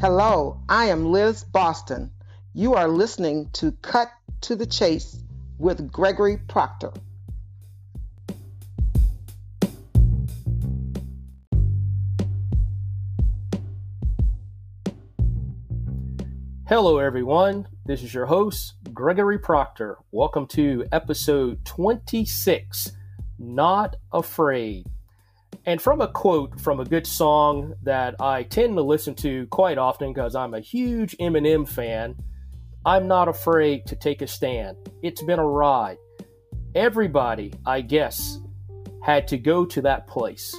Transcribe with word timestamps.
Hello, 0.00 0.60
I 0.68 0.84
am 0.90 1.10
Liz 1.10 1.42
Boston. 1.42 2.12
You 2.54 2.74
are 2.74 2.86
listening 2.86 3.50
to 3.54 3.72
Cut 3.82 4.08
to 4.42 4.54
the 4.54 4.64
Chase 4.64 5.24
with 5.58 5.90
Gregory 5.90 6.36
Proctor. 6.36 6.92
Hello, 16.68 16.98
everyone. 16.98 17.66
This 17.84 18.04
is 18.04 18.14
your 18.14 18.26
host, 18.26 18.74
Gregory 18.94 19.40
Proctor. 19.40 19.98
Welcome 20.12 20.46
to 20.50 20.86
episode 20.92 21.64
26 21.64 22.92
Not 23.40 23.96
Afraid. 24.12 24.86
And 25.68 25.82
from 25.82 26.00
a 26.00 26.08
quote 26.08 26.58
from 26.58 26.80
a 26.80 26.84
good 26.86 27.06
song 27.06 27.74
that 27.82 28.14
I 28.22 28.44
tend 28.44 28.74
to 28.76 28.82
listen 28.82 29.14
to 29.16 29.46
quite 29.48 29.76
often 29.76 30.14
because 30.14 30.34
I'm 30.34 30.54
a 30.54 30.60
huge 30.60 31.14
Eminem 31.18 31.68
fan 31.68 32.16
I'm 32.86 33.06
not 33.06 33.28
afraid 33.28 33.84
to 33.84 33.94
take 33.94 34.22
a 34.22 34.26
stand. 34.26 34.78
It's 35.02 35.22
been 35.22 35.38
a 35.38 35.46
ride. 35.46 35.98
Everybody, 36.74 37.52
I 37.66 37.82
guess, 37.82 38.38
had 39.02 39.28
to 39.28 39.36
go 39.36 39.66
to 39.66 39.82
that 39.82 40.06
place 40.06 40.56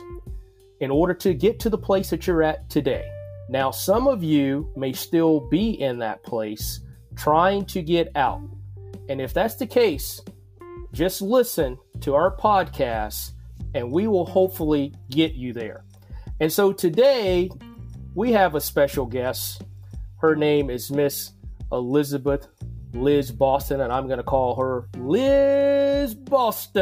in 0.79 0.91
order 0.91 1.15
to 1.15 1.33
get 1.33 1.59
to 1.61 1.71
the 1.71 1.77
place 1.79 2.11
that 2.11 2.27
you're 2.27 2.43
at 2.43 2.69
today. 2.69 3.09
Now, 3.49 3.71
some 3.71 4.05
of 4.05 4.21
you 4.21 4.71
may 4.77 4.93
still 4.93 5.39
be 5.39 5.71
in 5.81 5.97
that 5.99 6.21
place 6.21 6.81
trying 7.15 7.65
to 7.65 7.81
get 7.81 8.11
out. 8.15 8.47
And 9.09 9.19
if 9.19 9.33
that's 9.33 9.55
the 9.55 9.65
case, 9.65 10.21
just 10.93 11.19
listen 11.19 11.79
to 12.01 12.13
our 12.13 12.37
podcast 12.37 13.31
and 13.73 13.91
we 13.91 14.07
will 14.07 14.25
hopefully 14.25 14.93
get 15.09 15.33
you 15.33 15.53
there. 15.53 15.83
And 16.39 16.51
so 16.51 16.71
today 16.71 17.49
we 18.15 18.31
have 18.31 18.55
a 18.55 18.61
special 18.61 19.05
guest. 19.05 19.63
Her 20.17 20.35
name 20.35 20.69
is 20.69 20.91
Miss 20.91 21.31
Elizabeth 21.71 22.47
Liz 22.93 23.31
Boston, 23.31 23.81
and 23.81 23.93
I'm 23.93 24.07
going 24.07 24.17
to 24.17 24.23
call 24.23 24.55
her 24.55 24.89
Liz 24.97 26.15
Boston 26.15 26.81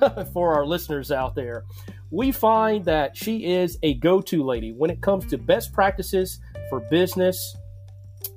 for 0.32 0.54
our 0.54 0.66
listeners 0.66 1.12
out 1.12 1.34
there 1.34 1.64
we 2.10 2.32
find 2.32 2.84
that 2.84 3.16
she 3.16 3.44
is 3.44 3.78
a 3.82 3.94
go 3.94 4.20
to 4.20 4.42
lady 4.42 4.72
when 4.72 4.90
it 4.90 5.00
comes 5.00 5.26
to 5.26 5.38
best 5.38 5.72
practices 5.72 6.40
for 6.68 6.80
business 6.90 7.56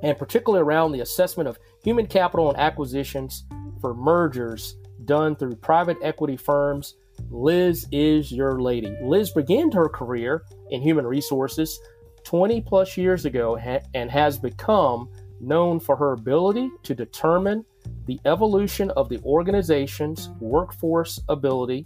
and 0.01 0.17
particularly 0.17 0.63
around 0.63 0.91
the 0.91 1.01
assessment 1.01 1.49
of 1.49 1.57
human 1.83 2.05
capital 2.05 2.49
and 2.49 2.57
acquisitions 2.59 3.45
for 3.81 3.93
mergers 3.93 4.75
done 5.05 5.35
through 5.35 5.55
private 5.57 5.97
equity 6.01 6.37
firms. 6.37 6.95
Liz 7.29 7.87
is 7.91 8.31
your 8.31 8.61
lady. 8.61 8.95
Liz 9.01 9.31
began 9.31 9.71
her 9.71 9.87
career 9.89 10.43
in 10.71 10.81
human 10.81 11.05
resources 11.05 11.79
20 12.23 12.61
plus 12.61 12.97
years 12.97 13.25
ago 13.25 13.57
and 13.93 14.09
has 14.09 14.37
become 14.37 15.09
known 15.39 15.79
for 15.79 15.95
her 15.95 16.13
ability 16.13 16.71
to 16.83 16.95
determine 16.95 17.65
the 18.05 18.19
evolution 18.25 18.89
of 18.91 19.09
the 19.09 19.19
organization's 19.23 20.29
workforce 20.39 21.19
ability 21.29 21.85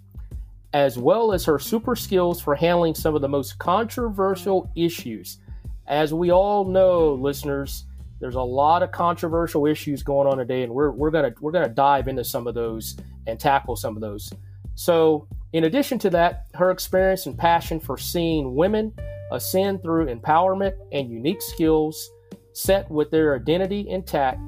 as 0.73 0.97
well 0.97 1.33
as 1.33 1.45
her 1.45 1.57
super 1.57 1.95
skills 1.95 2.41
for 2.41 2.53
handling 2.53 2.93
some 2.93 3.15
of 3.15 3.21
the 3.21 3.27
most 3.27 3.57
controversial 3.57 4.69
issues. 4.75 5.39
As 5.87 6.13
we 6.13 6.31
all 6.31 6.65
know, 6.65 7.13
listeners, 7.13 7.85
there's 8.19 8.35
a 8.35 8.41
lot 8.41 8.83
of 8.83 8.91
controversial 8.91 9.65
issues 9.65 10.03
going 10.03 10.27
on 10.27 10.37
today, 10.37 10.63
and 10.63 10.73
we're, 10.73 10.91
we're 10.91 11.11
gonna 11.11 11.33
we're 11.39 11.51
gonna 11.51 11.69
dive 11.69 12.07
into 12.07 12.23
some 12.23 12.47
of 12.47 12.55
those 12.55 12.97
and 13.27 13.39
tackle 13.39 13.75
some 13.75 13.95
of 13.95 14.01
those. 14.01 14.31
So, 14.75 15.27
in 15.53 15.65
addition 15.65 15.99
to 15.99 16.09
that, 16.11 16.47
her 16.55 16.71
experience 16.71 17.25
and 17.25 17.37
passion 17.37 17.79
for 17.79 17.97
seeing 17.97 18.55
women 18.55 18.93
ascend 19.31 19.81
through 19.81 20.07
empowerment 20.07 20.73
and 20.91 21.09
unique 21.09 21.41
skills 21.41 22.09
set 22.53 22.89
with 22.89 23.11
their 23.11 23.35
identity 23.35 23.87
intact, 23.87 24.39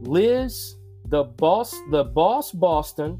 Liz, 0.00 0.76
the 1.06 1.24
boss, 1.24 1.74
the 1.90 2.04
boss 2.04 2.52
Boston, 2.52 3.18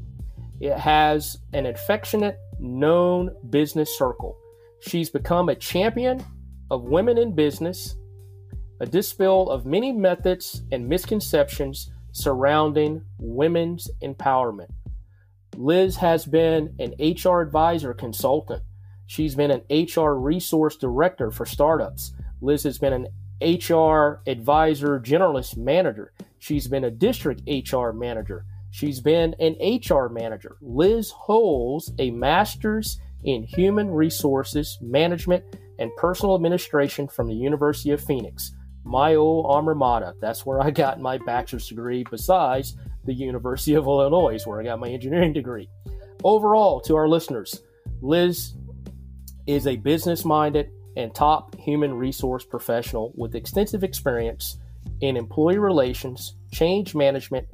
it 0.59 0.77
has 0.77 1.37
an 1.53 1.65
affectionate 1.65 2.37
known 2.59 3.35
business 3.49 3.97
circle. 3.97 4.37
She's 4.81 5.09
become 5.09 5.49
a 5.49 5.55
champion 5.55 6.23
of 6.69 6.83
women 6.83 7.17
in 7.17 7.33
business, 7.33 7.95
a 8.79 8.85
dispel 8.85 9.49
of 9.49 9.65
many 9.65 9.91
methods 9.91 10.63
and 10.71 10.87
misconceptions 10.87 11.91
surrounding 12.11 13.03
women's 13.19 13.89
empowerment. 14.01 14.71
Liz 15.57 15.97
has 15.97 16.25
been 16.25 16.75
an 16.79 16.93
HR 16.99 17.41
advisor 17.41 17.93
consultant. 17.93 18.63
She's 19.05 19.35
been 19.35 19.51
an 19.51 19.63
HR 19.69 20.13
resource 20.13 20.75
director 20.75 21.31
for 21.31 21.45
startups. 21.45 22.13
Liz 22.41 22.63
has 22.63 22.77
been 22.77 22.93
an 22.93 23.07
HR 23.41 24.21
advisor 24.27 24.99
generalist 24.99 25.57
manager. 25.57 26.13
She's 26.39 26.67
been 26.67 26.83
a 26.83 26.91
district 26.91 27.41
HR 27.47 27.91
manager. 27.91 28.45
She's 28.71 28.99
been 28.99 29.35
an 29.39 29.55
HR 29.61 30.09
manager. 30.09 30.57
Liz 30.61 31.11
holds 31.11 31.93
a 31.97 32.11
master's 32.11 32.99
in 33.23 33.43
human 33.43 33.89
resources 33.89 34.77
management 34.81 35.43
and 35.79 35.91
personal 35.97 36.35
administration 36.35 37.07
from 37.07 37.27
the 37.27 37.33
University 37.33 37.91
of 37.91 38.03
Phoenix, 38.03 38.53
my 38.85 39.15
old 39.15 39.47
alma 39.47 39.75
mater. 39.75 40.15
That's 40.21 40.45
where 40.45 40.61
I 40.61 40.71
got 40.71 41.01
my 41.01 41.17
bachelor's 41.17 41.67
degree, 41.67 42.05
besides 42.09 42.77
the 43.03 43.13
University 43.13 43.73
of 43.73 43.85
Illinois, 43.85 44.45
where 44.45 44.61
I 44.61 44.63
got 44.63 44.79
my 44.79 44.89
engineering 44.89 45.33
degree. 45.33 45.67
Overall, 46.23 46.79
to 46.81 46.95
our 46.95 47.07
listeners, 47.07 47.61
Liz 48.01 48.53
is 49.47 49.67
a 49.67 49.75
business 49.75 50.23
minded 50.23 50.69
and 50.95 51.13
top 51.13 51.55
human 51.57 51.93
resource 51.93 52.45
professional 52.45 53.11
with 53.15 53.35
extensive 53.35 53.83
experience 53.83 54.57
in 55.01 55.17
employee 55.17 55.57
relations, 55.57 56.35
change 56.51 56.95
management, 56.95 57.47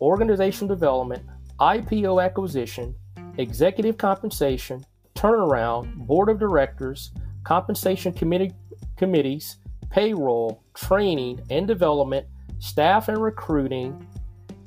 organizational 0.00 0.74
development, 0.74 1.24
IPO 1.60 2.24
acquisition, 2.24 2.94
executive 3.36 3.96
compensation, 3.96 4.84
turnaround, 5.14 5.94
board 5.94 6.28
of 6.28 6.38
directors, 6.38 7.12
compensation 7.44 8.12
committee, 8.12 8.52
committees, 8.96 9.58
payroll, 9.90 10.62
training 10.74 11.40
and 11.50 11.66
development, 11.66 12.26
staff 12.58 13.08
and 13.08 13.22
recruiting, 13.22 14.06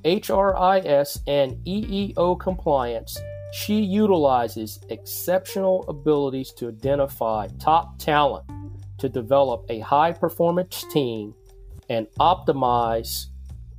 HRIS 0.03 1.19
and 1.27 1.53
EEO 1.65 2.39
compliance. 2.39 3.17
She 3.53 3.81
utilizes 3.81 4.79
exceptional 4.89 5.85
abilities 5.87 6.51
to 6.53 6.69
identify 6.69 7.47
top 7.59 7.99
talent 7.99 8.45
to 8.97 9.09
develop 9.09 9.65
a 9.69 9.79
high 9.79 10.13
performance 10.13 10.85
team 10.91 11.33
and 11.89 12.07
optimize 12.19 13.25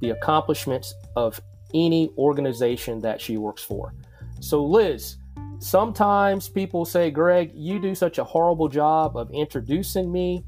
the 0.01 0.11
accomplishments 0.11 0.95
of 1.17 1.41
any 1.73 2.11
organization 2.19 3.01
that 3.01 3.21
she 3.21 3.37
works 3.37 3.63
for. 3.63 3.95
So, 4.41 4.63
Liz, 4.65 5.17
sometimes 5.61 6.49
people 6.49 6.85
say, 6.85 7.11
Greg, 7.11 7.53
you 7.55 7.79
do 7.79 7.95
such 7.95 8.19
a 8.19 8.25
horrible 8.25 8.69
job 8.69 9.17
of 9.17 9.31
introducing 9.31 10.11
me. 10.13 10.45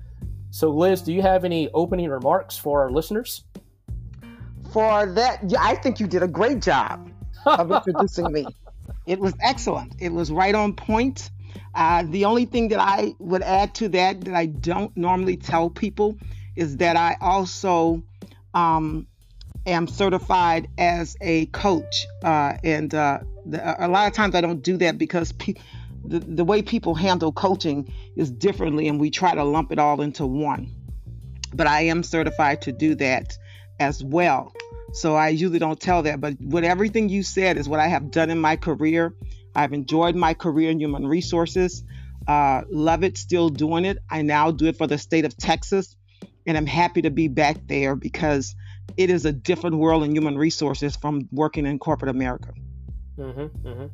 So, 0.54 0.70
Liz, 0.70 1.02
do 1.02 1.12
you 1.12 1.20
have 1.20 1.44
any 1.44 1.68
opening 1.74 2.08
remarks 2.08 2.56
for 2.56 2.82
our 2.82 2.88
listeners? 2.88 3.42
For 4.72 5.04
that, 5.04 5.52
I 5.58 5.74
think 5.74 5.98
you 5.98 6.06
did 6.06 6.22
a 6.22 6.28
great 6.28 6.62
job 6.62 7.10
of 7.44 7.72
introducing 7.88 8.30
me. 8.30 8.46
It 9.04 9.18
was 9.18 9.34
excellent. 9.40 9.96
It 9.98 10.12
was 10.12 10.30
right 10.30 10.54
on 10.54 10.74
point. 10.74 11.32
Uh, 11.74 12.04
the 12.08 12.24
only 12.24 12.44
thing 12.44 12.68
that 12.68 12.78
I 12.78 13.14
would 13.18 13.42
add 13.42 13.74
to 13.74 13.88
that 13.88 14.20
that 14.26 14.34
I 14.36 14.46
don't 14.46 14.96
normally 14.96 15.36
tell 15.36 15.70
people 15.70 16.16
is 16.54 16.76
that 16.76 16.96
I 16.96 17.16
also 17.20 18.04
um, 18.54 19.08
am 19.66 19.88
certified 19.88 20.68
as 20.78 21.16
a 21.20 21.46
coach, 21.46 22.06
uh, 22.22 22.58
and 22.62 22.94
uh, 22.94 23.18
the, 23.44 23.84
a 23.84 23.88
lot 23.88 24.06
of 24.06 24.12
times 24.12 24.36
I 24.36 24.40
don't 24.40 24.62
do 24.62 24.76
that 24.76 24.98
because 24.98 25.32
pe- 25.32 25.54
the, 26.04 26.18
the 26.20 26.44
way 26.44 26.62
people 26.62 26.94
handle 26.94 27.32
coaching 27.32 27.92
is 28.16 28.30
differently, 28.30 28.88
and 28.88 29.00
we 29.00 29.10
try 29.10 29.34
to 29.34 29.44
lump 29.44 29.72
it 29.72 29.78
all 29.78 30.00
into 30.00 30.26
one. 30.26 30.70
But 31.52 31.66
I 31.66 31.82
am 31.82 32.02
certified 32.02 32.62
to 32.62 32.72
do 32.72 32.94
that 32.96 33.36
as 33.80 34.02
well. 34.02 34.52
So 34.92 35.16
I 35.16 35.30
usually 35.30 35.58
don't 35.58 35.80
tell 35.80 36.02
that, 36.02 36.20
but 36.20 36.34
what 36.40 36.62
everything 36.64 37.08
you 37.08 37.22
said 37.22 37.56
is 37.56 37.68
what 37.68 37.80
I 37.80 37.88
have 37.88 38.10
done 38.10 38.30
in 38.30 38.38
my 38.38 38.56
career. 38.56 39.14
I've 39.54 39.72
enjoyed 39.72 40.14
my 40.14 40.34
career 40.34 40.70
in 40.70 40.78
human 40.78 41.06
resources. 41.06 41.82
Uh, 42.26 42.62
love 42.70 43.02
it, 43.04 43.18
still 43.18 43.48
doing 43.48 43.84
it. 43.84 43.98
I 44.08 44.22
now 44.22 44.50
do 44.50 44.66
it 44.66 44.76
for 44.76 44.86
the 44.86 44.98
state 44.98 45.24
of 45.24 45.36
Texas, 45.36 45.96
and 46.46 46.56
I'm 46.56 46.66
happy 46.66 47.02
to 47.02 47.10
be 47.10 47.28
back 47.28 47.66
there 47.66 47.96
because 47.96 48.54
it 48.96 49.10
is 49.10 49.24
a 49.24 49.32
different 49.32 49.76
world 49.76 50.04
in 50.04 50.14
human 50.14 50.36
resources 50.36 50.96
from 50.96 51.28
working 51.32 51.66
in 51.66 51.78
corporate 51.78 52.10
America. 52.10 52.52
Mm-hmm, 53.18 53.68
mm-hmm. 53.68 53.86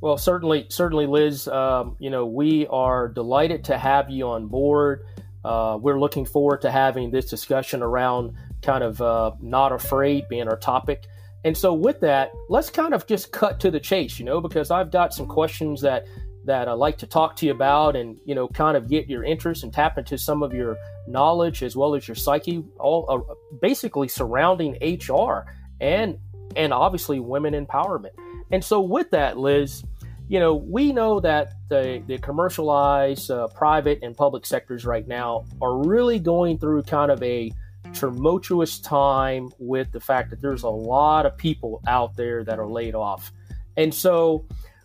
Well, 0.00 0.18
certainly, 0.18 0.66
certainly, 0.68 1.06
Liz. 1.06 1.48
Um, 1.48 1.96
you 1.98 2.10
know, 2.10 2.26
we 2.26 2.66
are 2.66 3.08
delighted 3.08 3.64
to 3.64 3.78
have 3.78 4.10
you 4.10 4.28
on 4.28 4.46
board. 4.46 5.06
Uh, 5.44 5.78
we're 5.80 5.98
looking 5.98 6.26
forward 6.26 6.62
to 6.62 6.70
having 6.70 7.10
this 7.10 7.30
discussion 7.30 7.82
around 7.82 8.34
kind 8.62 8.82
of 8.82 9.00
uh, 9.00 9.32
not 9.40 9.72
afraid 9.72 10.28
being 10.28 10.48
our 10.48 10.56
topic. 10.56 11.06
And 11.44 11.56
so, 11.56 11.72
with 11.72 12.00
that, 12.00 12.32
let's 12.48 12.70
kind 12.70 12.92
of 12.92 13.06
just 13.06 13.32
cut 13.32 13.60
to 13.60 13.70
the 13.70 13.80
chase, 13.80 14.18
you 14.18 14.24
know, 14.24 14.40
because 14.40 14.70
I've 14.70 14.90
got 14.90 15.14
some 15.14 15.26
questions 15.26 15.80
that 15.82 16.06
that 16.46 16.68
I'd 16.68 16.74
like 16.74 16.98
to 16.98 17.06
talk 17.06 17.36
to 17.36 17.46
you 17.46 17.52
about 17.52 17.96
and, 17.96 18.18
you 18.24 18.34
know, 18.34 18.46
kind 18.48 18.76
of 18.76 18.88
get 18.88 19.08
your 19.08 19.24
interest 19.24 19.64
and 19.64 19.72
tap 19.72 19.98
into 19.98 20.16
some 20.16 20.42
of 20.42 20.54
your 20.54 20.76
knowledge 21.08 21.62
as 21.62 21.74
well 21.76 21.94
as 21.94 22.06
your 22.06 22.14
psyche, 22.14 22.64
all 22.78 23.06
uh, 23.08 23.34
basically 23.60 24.08
surrounding 24.08 24.76
HR 24.80 25.46
and 25.80 26.18
and 26.54 26.72
obviously 26.72 27.20
women 27.20 27.52
empowerment. 27.54 28.10
And 28.50 28.64
so 28.64 28.80
with 28.80 29.10
that, 29.10 29.38
Liz, 29.38 29.82
you 30.28 30.40
know, 30.40 30.54
we 30.54 30.92
know 30.92 31.20
that 31.20 31.54
the, 31.68 32.02
the 32.06 32.18
commercialized 32.18 33.30
uh, 33.30 33.48
private 33.48 34.00
and 34.02 34.16
public 34.16 34.44
sectors 34.44 34.84
right 34.84 35.06
now 35.06 35.44
are 35.62 35.76
really 35.86 36.18
going 36.18 36.58
through 36.58 36.82
kind 36.82 37.10
of 37.10 37.22
a 37.22 37.52
tumultuous 37.92 38.80
time 38.80 39.50
with 39.58 39.90
the 39.92 40.00
fact 40.00 40.30
that 40.30 40.40
there's 40.40 40.64
a 40.64 40.68
lot 40.68 41.26
of 41.26 41.36
people 41.36 41.80
out 41.86 42.16
there 42.16 42.42
that 42.44 42.58
are 42.58 42.66
laid 42.66 42.94
off. 42.94 43.32
And 43.76 43.94
so 43.94 44.44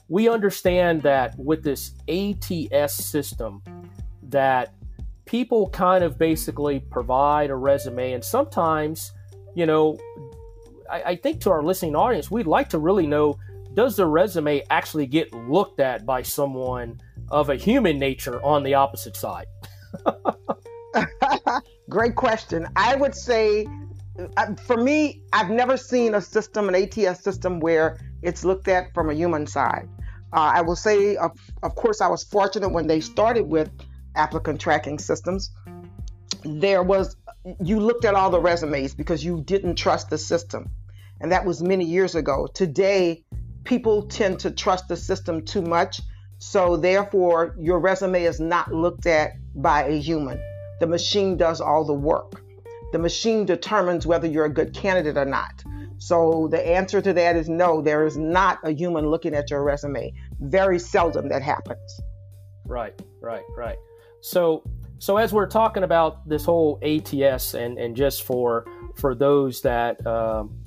we 0.09 0.29
understand 0.29 1.01
that 1.03 1.37
with 1.39 1.63
this 1.63 1.93
ATS 2.07 2.93
system, 2.93 3.63
that 4.23 4.73
people 5.25 5.69
kind 5.69 6.03
of 6.03 6.17
basically 6.17 6.79
provide 6.79 7.49
a 7.49 7.55
resume, 7.55 8.13
and 8.13 8.23
sometimes, 8.23 9.13
you 9.55 9.65
know, 9.65 9.97
I, 10.89 11.03
I 11.03 11.15
think 11.15 11.41
to 11.41 11.51
our 11.51 11.63
listening 11.63 11.95
audience, 11.95 12.29
we'd 12.29 12.47
like 12.47 12.69
to 12.69 12.79
really 12.79 13.07
know 13.07 13.37
does 13.73 13.95
the 13.95 14.05
resume 14.05 14.63
actually 14.69 15.05
get 15.05 15.33
looked 15.33 15.79
at 15.79 16.05
by 16.05 16.21
someone 16.21 16.99
of 17.29 17.49
a 17.49 17.55
human 17.55 17.97
nature 17.97 18.43
on 18.43 18.63
the 18.63 18.73
opposite 18.73 19.15
side? 19.15 19.47
Great 21.89 22.15
question. 22.15 22.67
I 22.75 22.95
would 22.95 23.15
say, 23.15 23.67
uh, 24.37 24.55
for 24.67 24.77
me, 24.77 25.21
I've 25.33 25.49
never 25.49 25.77
seen 25.77 26.15
a 26.15 26.21
system, 26.21 26.69
an 26.69 26.75
ATS 26.75 27.23
system, 27.23 27.59
where 27.59 27.97
it's 28.21 28.43
looked 28.43 28.67
at 28.67 28.93
from 28.93 29.09
a 29.09 29.13
human 29.13 29.47
side. 29.47 29.87
Uh, 30.33 30.51
I 30.55 30.61
will 30.61 30.75
say, 30.75 31.15
of, 31.17 31.31
of 31.63 31.75
course, 31.75 32.01
I 32.01 32.07
was 32.07 32.23
fortunate 32.23 32.69
when 32.69 32.87
they 32.87 33.01
started 33.01 33.43
with 33.43 33.69
applicant 34.15 34.61
tracking 34.61 34.99
systems. 34.99 35.51
There 36.43 36.83
was, 36.83 37.15
you 37.63 37.79
looked 37.79 38.05
at 38.05 38.15
all 38.15 38.29
the 38.29 38.39
resumes 38.39 38.93
because 38.93 39.23
you 39.23 39.41
didn't 39.45 39.75
trust 39.75 40.09
the 40.09 40.17
system. 40.17 40.69
And 41.19 41.31
that 41.31 41.45
was 41.45 41.61
many 41.61 41.85
years 41.85 42.15
ago. 42.15 42.47
Today, 42.53 43.23
people 43.63 44.03
tend 44.03 44.39
to 44.39 44.51
trust 44.51 44.87
the 44.87 44.97
system 44.97 45.43
too 45.43 45.61
much. 45.61 46.01
So, 46.39 46.75
therefore, 46.75 47.55
your 47.59 47.79
resume 47.79 48.23
is 48.23 48.39
not 48.39 48.73
looked 48.73 49.05
at 49.05 49.33
by 49.55 49.83
a 49.83 49.99
human. 49.99 50.41
The 50.79 50.87
machine 50.87 51.37
does 51.37 51.61
all 51.61 51.85
the 51.85 51.93
work. 51.93 52.41
The 52.91 52.99
machine 52.99 53.45
determines 53.45 54.07
whether 54.07 54.27
you're 54.27 54.45
a 54.45 54.53
good 54.53 54.73
candidate 54.73 55.17
or 55.17 55.25
not. 55.25 55.63
So, 55.99 56.47
the 56.49 56.67
answer 56.67 56.99
to 56.99 57.13
that 57.13 57.35
is 57.35 57.47
no, 57.47 57.81
there 57.81 58.07
is 58.07 58.17
not 58.17 58.57
a 58.63 58.71
human 58.71 59.09
looking 59.09 59.35
at 59.35 59.51
your 59.51 59.63
resume. 59.63 60.11
Very 60.39 60.79
seldom 60.79 61.29
that 61.29 61.43
happens. 61.43 62.01
Right, 62.65 62.99
right, 63.21 63.43
right. 63.55 63.77
So, 64.21 64.63
so 64.97 65.17
as 65.17 65.33
we're 65.33 65.47
talking 65.47 65.83
about 65.83 66.27
this 66.27 66.45
whole 66.45 66.79
ATS, 66.81 67.53
and, 67.53 67.77
and 67.77 67.95
just 67.95 68.23
for 68.23 68.65
for 68.95 69.15
those 69.15 69.61
that 69.61 70.05
um, 70.05 70.60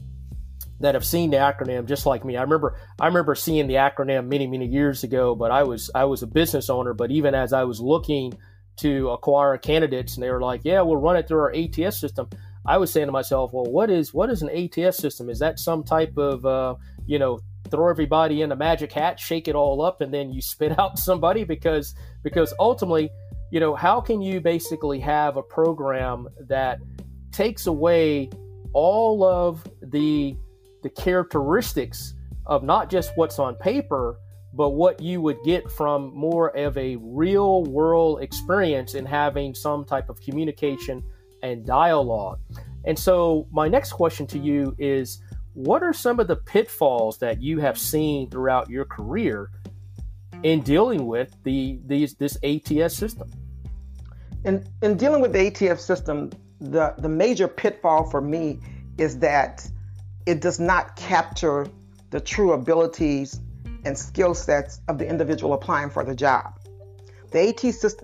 that 0.80 0.94
have 0.94 1.04
seen 1.04 1.30
the 1.30 1.36
acronym 1.36 1.86
just 1.86 2.06
like 2.06 2.24
me. 2.24 2.36
I 2.36 2.42
remember 2.42 2.76
I 3.00 3.06
remember 3.06 3.34
seeing 3.34 3.66
the 3.66 3.74
acronym 3.74 4.28
many 4.28 4.46
many 4.46 4.66
years 4.66 5.04
ago, 5.04 5.34
but 5.34 5.50
I 5.50 5.62
was 5.62 5.90
I 5.94 6.04
was 6.04 6.22
a 6.22 6.26
business 6.26 6.68
owner. 6.70 6.94
But 6.94 7.10
even 7.10 7.34
as 7.34 7.52
I 7.52 7.64
was 7.64 7.80
looking 7.80 8.34
to 8.76 9.10
acquire 9.10 9.56
candidates, 9.56 10.14
and 10.14 10.22
they 10.22 10.30
were 10.30 10.40
like, 10.40 10.62
"Yeah, 10.64 10.82
we'll 10.82 10.96
run 10.96 11.16
it 11.16 11.28
through 11.28 11.40
our 11.40 11.54
ATS 11.54 11.98
system," 11.98 12.28
I 12.66 12.78
was 12.78 12.92
saying 12.92 13.06
to 13.06 13.12
myself, 13.12 13.52
"Well, 13.52 13.70
what 13.70 13.90
is 13.90 14.12
what 14.12 14.30
is 14.30 14.42
an 14.42 14.50
ATS 14.50 14.98
system? 14.98 15.30
Is 15.30 15.38
that 15.38 15.58
some 15.58 15.84
type 15.84 16.16
of 16.16 16.44
uh, 16.44 16.74
you 17.06 17.18
know 17.18 17.40
throw 17.70 17.88
everybody 17.88 18.42
in 18.42 18.52
a 18.52 18.56
magic 18.56 18.92
hat, 18.92 19.18
shake 19.18 19.48
it 19.48 19.54
all 19.54 19.82
up, 19.82 20.00
and 20.00 20.12
then 20.12 20.32
you 20.32 20.40
spit 20.40 20.78
out 20.78 20.98
somebody 20.98 21.44
because 21.44 21.94
because 22.22 22.52
ultimately, 22.58 23.10
you 23.50 23.60
know, 23.60 23.74
how 23.74 24.00
can 24.00 24.20
you 24.20 24.40
basically 24.40 24.98
have 25.00 25.36
a 25.36 25.42
program 25.42 26.28
that 26.48 26.78
takes 27.32 27.66
away 27.66 28.30
all 28.72 29.24
of 29.24 29.64
the 29.82 30.36
the 30.84 30.90
characteristics 30.90 32.14
of 32.46 32.62
not 32.62 32.90
just 32.90 33.10
what's 33.16 33.40
on 33.40 33.56
paper, 33.56 34.20
but 34.52 34.70
what 34.70 35.00
you 35.00 35.20
would 35.20 35.38
get 35.44 35.68
from 35.72 36.14
more 36.14 36.56
of 36.56 36.76
a 36.78 36.96
real 36.96 37.64
world 37.64 38.22
experience 38.22 38.94
in 38.94 39.04
having 39.04 39.54
some 39.54 39.84
type 39.84 40.08
of 40.08 40.20
communication 40.20 41.02
and 41.42 41.66
dialogue. 41.66 42.38
And 42.84 42.96
so, 42.96 43.48
my 43.50 43.66
next 43.66 43.92
question 43.92 44.26
to 44.28 44.38
you 44.38 44.76
is 44.78 45.22
what 45.54 45.82
are 45.82 45.94
some 45.94 46.20
of 46.20 46.28
the 46.28 46.36
pitfalls 46.36 47.18
that 47.18 47.42
you 47.42 47.58
have 47.60 47.78
seen 47.78 48.30
throughout 48.30 48.68
your 48.68 48.84
career 48.84 49.50
in 50.42 50.60
dealing 50.60 51.06
with 51.06 51.34
the 51.44 51.80
these 51.86 52.14
this 52.14 52.36
ATS 52.44 52.94
system? 52.94 53.30
In 54.44 54.66
in 54.82 54.98
dealing 54.98 55.22
with 55.22 55.32
the 55.32 55.46
ATS 55.46 55.82
system, 55.82 56.30
the 56.60 56.94
the 56.98 57.08
major 57.08 57.48
pitfall 57.48 58.08
for 58.10 58.20
me 58.20 58.60
is 58.98 59.18
that 59.20 59.66
it 60.26 60.40
does 60.40 60.58
not 60.58 60.96
capture 60.96 61.66
the 62.10 62.20
true 62.20 62.52
abilities 62.52 63.40
and 63.84 63.96
skill 63.96 64.34
sets 64.34 64.80
of 64.88 64.98
the 64.98 65.08
individual 65.08 65.52
applying 65.52 65.90
for 65.90 66.04
the 66.04 66.14
job. 66.14 66.58
The 67.32 67.48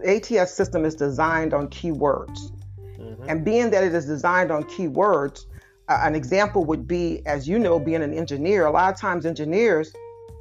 ATS 0.04 0.54
system 0.54 0.84
is 0.84 0.94
designed 0.94 1.54
on 1.54 1.68
keywords. 1.68 2.52
Mm-hmm. 2.98 3.24
And 3.28 3.44
being 3.44 3.70
that 3.70 3.84
it 3.84 3.94
is 3.94 4.06
designed 4.06 4.50
on 4.50 4.64
keywords, 4.64 5.46
uh, 5.88 6.00
an 6.02 6.14
example 6.14 6.64
would 6.64 6.86
be, 6.86 7.22
as 7.26 7.48
you 7.48 7.58
know, 7.58 7.78
being 7.78 8.02
an 8.02 8.12
engineer. 8.12 8.66
A 8.66 8.70
lot 8.70 8.92
of 8.92 8.98
times, 9.00 9.24
engineers 9.24 9.92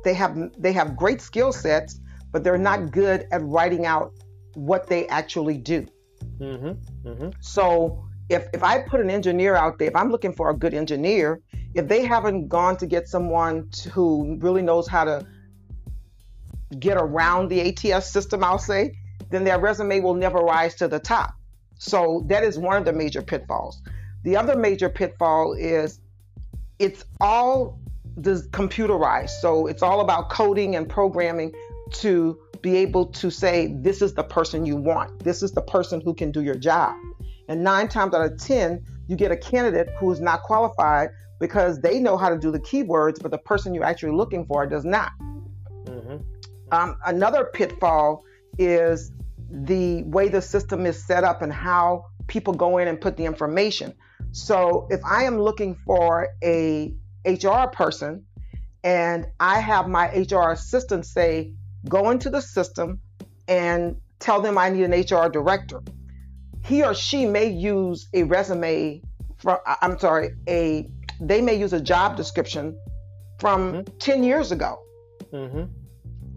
they 0.03 0.13
have 0.13 0.37
they 0.57 0.71
have 0.73 0.95
great 0.95 1.21
skill 1.21 1.51
sets, 1.51 1.99
but 2.31 2.43
they're 2.43 2.57
not 2.57 2.91
good 2.91 3.27
at 3.31 3.43
writing 3.43 3.85
out 3.85 4.13
what 4.53 4.87
they 4.87 5.07
actually 5.07 5.57
do. 5.57 5.85
Mm-hmm. 6.39 7.07
Mm-hmm. 7.07 7.29
So 7.41 8.03
if 8.29 8.47
if 8.53 8.63
I 8.63 8.81
put 8.81 9.01
an 9.01 9.09
engineer 9.09 9.55
out 9.55 9.79
there, 9.79 9.87
if 9.87 9.95
I'm 9.95 10.11
looking 10.11 10.33
for 10.33 10.49
a 10.49 10.53
good 10.53 10.73
engineer, 10.73 11.41
if 11.74 11.88
they 11.88 12.04
haven't 12.04 12.48
gone 12.48 12.77
to 12.77 12.88
get 12.88 13.07
someone 13.07 13.69
who 13.94 14.38
really 14.39 14.62
knows 14.62 14.88
how 14.88 15.04
to 15.06 15.25
get 16.77 16.98
around 16.98 17.50
the 17.50 17.62
ATS 17.62 18.12
system, 18.12 18.44
I'll 18.44 18.57
say, 18.57 18.95
then 19.30 19.44
their 19.44 19.60
resume 19.60 20.00
will 20.00 20.16
never 20.16 20.39
rise 20.39 20.75
to 20.75 20.88
the 20.88 21.00
top. 21.00 21.36
So 21.77 22.24
that 22.27 22.44
is 22.44 22.57
one 22.57 22.77
of 22.77 22.86
the 22.86 22.94
major 22.94 23.21
pitfalls. 23.21 23.81
The 24.24 24.36
other 24.36 24.56
major 24.56 24.89
pitfall 24.89 25.54
is 25.54 26.00
it's 26.77 27.06
all 27.21 27.80
computerized. 28.18 29.42
So 29.42 29.68
it's 29.68 29.81
all 29.81 30.01
about 30.01 30.30
coding 30.30 30.75
and 30.75 30.89
programming 30.89 31.54
to 31.92 32.39
be 32.62 32.75
able 32.77 33.06
to 33.06 33.30
say, 33.30 33.74
this 33.80 34.01
is 34.01 34.13
the 34.13 34.24
person 34.24 34.66
you 34.66 34.76
want. 34.76 35.23
This 35.23 35.42
is 35.42 35.52
the 35.54 35.61
person 35.61 36.02
who 36.02 36.14
can 36.14 36.31
do 36.31 36.42
your 36.42 36.56
job. 36.56 36.95
And 37.47 37.64
nine 37.64 37.88
times 37.88 38.14
out 38.14 38.26
of 38.26 38.38
10, 38.38 38.83
you 39.07 39.16
get 39.16 39.31
a 39.31 39.38
candidate 39.38 39.90
who 39.99 40.11
is 40.11 40.19
not 40.19 40.44
qualified 40.44 41.09
because 41.39 41.79
they 41.79 41.99
know 41.99 42.17
how 42.17 42.29
to 42.29 42.37
do 42.37 42.51
the 42.51 42.59
keywords, 42.59 43.21
but 43.21 43.31
the 43.31 43.37
person 43.37 43.73
you're 43.73 43.85
actually 43.85 44.11
looking 44.11 44.45
for 44.45 44.65
does 44.65 44.85
not. 44.85 45.11
Mm-hmm. 45.85 46.17
Um, 46.71 46.97
another 47.05 47.45
pitfall 47.45 48.23
is 48.57 49.11
the 49.49 50.03
way 50.03 50.27
the 50.27 50.41
system 50.41 50.85
is 50.85 51.03
set 51.03 51.23
up 51.23 51.41
and 51.41 51.51
how 51.51 52.05
people 52.27 52.53
go 52.53 52.77
in 52.77 52.87
and 52.87 53.01
put 53.01 53.17
the 53.17 53.25
information. 53.25 53.93
So 54.31 54.87
if 54.91 55.01
I 55.03 55.23
am 55.23 55.39
looking 55.39 55.75
for 55.85 56.29
a 56.43 56.93
HR 57.25 57.67
person 57.71 58.25
and 58.83 59.25
I 59.39 59.59
have 59.59 59.87
my 59.87 60.07
HR 60.09 60.51
assistant 60.51 61.05
say, 61.05 61.53
go 61.87 62.11
into 62.11 62.29
the 62.29 62.41
system 62.41 62.99
and 63.47 63.95
tell 64.19 64.41
them 64.41 64.57
I 64.57 64.69
need 64.69 64.83
an 64.83 64.91
HR 64.91 65.29
director. 65.29 65.81
He 66.63 66.83
or 66.83 66.93
she 66.93 67.25
may 67.25 67.47
use 67.47 68.07
a 68.13 68.23
resume 68.23 69.01
from, 69.37 69.57
I'm 69.81 69.97
sorry, 69.97 70.35
a 70.47 70.89
they 71.19 71.42
may 71.42 71.56
use 71.56 71.73
a 71.73 71.81
job 71.81 72.16
description 72.16 72.78
from 73.40 73.73
mm-hmm. 73.73 73.97
10 73.97 74.23
years 74.23 74.52
ago. 74.52 74.80
Mm-hmm. 75.31 75.64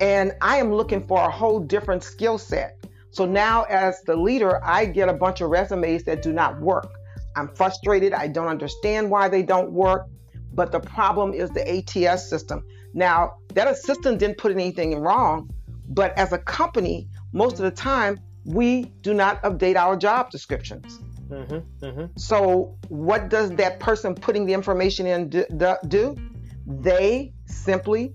And 0.00 0.32
I 0.40 0.56
am 0.56 0.72
looking 0.72 1.06
for 1.06 1.20
a 1.20 1.30
whole 1.30 1.60
different 1.60 2.02
skill 2.02 2.38
set. 2.38 2.78
So 3.10 3.26
now, 3.26 3.64
as 3.64 4.02
the 4.02 4.16
leader, 4.16 4.64
I 4.64 4.86
get 4.86 5.08
a 5.08 5.12
bunch 5.12 5.40
of 5.40 5.50
resumes 5.50 6.04
that 6.04 6.22
do 6.22 6.32
not 6.32 6.60
work. 6.60 6.90
I'm 7.36 7.48
frustrated. 7.54 8.12
I 8.12 8.26
don't 8.26 8.48
understand 8.48 9.10
why 9.10 9.28
they 9.28 9.42
don't 9.42 9.70
work. 9.70 10.06
But 10.54 10.72
the 10.72 10.80
problem 10.80 11.32
is 11.32 11.50
the 11.50 11.66
ATS 11.68 12.28
system. 12.28 12.64
Now, 12.94 13.36
that 13.54 13.68
assistant 13.68 14.18
didn't 14.18 14.38
put 14.38 14.52
anything 14.52 14.98
wrong, 14.98 15.50
but 15.88 16.16
as 16.18 16.32
a 16.32 16.38
company, 16.38 17.08
most 17.32 17.54
of 17.54 17.62
the 17.64 17.70
time, 17.70 18.18
we 18.44 18.84
do 19.02 19.14
not 19.14 19.42
update 19.42 19.76
our 19.76 19.96
job 19.96 20.30
descriptions. 20.30 20.98
Mm-hmm, 21.32 21.84
mm-hmm. 21.84 22.04
So, 22.16 22.76
what 22.88 23.28
does 23.28 23.50
that 23.52 23.80
person 23.80 24.14
putting 24.14 24.46
the 24.46 24.52
information 24.52 25.06
in 25.06 25.28
do? 25.88 26.16
They 26.66 27.32
simply 27.46 28.14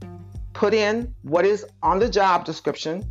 put 0.54 0.74
in 0.74 1.14
what 1.24 1.46
is 1.46 1.66
on 1.84 2.00
the 2.00 2.10
job 2.10 2.46
description 2.46 3.06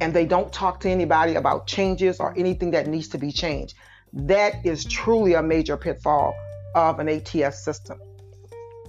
and 0.00 0.12
they 0.12 0.26
don't 0.26 0.52
talk 0.52 0.80
to 0.80 0.88
anybody 0.88 1.34
about 1.34 1.66
changes 1.66 2.20
or 2.20 2.34
anything 2.36 2.70
that 2.72 2.86
needs 2.86 3.08
to 3.08 3.18
be 3.18 3.30
changed. 3.30 3.74
That 4.12 4.64
is 4.64 4.84
truly 4.84 5.34
a 5.34 5.42
major 5.42 5.76
pitfall 5.76 6.34
of 6.74 6.98
an 6.98 7.08
ATS 7.08 7.64
system. 7.64 8.00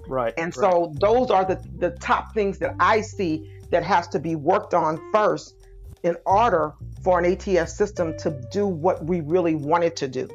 Right. 0.08 0.34
And 0.38 0.54
so 0.54 0.88
right. 0.88 1.00
those 1.00 1.32
are 1.32 1.46
the, 1.46 1.62
the 1.78 1.92
top 1.92 2.34
things 2.34 2.58
that 2.60 2.75
I 2.80 3.02
see 3.02 3.52
that 3.72 3.84
has 3.84 4.08
to 4.10 4.20
be 4.20 4.36
worked 4.36 4.74
on 4.74 5.00
first 5.12 5.56
in 6.04 6.16
order 6.25 6.74
for 7.06 7.20
an 7.20 7.26
ATS 7.26 7.78
system 7.78 8.18
to 8.18 8.32
do 8.52 8.66
what 8.66 9.06
we 9.06 9.22
really 9.22 9.54
want 9.54 9.84
it 9.84 9.96
to 9.96 10.08
do. 10.08 10.28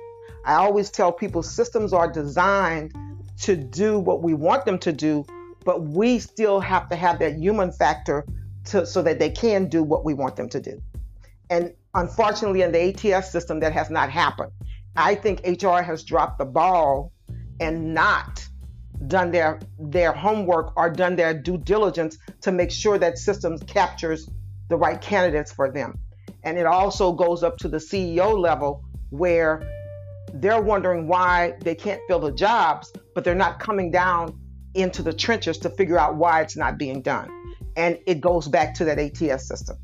I 0.45 0.55
always 0.55 0.89
tell 0.89 1.11
people 1.11 1.43
systems 1.43 1.93
are 1.93 2.09
designed 2.09 2.95
to 3.41 3.57
do 3.57 3.99
what 3.99 4.23
we 4.23 4.35
want 4.35 4.65
them 4.67 4.79
to 4.79 4.93
do, 4.93 5.27
but 5.65 5.83
we 5.83 6.21
still 6.21 6.61
have 6.61 6.89
to 6.91 6.95
have 6.95 7.19
that 7.19 7.35
human 7.35 7.73
factor 7.73 8.25
to, 8.67 8.87
so 8.87 9.03
that 9.03 9.19
they 9.19 9.31
can 9.31 9.67
do 9.67 9.83
what 9.83 10.05
we 10.05 10.15
want 10.15 10.37
them 10.37 10.49
to 10.51 10.61
do. 10.61 10.81
And 11.51 11.75
unfortunately, 11.93 12.63
in 12.63 12.71
the 12.71 13.15
ATS 13.15 13.33
system, 13.33 13.59
that 13.61 13.73
has 13.73 13.91
not 13.91 14.09
happened. 14.09 14.53
I 14.95 15.17
think 15.17 15.41
HR 15.45 15.81
has 15.81 16.05
dropped 16.05 16.39
the 16.39 16.45
ball 16.45 17.13
and 17.59 17.95
not 17.95 18.47
done 19.09 19.33
their 19.33 19.59
their 19.77 20.13
homework 20.13 20.77
or 20.77 20.89
done 20.89 21.17
their 21.17 21.35
due 21.35 21.59
diligence 21.59 22.17
to 22.43 22.53
make 22.53 22.71
sure 22.71 22.97
that 22.97 23.19
systems 23.19 23.61
captures 23.65 24.31
the 24.69 24.77
right 24.77 25.01
candidates 25.01 25.51
for 25.51 25.69
them. 25.73 25.99
And 26.43 26.59
it 26.59 26.67
also 26.67 27.13
goes 27.13 27.43
up 27.43 27.57
to 27.59 27.69
the 27.69 27.79
CEO 27.79 28.39
level 28.39 28.85
where 29.11 29.63
they're 30.35 30.63
wondering 30.63 31.07
why 31.09 31.55
they 31.63 31.75
can't 31.75 32.01
fill 32.07 32.21
the 32.21 32.33
jobs, 32.33 32.93
but 33.15 33.25
they're 33.25 33.35
not 33.35 33.61
coming 33.61 33.91
down 33.91 34.39
into 34.75 35.03
the 35.03 35.13
trenches 35.13 35.59
to 35.59 35.71
figure 35.71 35.99
out 35.99 36.17
why 36.17 36.41
it's 36.41 36.57
not 36.57 36.79
being 36.79 37.03
done. 37.03 37.29
And 37.77 37.99
it 38.07 38.21
goes 38.21 38.49
back 38.49 38.75
to 38.75 38.85
that 38.85 38.99
ATS 38.99 39.47
system. 39.47 39.77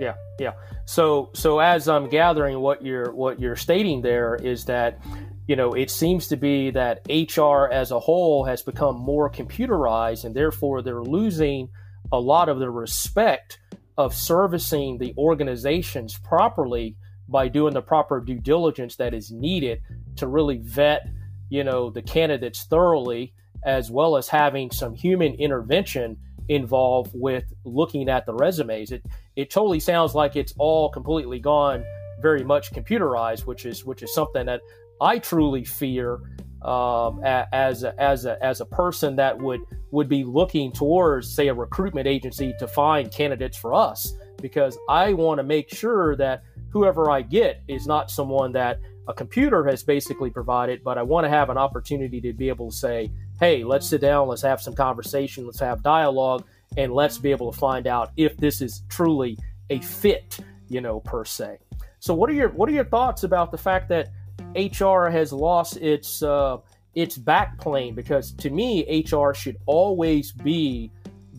Yeah, 0.00 0.14
yeah. 0.38 0.52
So 0.86 1.30
so 1.34 1.60
as 1.60 1.88
I'm 1.88 2.08
gathering 2.08 2.60
what 2.60 2.84
you're 2.84 3.12
what 3.12 3.40
you're 3.40 3.56
stating 3.56 4.02
there 4.02 4.34
is 4.34 4.64
that 4.66 5.00
you 5.46 5.56
know 5.56 5.72
it 5.72 5.90
seems 5.90 6.28
to 6.28 6.36
be 6.36 6.70
that 6.70 7.06
HR 7.08 7.68
as 7.70 7.90
a 7.90 8.00
whole 8.00 8.44
has 8.44 8.62
become 8.62 8.96
more 8.96 9.30
computerized 9.30 10.24
and 10.24 10.34
therefore 10.34 10.82
they're 10.82 11.02
losing 11.02 11.68
a 12.12 12.18
lot 12.18 12.48
of 12.48 12.58
the 12.58 12.70
respect 12.70 13.58
of 13.96 14.14
servicing 14.14 14.98
the 14.98 15.14
organizations 15.16 16.18
properly 16.18 16.96
by 17.28 17.48
doing 17.48 17.72
the 17.72 17.82
proper 17.82 18.20
due 18.20 18.38
diligence 18.38 18.96
that 18.96 19.14
is 19.14 19.30
needed 19.30 19.80
to 20.16 20.26
really 20.26 20.58
vet 20.58 21.06
you 21.48 21.64
know 21.64 21.90
the 21.90 22.02
candidates 22.02 22.64
thoroughly 22.64 23.32
as 23.64 23.90
well 23.90 24.16
as 24.16 24.28
having 24.28 24.70
some 24.70 24.94
human 24.94 25.34
intervention 25.34 26.16
involved 26.48 27.12
with 27.14 27.44
looking 27.64 28.08
at 28.08 28.26
the 28.26 28.34
resumes. 28.34 28.92
It 28.92 29.02
it 29.36 29.50
totally 29.50 29.80
sounds 29.80 30.14
like 30.14 30.36
it's 30.36 30.54
all 30.58 30.90
completely 30.90 31.38
gone 31.38 31.84
very 32.20 32.44
much 32.44 32.72
computerized, 32.72 33.46
which 33.46 33.64
is 33.64 33.84
which 33.84 34.02
is 34.02 34.14
something 34.14 34.46
that 34.46 34.60
I 35.00 35.18
truly 35.18 35.64
fear 35.64 36.20
um, 36.64 37.20
as 37.24 37.82
a, 37.84 38.00
as 38.00 38.24
a, 38.24 38.42
as 38.42 38.60
a 38.60 38.66
person 38.66 39.16
that 39.16 39.38
would 39.38 39.60
would 39.90 40.08
be 40.08 40.24
looking 40.24 40.72
towards 40.72 41.32
say 41.32 41.48
a 41.48 41.54
recruitment 41.54 42.06
agency 42.06 42.54
to 42.58 42.66
find 42.66 43.12
candidates 43.12 43.56
for 43.56 43.74
us 43.74 44.14
because 44.40 44.76
I 44.88 45.12
want 45.12 45.38
to 45.38 45.42
make 45.42 45.72
sure 45.72 46.16
that 46.16 46.42
whoever 46.70 47.10
I 47.10 47.22
get 47.22 47.62
is 47.68 47.86
not 47.86 48.10
someone 48.10 48.52
that 48.52 48.80
a 49.06 49.14
computer 49.14 49.64
has 49.66 49.82
basically 49.82 50.30
provided, 50.30 50.82
but 50.82 50.98
I 50.98 51.02
want 51.02 51.24
to 51.24 51.28
have 51.28 51.50
an 51.50 51.58
opportunity 51.58 52.20
to 52.22 52.32
be 52.32 52.48
able 52.48 52.70
to 52.70 52.76
say, 52.76 53.12
hey, 53.38 53.62
let's 53.62 53.88
sit 53.88 54.00
down, 54.00 54.28
let's 54.28 54.42
have 54.42 54.60
some 54.60 54.74
conversation, 54.74 55.46
let's 55.46 55.60
have 55.60 55.82
dialogue, 55.82 56.44
and 56.76 56.92
let's 56.92 57.18
be 57.18 57.30
able 57.30 57.52
to 57.52 57.58
find 57.58 57.86
out 57.86 58.10
if 58.16 58.36
this 58.36 58.60
is 58.60 58.82
truly 58.88 59.38
a 59.70 59.80
fit, 59.80 60.38
you 60.68 60.80
know, 60.80 61.00
per 61.00 61.24
se. 61.24 61.58
So, 62.00 62.12
what 62.12 62.28
are 62.28 62.34
your 62.34 62.50
what 62.50 62.68
are 62.68 62.72
your 62.72 62.84
thoughts 62.84 63.24
about 63.24 63.50
the 63.50 63.58
fact 63.58 63.88
that 63.88 64.08
HR 64.54 65.08
has 65.08 65.32
lost 65.32 65.76
its 65.78 66.22
uh, 66.22 66.58
its 66.94 67.18
backplane? 67.18 67.94
Because 67.94 68.32
to 68.32 68.50
me, 68.50 69.04
HR 69.10 69.32
should 69.34 69.56
always 69.66 70.32
be 70.32 70.90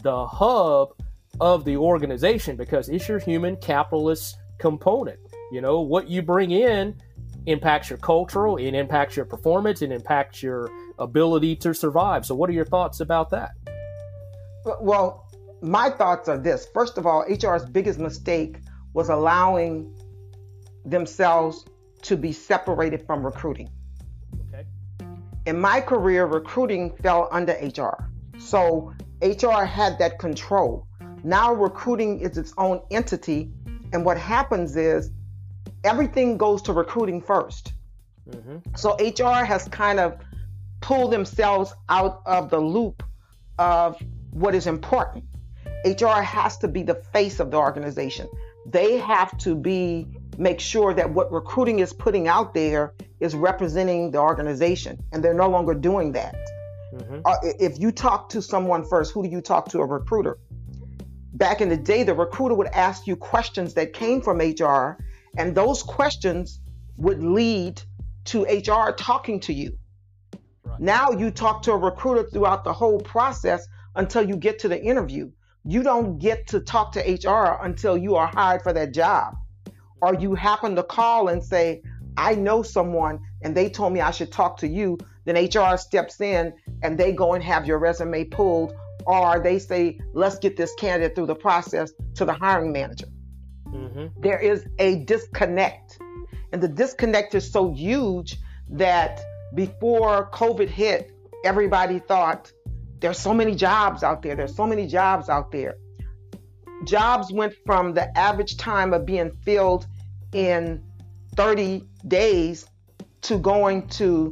the 0.03 0.25
hub 0.27 0.93
of 1.39 1.65
the 1.65 1.77
organization 1.77 2.55
because 2.55 2.89
it's 2.89 3.07
your 3.07 3.19
human 3.19 3.55
capitalist 3.57 4.37
component. 4.57 5.19
You 5.51 5.61
know, 5.61 5.81
what 5.81 6.09
you 6.09 6.21
bring 6.21 6.51
in 6.51 6.95
impacts 7.45 7.89
your 7.89 7.99
cultural, 7.99 8.57
it 8.57 8.73
impacts 8.73 9.15
your 9.15 9.25
performance, 9.25 9.81
it 9.81 9.91
impacts 9.91 10.41
your 10.41 10.69
ability 10.99 11.55
to 11.57 11.73
survive. 11.73 12.25
So, 12.25 12.35
what 12.35 12.49
are 12.49 12.53
your 12.53 12.65
thoughts 12.65 12.99
about 12.99 13.29
that? 13.31 13.51
Well, 14.81 15.29
my 15.61 15.89
thoughts 15.89 16.27
are 16.27 16.37
this. 16.37 16.67
First 16.73 16.97
of 16.97 17.05
all, 17.05 17.23
HR's 17.29 17.65
biggest 17.65 17.99
mistake 17.99 18.57
was 18.93 19.09
allowing 19.09 19.95
themselves 20.85 21.65
to 22.07 22.17
be 22.17 22.31
separated 22.31 23.05
from 23.05 23.25
recruiting. 23.25 23.69
Okay. 24.47 24.65
In 25.45 25.59
my 25.59 25.81
career, 25.81 26.25
recruiting 26.25 26.95
fell 26.97 27.27
under 27.31 27.53
HR. 27.53 28.09
So 28.37 28.93
HR 29.21 29.63
had 29.63 29.97
that 29.99 30.19
control. 30.19 30.87
Now 31.23 31.53
recruiting 31.53 32.19
is 32.19 32.37
its 32.37 32.53
own 32.57 32.81
entity. 32.91 33.51
And 33.93 34.05
what 34.05 34.17
happens 34.17 34.75
is 34.75 35.11
everything 35.83 36.37
goes 36.37 36.61
to 36.63 36.73
recruiting 36.73 37.21
1st 37.21 37.71
mm-hmm. 38.29 38.57
So 38.75 38.95
HR 38.97 39.45
has 39.45 39.67
kind 39.69 39.99
of 39.99 40.17
pulled 40.81 41.11
themselves 41.11 41.73
out 41.89 42.21
of 42.25 42.49
the 42.49 42.59
loop 42.59 43.03
of 43.57 43.99
what 44.31 44.53
is 44.53 44.67
important. 44.67 45.23
HR 45.85 46.21
has 46.21 46.57
to 46.57 46.67
be 46.67 46.83
the 46.83 46.95
face 46.95 47.39
of 47.39 47.51
the 47.51 47.57
organization. 47.57 48.27
They 48.65 48.97
have 48.97 49.37
to 49.39 49.55
be 49.55 50.07
make 50.37 50.59
sure 50.59 50.93
that 50.93 51.09
what 51.09 51.31
recruiting 51.31 51.79
is 51.79 51.93
putting 51.93 52.27
out 52.27 52.53
there 52.53 52.93
is 53.19 53.35
representing 53.35 54.11
the 54.11 54.19
organization, 54.19 55.03
and 55.11 55.23
they're 55.23 55.33
no 55.33 55.49
longer 55.49 55.73
doing 55.73 56.11
that. 56.13 56.35
Mm-hmm. 56.93 57.19
Uh, 57.25 57.35
if 57.43 57.79
you 57.79 57.91
talk 57.91 58.29
to 58.29 58.41
someone 58.41 58.85
first, 58.85 59.13
who 59.13 59.23
do 59.23 59.29
you 59.29 59.41
talk 59.41 59.69
to? 59.69 59.79
A 59.79 59.85
recruiter. 59.85 60.37
Back 61.33 61.59
in 61.59 61.69
the 61.69 61.77
day, 61.77 62.03
the 62.03 62.13
recruiter 62.13 62.55
would 62.55 62.67
ask 62.67 63.07
you 63.07 63.15
questions 63.15 63.73
that 63.73 63.93
came 63.93 64.21
from 64.21 64.37
HR, 64.37 64.97
and 65.37 65.53
those 65.53 65.83
questions 65.83 66.59
would 66.97 67.21
lead 67.21 67.81
to 68.25 68.43
HR 68.43 68.93
talking 68.93 69.39
to 69.41 69.53
you. 69.53 69.77
Right. 70.63 70.79
Now 70.79 71.11
you 71.11 71.31
talk 71.31 71.61
to 71.63 71.73
a 71.73 71.77
recruiter 71.77 72.23
throughout 72.29 72.63
the 72.63 72.73
whole 72.73 72.99
process 72.99 73.67
until 73.95 74.27
you 74.27 74.37
get 74.37 74.59
to 74.59 74.67
the 74.67 74.81
interview. 74.81 75.31
You 75.65 75.83
don't 75.83 76.19
get 76.19 76.47
to 76.47 76.59
talk 76.59 76.93
to 76.93 76.99
HR 76.99 77.63
until 77.63 77.97
you 77.97 78.15
are 78.15 78.27
hired 78.27 78.61
for 78.61 78.71
that 78.73 78.93
job. 78.93 79.35
Or 80.01 80.13
you 80.13 80.35
happen 80.35 80.75
to 80.75 80.83
call 80.83 81.29
and 81.29 81.43
say, 81.43 81.81
I 82.17 82.35
know 82.35 82.63
someone 82.63 83.19
and 83.41 83.55
they 83.55 83.69
told 83.69 83.93
me 83.93 84.01
I 84.01 84.11
should 84.11 84.31
talk 84.31 84.57
to 84.57 84.67
you. 84.67 84.97
Then 85.25 85.35
HR 85.35 85.77
steps 85.77 86.21
in 86.21 86.53
and 86.83 86.97
they 86.97 87.11
go 87.11 87.33
and 87.33 87.43
have 87.43 87.65
your 87.65 87.79
resume 87.79 88.25
pulled. 88.25 88.73
Or 89.05 89.39
they 89.39 89.59
say, 89.59 89.99
let's 90.13 90.37
get 90.39 90.57
this 90.57 90.73
candidate 90.75 91.15
through 91.15 91.27
the 91.27 91.35
process 91.35 91.93
to 92.15 92.25
the 92.25 92.33
hiring 92.33 92.71
manager. 92.71 93.07
Mm-hmm. 93.67 94.21
There 94.21 94.39
is 94.39 94.65
a 94.79 95.03
disconnect. 95.03 95.99
And 96.51 96.61
the 96.61 96.67
disconnect 96.67 97.35
is 97.35 97.49
so 97.49 97.73
huge 97.73 98.37
that 98.69 99.21
before 99.53 100.29
COVID 100.31 100.69
hit, 100.69 101.11
everybody 101.43 101.99
thought 101.99 102.51
there's 102.99 103.19
so 103.19 103.33
many 103.33 103.55
jobs 103.55 104.03
out 104.03 104.21
there. 104.21 104.35
There's 104.35 104.55
so 104.55 104.65
many 104.65 104.87
jobs 104.87 105.29
out 105.29 105.51
there. 105.51 105.75
Jobs 106.83 107.31
went 107.31 107.53
from 107.65 107.93
the 107.93 108.15
average 108.17 108.57
time 108.57 108.93
of 108.93 109.05
being 109.05 109.31
filled 109.43 109.87
in 110.33 110.83
30 111.35 111.83
days 112.07 112.67
to 113.21 113.37
going 113.37 113.87
to 113.87 114.31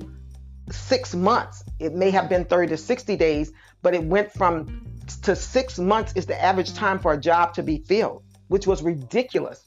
six 0.69 1.15
months. 1.15 1.63
It 1.79 1.93
may 1.93 2.11
have 2.11 2.29
been 2.29 2.45
30 2.45 2.67
to 2.69 2.77
60 2.77 3.15
days, 3.15 3.51
but 3.81 3.93
it 3.93 4.03
went 4.03 4.31
from 4.31 4.85
to 5.23 5.35
six 5.35 5.79
months 5.79 6.13
is 6.15 6.25
the 6.25 6.41
average 6.41 6.73
time 6.73 6.99
for 6.99 7.13
a 7.13 7.17
job 7.17 7.53
to 7.55 7.63
be 7.63 7.79
filled 7.79 8.23
which 8.53 8.67
was 8.67 8.83
ridiculous 8.83 9.63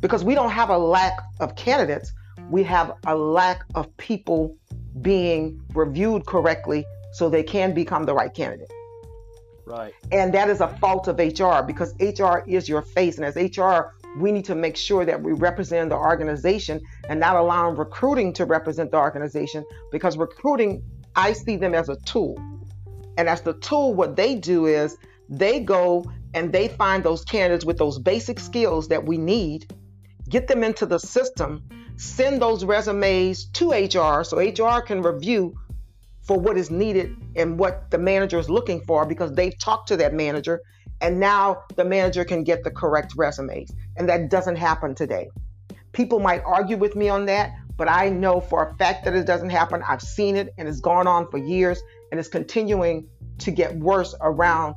because 0.00 0.22
we 0.22 0.34
don't 0.34 0.50
have 0.50 0.70
a 0.70 0.78
lack 0.78 1.18
of 1.40 1.56
candidates. 1.56 2.12
We 2.50 2.62
have 2.62 2.94
a 3.04 3.16
lack 3.16 3.64
of 3.74 3.96
people 3.96 4.56
being 5.00 5.60
reviewed 5.74 6.24
correctly 6.26 6.84
so 7.14 7.28
they 7.28 7.42
can 7.42 7.74
become 7.74 8.04
the 8.04 8.14
right 8.14 8.32
candidate. 8.32 8.70
Right. 9.66 9.94
And 10.10 10.32
that 10.34 10.48
is 10.48 10.60
a 10.60 10.68
fault 10.78 11.08
of 11.08 11.18
HR 11.18 11.62
because 11.64 11.94
HR 12.00 12.38
is 12.46 12.68
your 12.68 12.82
face. 12.82 13.18
And 13.18 13.24
as 13.24 13.36
HR, 13.36 13.94
we 14.18 14.32
need 14.32 14.44
to 14.46 14.54
make 14.54 14.76
sure 14.76 15.04
that 15.04 15.22
we 15.22 15.32
represent 15.32 15.90
the 15.90 15.96
organization 15.96 16.80
and 17.08 17.18
not 17.20 17.36
allowing 17.36 17.76
recruiting 17.76 18.32
to 18.34 18.44
represent 18.44 18.90
the 18.90 18.98
organization 18.98 19.64
because 19.90 20.16
recruiting, 20.16 20.82
I 21.16 21.32
see 21.32 21.56
them 21.56 21.74
as 21.74 21.88
a 21.88 21.96
tool. 21.96 22.36
And 23.16 23.28
as 23.28 23.42
the 23.42 23.54
tool, 23.54 23.94
what 23.94 24.16
they 24.16 24.34
do 24.34 24.66
is 24.66 24.96
they 25.28 25.60
go 25.60 26.04
and 26.34 26.52
they 26.52 26.68
find 26.68 27.04
those 27.04 27.24
candidates 27.24 27.64
with 27.64 27.78
those 27.78 27.98
basic 27.98 28.40
skills 28.40 28.88
that 28.88 29.04
we 29.04 29.18
need, 29.18 29.72
get 30.28 30.46
them 30.46 30.64
into 30.64 30.86
the 30.86 30.98
system, 30.98 31.62
send 31.96 32.40
those 32.40 32.64
resumes 32.64 33.46
to 33.46 33.70
HR 33.70 34.24
so 34.24 34.38
HR 34.38 34.80
can 34.80 35.02
review 35.02 35.54
for 36.22 36.38
what 36.38 36.56
is 36.56 36.70
needed 36.70 37.16
and 37.36 37.58
what 37.58 37.90
the 37.90 37.98
manager 37.98 38.38
is 38.38 38.48
looking 38.48 38.80
for 38.84 39.04
because 39.04 39.32
they've 39.32 39.58
talked 39.58 39.88
to 39.88 39.96
that 39.96 40.14
manager 40.14 40.60
and 41.00 41.18
now 41.18 41.64
the 41.74 41.84
manager 41.84 42.24
can 42.24 42.44
get 42.44 42.62
the 42.62 42.70
correct 42.70 43.14
resumes. 43.16 43.70
And 43.96 44.08
that 44.08 44.30
doesn't 44.30 44.56
happen 44.56 44.94
today. 44.94 45.28
People 45.90 46.20
might 46.20 46.42
argue 46.46 46.76
with 46.76 46.94
me 46.94 47.08
on 47.08 47.26
that, 47.26 47.52
but 47.76 47.88
I 47.88 48.08
know 48.08 48.40
for 48.40 48.68
a 48.68 48.74
fact 48.76 49.04
that 49.04 49.14
it 49.14 49.26
doesn't 49.26 49.50
happen. 49.50 49.82
I've 49.86 50.00
seen 50.00 50.36
it 50.36 50.54
and 50.56 50.68
it's 50.68 50.80
gone 50.80 51.08
on 51.08 51.28
for 51.28 51.38
years 51.38 51.82
and 52.10 52.20
it's 52.20 52.28
continuing 52.28 53.08
to 53.38 53.50
get 53.50 53.76
worse 53.76 54.14
around 54.20 54.76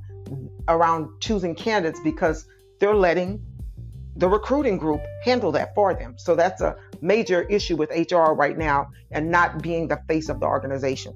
around 0.68 1.22
choosing 1.22 1.54
candidates 1.54 2.00
because 2.04 2.48
they're 2.80 2.96
letting 2.96 3.46
the 4.16 4.28
recruiting 4.28 4.78
group 4.78 5.02
handle 5.24 5.52
that 5.52 5.76
for 5.76 5.94
them. 5.94 6.16
So 6.18 6.36
that's 6.36 6.62
a 6.62 6.76
major 7.02 7.44
issue 7.44 7.76
with 7.76 7.92
HR 7.92 8.32
right 8.32 8.58
now 8.58 8.90
and 9.12 9.30
not 9.30 9.62
being 9.62 9.88
the 9.88 10.00
face 10.08 10.30
of 10.30 10.40
the 10.40 10.48
organization. 10.48 11.14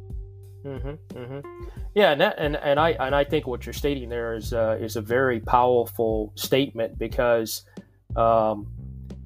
Mm-hmm, 0.65 1.17
mm-hmm. 1.17 1.69
Yeah, 1.95 2.11
and, 2.11 2.21
that, 2.21 2.35
and 2.37 2.55
and 2.57 2.79
I 2.79 2.91
and 2.91 3.15
I 3.15 3.23
think 3.23 3.47
what 3.47 3.65
you're 3.65 3.73
stating 3.73 4.09
there 4.09 4.35
is 4.35 4.53
uh, 4.53 4.77
is 4.79 4.95
a 4.95 5.01
very 5.01 5.39
powerful 5.39 6.33
statement 6.35 6.99
because, 6.99 7.63
um, 8.15 8.67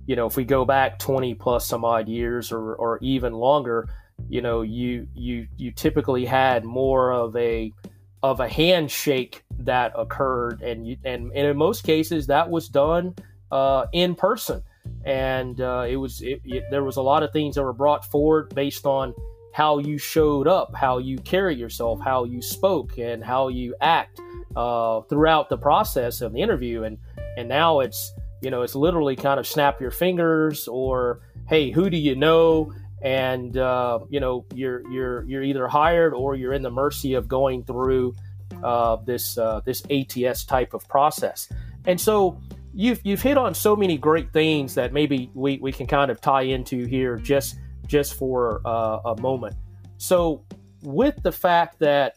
you 0.05 0.15
know, 0.15 0.27
if 0.27 0.37
we 0.37 0.43
go 0.43 0.63
back 0.63 0.99
20 0.99 1.33
plus 1.35 1.65
some 1.65 1.83
odd 1.83 2.07
years 2.07 2.51
or 2.51 2.75
or 2.75 2.99
even 3.01 3.33
longer, 3.33 3.89
you 4.29 4.41
know, 4.41 4.61
you 4.61 5.07
you 5.15 5.47
you 5.57 5.71
typically 5.71 6.25
had 6.25 6.63
more 6.63 7.11
of 7.11 7.35
a 7.35 7.73
of 8.21 8.39
a 8.39 8.47
handshake 8.47 9.43
that 9.59 9.91
occurred, 9.97 10.61
and 10.61 10.87
you 10.87 10.97
and, 11.03 11.31
and 11.33 11.47
in 11.47 11.57
most 11.57 11.83
cases 11.83 12.27
that 12.27 12.49
was 12.49 12.69
done 12.69 13.15
uh, 13.51 13.87
in 13.91 14.13
person, 14.15 14.61
and 15.03 15.59
uh, 15.61 15.85
it 15.87 15.97
was 15.97 16.21
it, 16.21 16.41
it, 16.45 16.63
there 16.69 16.83
was 16.83 16.97
a 16.97 17.01
lot 17.01 17.23
of 17.23 17.31
things 17.33 17.55
that 17.55 17.63
were 17.63 17.73
brought 17.73 18.05
forward 18.05 18.53
based 18.53 18.85
on 18.85 19.13
how 19.53 19.77
you 19.77 19.97
showed 19.97 20.47
up, 20.47 20.75
how 20.75 20.97
you 20.97 21.17
carry 21.19 21.55
yourself, 21.55 21.99
how 22.01 22.25
you 22.25 22.41
spoke, 22.41 22.97
and 22.97 23.23
how 23.23 23.47
you 23.47 23.75
act 23.81 24.19
uh, 24.55 25.01
throughout 25.01 25.49
the 25.49 25.57
process 25.57 26.21
of 26.21 26.33
the 26.33 26.41
interview, 26.41 26.83
and 26.83 26.97
and 27.37 27.47
now 27.47 27.79
it's 27.79 28.13
you 28.41 28.51
know 28.51 28.61
it's 28.61 28.75
literally 28.75 29.15
kind 29.15 29.39
of 29.39 29.47
snap 29.47 29.79
your 29.79 29.91
fingers 29.91 30.67
or 30.67 31.21
hey 31.47 31.71
who 31.71 31.89
do 31.89 31.97
you 31.97 32.15
know 32.15 32.71
and 33.03 33.57
uh, 33.57 33.99
you 34.09 34.19
know 34.19 34.45
you're 34.53 34.89
you're 34.89 35.23
you're 35.23 35.43
either 35.43 35.67
hired 35.67 36.13
or 36.13 36.35
you're 36.35 36.53
in 36.53 36.61
the 36.61 36.71
mercy 36.71 37.13
of 37.13 37.27
going 37.27 37.63
through 37.63 38.15
uh, 38.63 38.97
this 39.05 39.37
uh, 39.37 39.61
this 39.65 39.83
ATS 39.89 40.45
type 40.45 40.73
of 40.73 40.87
process. 40.87 41.49
And 41.85 41.99
so 41.99 42.39
you've 42.73 43.01
you've 43.03 43.21
hit 43.21 43.37
on 43.37 43.53
so 43.53 43.75
many 43.75 43.97
great 43.97 44.31
things 44.31 44.75
that 44.75 44.93
maybe 44.93 45.29
we, 45.33 45.57
we 45.57 45.71
can 45.71 45.85
kind 45.85 46.09
of 46.09 46.21
tie 46.21 46.43
into 46.43 46.85
here 46.85 47.17
just 47.17 47.57
just 47.87 48.15
for 48.15 48.61
uh, 48.65 48.99
a 49.05 49.21
moment. 49.21 49.55
So 49.97 50.43
with 50.81 51.21
the 51.23 51.31
fact 51.31 51.79
that 51.79 52.15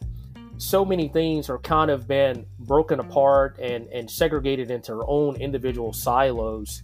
so 0.57 0.83
many 0.83 1.07
things 1.07 1.49
are 1.49 1.59
kind 1.59 1.91
of 1.91 2.07
been 2.07 2.45
broken 2.59 2.99
apart 2.99 3.59
and, 3.59 3.87
and 3.87 4.09
segregated 4.09 4.71
into 4.71 4.93
their 4.93 5.07
own 5.07 5.35
individual 5.35 5.93
silos, 5.93 6.81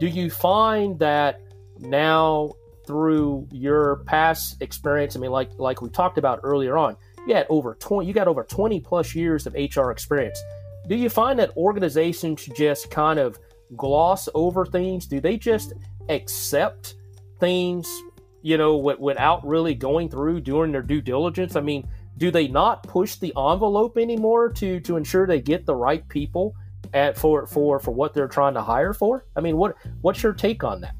do 0.00 0.06
you 0.06 0.30
find 0.30 0.98
that 0.98 1.40
now 1.78 2.50
through 2.86 3.48
your 3.50 3.96
past 4.06 4.62
experience. 4.62 5.16
I 5.16 5.18
mean, 5.18 5.32
like 5.32 5.50
like 5.58 5.82
we 5.82 5.90
talked 5.90 6.18
about 6.18 6.40
earlier 6.42 6.78
on, 6.78 6.96
you 7.26 7.34
had 7.34 7.46
over 7.48 7.74
twenty, 7.74 8.06
you 8.06 8.14
got 8.14 8.28
over 8.28 8.44
twenty 8.44 8.80
plus 8.80 9.14
years 9.14 9.46
of 9.46 9.54
HR 9.54 9.90
experience. 9.90 10.40
Do 10.88 10.94
you 10.94 11.08
find 11.08 11.38
that 11.40 11.56
organizations 11.56 12.48
just 12.56 12.90
kind 12.90 13.18
of 13.18 13.38
gloss 13.76 14.28
over 14.34 14.64
things? 14.64 15.06
Do 15.06 15.20
they 15.20 15.36
just 15.36 15.72
accept 16.08 16.94
things, 17.38 18.02
you 18.42 18.56
know, 18.56 18.76
w- 18.76 18.98
without 19.00 19.46
really 19.46 19.74
going 19.74 20.08
through 20.08 20.40
doing 20.40 20.72
their 20.72 20.82
due 20.82 21.00
diligence? 21.00 21.56
I 21.56 21.60
mean, 21.60 21.88
do 22.16 22.30
they 22.30 22.48
not 22.48 22.82
push 22.82 23.16
the 23.16 23.32
envelope 23.36 23.98
anymore 23.98 24.50
to 24.54 24.80
to 24.80 24.96
ensure 24.96 25.26
they 25.26 25.40
get 25.40 25.66
the 25.66 25.74
right 25.74 26.06
people 26.08 26.54
at 26.94 27.18
for 27.18 27.46
for 27.46 27.78
for 27.78 27.90
what 27.90 28.14
they're 28.14 28.28
trying 28.28 28.54
to 28.54 28.62
hire 28.62 28.94
for? 28.94 29.26
I 29.36 29.40
mean, 29.40 29.56
what 29.56 29.76
what's 30.00 30.22
your 30.22 30.32
take 30.32 30.64
on 30.64 30.80
that? 30.80 30.94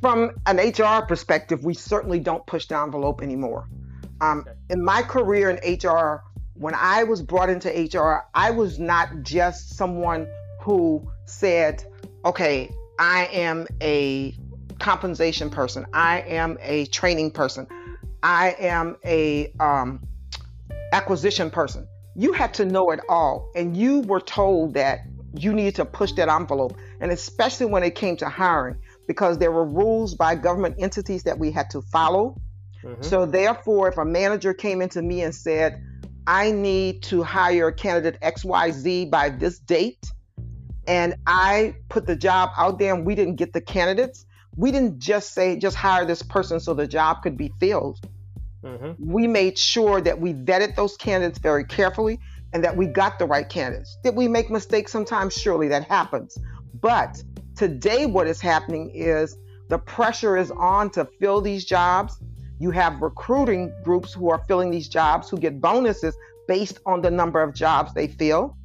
From 0.00 0.32
an 0.46 0.56
HR 0.56 1.06
perspective, 1.06 1.64
we 1.64 1.74
certainly 1.74 2.18
don't 2.18 2.44
push 2.46 2.66
the 2.66 2.76
envelope 2.76 3.22
anymore. 3.22 3.68
Um, 4.20 4.44
in 4.68 4.84
my 4.84 5.02
career 5.02 5.50
in 5.50 5.76
HR, 5.76 6.24
when 6.54 6.74
I 6.74 7.04
was 7.04 7.22
brought 7.22 7.50
into 7.50 7.68
HR, 7.68 8.26
I 8.34 8.50
was 8.50 8.78
not 8.78 9.22
just 9.22 9.76
someone 9.76 10.26
who 10.60 11.08
said, 11.24 11.84
okay, 12.24 12.70
I 12.98 13.26
am 13.26 13.66
a 13.80 14.34
compensation 14.82 15.48
person, 15.48 15.86
I 15.92 16.22
am 16.22 16.58
a 16.60 16.86
training 16.86 17.30
person, 17.30 17.68
I 18.22 18.56
am 18.58 18.96
a 19.04 19.52
um, 19.60 20.04
acquisition 20.92 21.50
person. 21.50 21.86
You 22.16 22.32
had 22.32 22.52
to 22.54 22.64
know 22.64 22.90
it 22.90 23.00
all, 23.08 23.48
and 23.54 23.76
you 23.76 24.00
were 24.00 24.20
told 24.20 24.74
that 24.74 25.02
you 25.34 25.54
needed 25.54 25.76
to 25.76 25.84
push 25.84 26.12
that 26.12 26.28
envelope, 26.28 26.76
and 27.00 27.12
especially 27.12 27.66
when 27.66 27.84
it 27.84 27.94
came 27.94 28.16
to 28.18 28.28
hiring 28.28 28.76
because 29.06 29.38
there 29.38 29.52
were 29.52 29.64
rules 29.64 30.14
by 30.14 30.34
government 30.34 30.74
entities 30.78 31.22
that 31.22 31.38
we 31.38 31.52
had 31.52 31.70
to 31.70 31.80
follow. 31.80 32.36
Mm-hmm. 32.82 33.02
So, 33.02 33.24
therefore, 33.24 33.88
if 33.88 33.98
a 33.98 34.04
manager 34.04 34.52
came 34.52 34.82
into 34.82 35.00
me 35.00 35.22
and 35.22 35.32
said, 35.32 35.80
I 36.26 36.50
need 36.50 37.04
to 37.04 37.22
hire 37.22 37.70
candidate 37.70 38.20
XYZ 38.20 39.10
by 39.10 39.30
this 39.30 39.60
date, 39.60 40.04
and 40.88 41.14
I 41.26 41.76
put 41.88 42.06
the 42.06 42.16
job 42.16 42.50
out 42.56 42.80
there 42.80 42.94
and 42.94 43.06
we 43.06 43.14
didn't 43.14 43.36
get 43.36 43.52
the 43.52 43.60
candidates, 43.60 44.26
we 44.56 44.70
didn't 44.70 44.98
just 44.98 45.34
say, 45.34 45.56
just 45.56 45.76
hire 45.76 46.04
this 46.04 46.22
person 46.22 46.60
so 46.60 46.74
the 46.74 46.86
job 46.86 47.22
could 47.22 47.36
be 47.36 47.52
filled. 47.58 48.00
Mm-hmm. 48.62 49.10
We 49.12 49.26
made 49.26 49.58
sure 49.58 50.00
that 50.00 50.20
we 50.20 50.34
vetted 50.34 50.76
those 50.76 50.96
candidates 50.96 51.38
very 51.38 51.64
carefully 51.64 52.20
and 52.52 52.62
that 52.62 52.76
we 52.76 52.86
got 52.86 53.18
the 53.18 53.26
right 53.26 53.48
candidates. 53.48 53.96
Did 54.04 54.14
we 54.14 54.28
make 54.28 54.50
mistakes 54.50 54.92
sometimes? 54.92 55.34
Surely 55.34 55.68
that 55.68 55.84
happens. 55.84 56.38
But 56.80 57.22
Today, 57.54 58.06
what 58.06 58.26
is 58.26 58.40
happening 58.40 58.90
is 58.94 59.36
the 59.68 59.78
pressure 59.78 60.36
is 60.36 60.50
on 60.50 60.90
to 60.90 61.04
fill 61.20 61.40
these 61.40 61.64
jobs. 61.64 62.18
You 62.58 62.70
have 62.70 63.00
recruiting 63.02 63.72
groups 63.84 64.12
who 64.12 64.30
are 64.30 64.42
filling 64.48 64.70
these 64.70 64.88
jobs 64.88 65.28
who 65.28 65.36
get 65.36 65.60
bonuses 65.60 66.16
based 66.48 66.80
on 66.86 67.02
the 67.02 67.10
number 67.10 67.42
of 67.42 67.54
jobs 67.54 67.92
they 67.92 68.08
fill. 68.08 68.56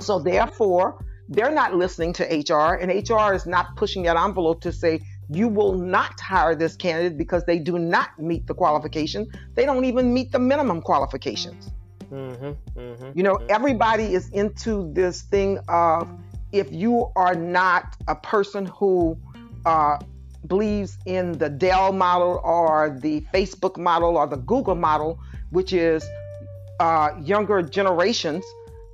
So, 0.00 0.18
therefore, 0.18 1.04
they're 1.28 1.50
not 1.50 1.74
listening 1.74 2.12
to 2.14 2.24
HR, 2.24 2.74
and 2.74 2.90
HR 2.90 3.34
is 3.34 3.46
not 3.46 3.76
pushing 3.76 4.04
that 4.04 4.16
envelope 4.16 4.60
to 4.62 4.72
say, 4.72 5.00
you 5.28 5.48
will 5.48 5.72
not 5.72 6.18
hire 6.20 6.54
this 6.54 6.76
candidate 6.76 7.18
because 7.18 7.44
they 7.44 7.58
do 7.58 7.78
not 7.78 8.18
meet 8.18 8.46
the 8.46 8.54
qualification. 8.54 9.26
They 9.54 9.64
don't 9.64 9.84
even 9.84 10.14
meet 10.14 10.30
the 10.30 10.38
minimum 10.38 10.82
qualifications. 10.82 11.70
Mm-hmm, 12.12 12.78
mm-hmm, 12.78 13.10
you 13.14 13.24
know, 13.24 13.34
mm-hmm. 13.34 13.46
everybody 13.50 14.14
is 14.14 14.28
into 14.30 14.92
this 14.92 15.22
thing 15.22 15.58
of 15.68 16.08
if 16.52 16.70
you 16.72 17.10
are 17.16 17.34
not 17.34 17.96
a 18.06 18.14
person 18.14 18.66
who 18.66 19.18
uh, 19.64 19.98
believes 20.46 20.96
in 21.06 21.36
the 21.38 21.48
Dell 21.48 21.92
model 21.92 22.40
or 22.44 22.96
the 23.00 23.22
Facebook 23.34 23.76
model 23.76 24.16
or 24.16 24.28
the 24.28 24.36
Google 24.36 24.76
model, 24.76 25.18
which 25.50 25.72
is 25.72 26.04
uh, 26.78 27.10
younger 27.20 27.62
generations, 27.62 28.44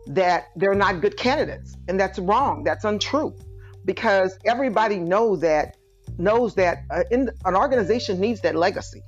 that 0.07 0.49
they're 0.57 0.75
not 0.75 1.01
good 1.01 1.17
candidates, 1.17 1.77
and 1.89 1.99
that's 1.99 2.19
wrong. 2.19 2.65
That's 2.65 2.85
untrue, 2.85 3.37
because 3.85 4.39
everybody 4.45 4.97
know 4.97 5.37
that 5.37 5.77
knows 6.19 6.55
that 6.57 6.85
uh, 6.91 7.05
in, 7.11 7.31
an 7.45 7.57
organization 7.57 8.21
needs 8.21 8.41
that 8.43 8.55
legacy. 8.55 9.03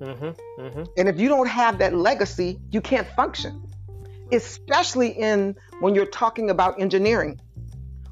Mm-hmm, 0.00 0.60
mm-hmm. 0.60 0.82
And 0.98 1.08
if 1.08 1.18
you 1.18 1.28
don't 1.28 1.48
have 1.48 1.78
that 1.78 1.94
legacy, 1.94 2.58
you 2.70 2.80
can't 2.80 3.06
function. 3.14 3.62
Especially 4.32 5.08
in 5.08 5.54
when 5.80 5.94
you're 5.94 6.06
talking 6.06 6.50
about 6.50 6.80
engineering, 6.80 7.38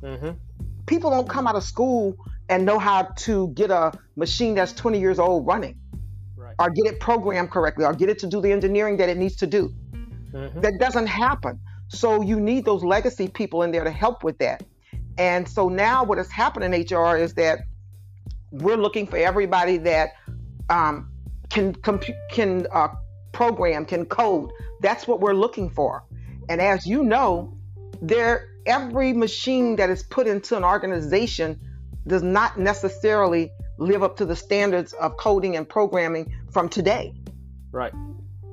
Mm-hmm. 0.02 0.30
People 0.86 1.10
don't 1.10 1.28
come 1.28 1.46
out 1.46 1.54
of 1.54 1.62
school 1.62 2.16
and 2.48 2.66
know 2.66 2.78
how 2.78 3.02
to 3.02 3.48
get 3.48 3.70
a 3.70 3.92
machine 4.16 4.54
that's 4.54 4.72
20 4.72 4.98
years 4.98 5.18
old 5.18 5.46
running, 5.46 5.78
right. 6.36 6.54
or 6.58 6.70
get 6.70 6.86
it 6.86 7.00
programmed 7.00 7.50
correctly, 7.50 7.84
or 7.84 7.94
get 7.94 8.08
it 8.08 8.18
to 8.18 8.26
do 8.26 8.40
the 8.40 8.50
engineering 8.50 8.96
that 8.96 9.08
it 9.08 9.16
needs 9.16 9.36
to 9.36 9.46
do. 9.46 9.72
Mm-hmm. 10.32 10.60
That 10.60 10.74
doesn't 10.78 11.06
happen. 11.06 11.60
So 11.92 12.22
you 12.22 12.40
need 12.40 12.64
those 12.64 12.82
legacy 12.82 13.28
people 13.28 13.62
in 13.62 13.70
there 13.70 13.84
to 13.84 13.90
help 13.90 14.24
with 14.24 14.38
that. 14.38 14.64
And 15.18 15.46
so 15.46 15.68
now 15.68 16.04
what 16.04 16.18
has 16.18 16.30
happened 16.30 16.74
in 16.74 16.80
HR 16.80 17.16
is 17.16 17.34
that 17.34 17.60
we're 18.50 18.76
looking 18.76 19.06
for 19.06 19.18
everybody 19.18 19.76
that 19.78 20.14
um, 20.70 21.10
can 21.50 21.74
comp- 21.74 22.04
can 22.30 22.66
uh, 22.72 22.88
program, 23.32 23.84
can 23.84 24.06
code. 24.06 24.50
That's 24.80 25.06
what 25.06 25.20
we're 25.20 25.34
looking 25.34 25.68
for. 25.68 26.04
And 26.48 26.60
as 26.60 26.86
you 26.86 27.04
know, 27.04 27.56
there 28.00 28.48
every 28.64 29.12
machine 29.12 29.76
that 29.76 29.90
is 29.90 30.02
put 30.02 30.26
into 30.26 30.56
an 30.56 30.64
organization 30.64 31.60
does 32.06 32.22
not 32.22 32.58
necessarily 32.58 33.52
live 33.78 34.02
up 34.02 34.16
to 34.16 34.24
the 34.24 34.36
standards 34.36 34.92
of 34.94 35.16
coding 35.18 35.56
and 35.56 35.68
programming 35.68 36.32
from 36.50 36.68
today. 36.68 37.12
Right. 37.70 37.92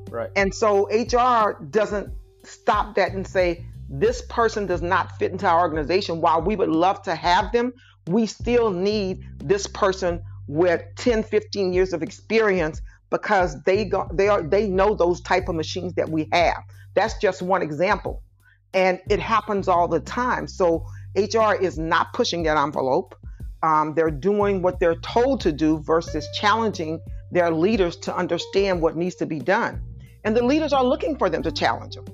Right. 0.09 0.29
And 0.35 0.53
so 0.53 0.87
HR 0.89 1.61
doesn't 1.63 2.11
stop 2.43 2.95
that 2.95 3.13
and 3.13 3.25
say, 3.25 3.65
this 3.89 4.21
person 4.29 4.67
does 4.67 4.81
not 4.81 5.17
fit 5.17 5.31
into 5.31 5.47
our 5.47 5.59
organization. 5.61 6.21
While 6.21 6.41
we 6.41 6.55
would 6.55 6.69
love 6.69 7.01
to 7.03 7.15
have 7.15 7.51
them, 7.51 7.73
we 8.07 8.25
still 8.25 8.69
need 8.69 9.25
this 9.37 9.67
person 9.67 10.21
with 10.47 10.83
10, 10.97 11.23
15 11.23 11.73
years 11.73 11.93
of 11.93 12.03
experience 12.03 12.81
because 13.09 13.61
they 13.63 13.85
go, 13.85 14.07
they 14.13 14.27
are 14.27 14.41
they 14.41 14.67
know 14.67 14.93
those 14.93 15.21
type 15.21 15.49
of 15.49 15.55
machines 15.55 15.93
that 15.95 16.09
we 16.09 16.27
have. 16.31 16.63
That's 16.95 17.17
just 17.17 17.41
one 17.41 17.61
example. 17.61 18.23
And 18.73 18.99
it 19.09 19.19
happens 19.19 19.67
all 19.67 19.87
the 19.87 19.99
time. 19.99 20.47
So 20.47 20.85
HR 21.15 21.53
is 21.53 21.79
not 21.79 22.13
pushing 22.13 22.43
that 22.43 22.57
envelope. 22.57 23.15
Um, 23.63 23.93
they're 23.95 24.11
doing 24.11 24.61
what 24.61 24.79
they're 24.79 24.95
told 24.95 25.41
to 25.41 25.51
do 25.51 25.79
versus 25.79 26.27
challenging 26.35 26.99
their 27.31 27.51
leaders 27.51 27.97
to 27.97 28.15
understand 28.15 28.81
what 28.81 28.95
needs 28.95 29.15
to 29.15 29.25
be 29.25 29.39
done. 29.39 29.81
And 30.23 30.35
the 30.35 30.43
leaders 30.43 30.73
are 30.73 30.83
looking 30.83 31.17
for 31.17 31.29
them 31.29 31.43
to 31.43 31.51
challenge 31.51 31.95
them. 31.95 32.05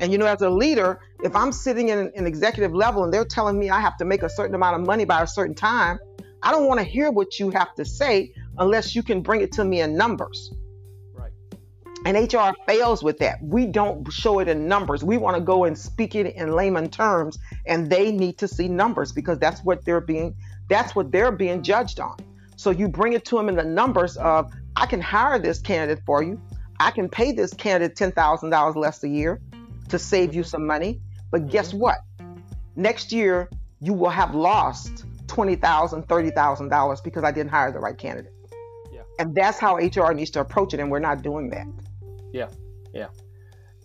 And 0.00 0.12
you 0.12 0.18
know, 0.18 0.26
as 0.26 0.42
a 0.42 0.50
leader, 0.50 1.00
If 1.24 1.34
I'm 1.34 1.52
sitting 1.52 1.88
in 1.88 2.12
an 2.14 2.26
executive 2.26 2.74
level 2.74 3.02
and 3.02 3.12
they're 3.12 3.24
telling 3.24 3.58
me 3.58 3.70
I 3.70 3.80
have 3.80 3.96
to 3.96 4.04
make 4.04 4.22
a 4.22 4.28
certain 4.28 4.54
amount 4.54 4.78
of 4.78 4.86
money 4.86 5.06
by 5.06 5.22
a 5.22 5.26
certain 5.26 5.54
time, 5.54 5.98
I 6.42 6.52
don't 6.52 6.66
want 6.66 6.78
to 6.80 6.84
hear 6.84 7.10
what 7.10 7.40
you 7.40 7.48
have 7.50 7.74
to 7.76 7.84
say 7.86 8.34
unless 8.58 8.94
you 8.94 9.02
can 9.02 9.22
bring 9.22 9.40
it 9.40 9.50
to 9.52 9.64
me 9.64 9.80
in 9.80 9.96
numbers. 9.96 10.52
Right. 11.14 11.32
And 12.04 12.30
HR 12.30 12.50
fails 12.66 13.02
with 13.02 13.18
that. 13.20 13.38
We 13.42 13.64
don't 13.64 14.12
show 14.12 14.40
it 14.40 14.48
in 14.48 14.68
numbers. 14.68 15.02
We 15.02 15.16
want 15.16 15.38
to 15.38 15.42
go 15.42 15.64
and 15.64 15.78
speak 15.78 16.14
it 16.14 16.34
in 16.36 16.52
layman 16.52 16.90
terms, 16.90 17.38
and 17.64 17.88
they 17.88 18.12
need 18.12 18.36
to 18.38 18.48
see 18.48 18.68
numbers 18.68 19.12
because 19.12 19.38
that's 19.38 19.64
what 19.64 19.86
they're 19.86 20.02
being 20.02 20.36
that's 20.68 20.94
what 20.94 21.10
they're 21.10 21.32
being 21.32 21.62
judged 21.62 22.00
on. 22.00 22.16
So 22.56 22.68
you 22.70 22.88
bring 22.88 23.14
it 23.14 23.24
to 23.26 23.36
them 23.36 23.48
in 23.48 23.56
the 23.56 23.64
numbers 23.64 24.18
of 24.18 24.52
I 24.76 24.84
can 24.84 25.00
hire 25.00 25.38
this 25.38 25.58
candidate 25.58 26.04
for 26.04 26.22
you. 26.22 26.38
I 26.80 26.90
can 26.90 27.08
pay 27.08 27.32
this 27.32 27.54
candidate 27.54 27.96
$10,000 27.96 28.76
less 28.76 29.02
a 29.04 29.08
year 29.08 29.40
to 29.88 29.98
save 29.98 30.34
you 30.34 30.42
some 30.42 30.66
money. 30.66 31.00
But 31.30 31.48
guess 31.50 31.68
mm-hmm. 31.68 31.78
what? 31.78 31.98
Next 32.76 33.12
year, 33.12 33.48
you 33.80 33.92
will 33.92 34.10
have 34.10 34.34
lost 34.34 35.04
$20,000, 35.26 36.06
$30,000 36.06 37.04
because 37.04 37.24
I 37.24 37.30
didn't 37.30 37.50
hire 37.50 37.72
the 37.72 37.78
right 37.78 37.96
candidate. 37.96 38.32
Yeah. 38.92 39.02
And 39.18 39.34
that's 39.34 39.58
how 39.58 39.76
HR 39.76 40.12
needs 40.12 40.30
to 40.32 40.40
approach 40.40 40.74
it, 40.74 40.80
and 40.80 40.90
we're 40.90 40.98
not 40.98 41.22
doing 41.22 41.50
that. 41.50 41.66
Yeah, 42.32 42.48
yeah. 42.92 43.08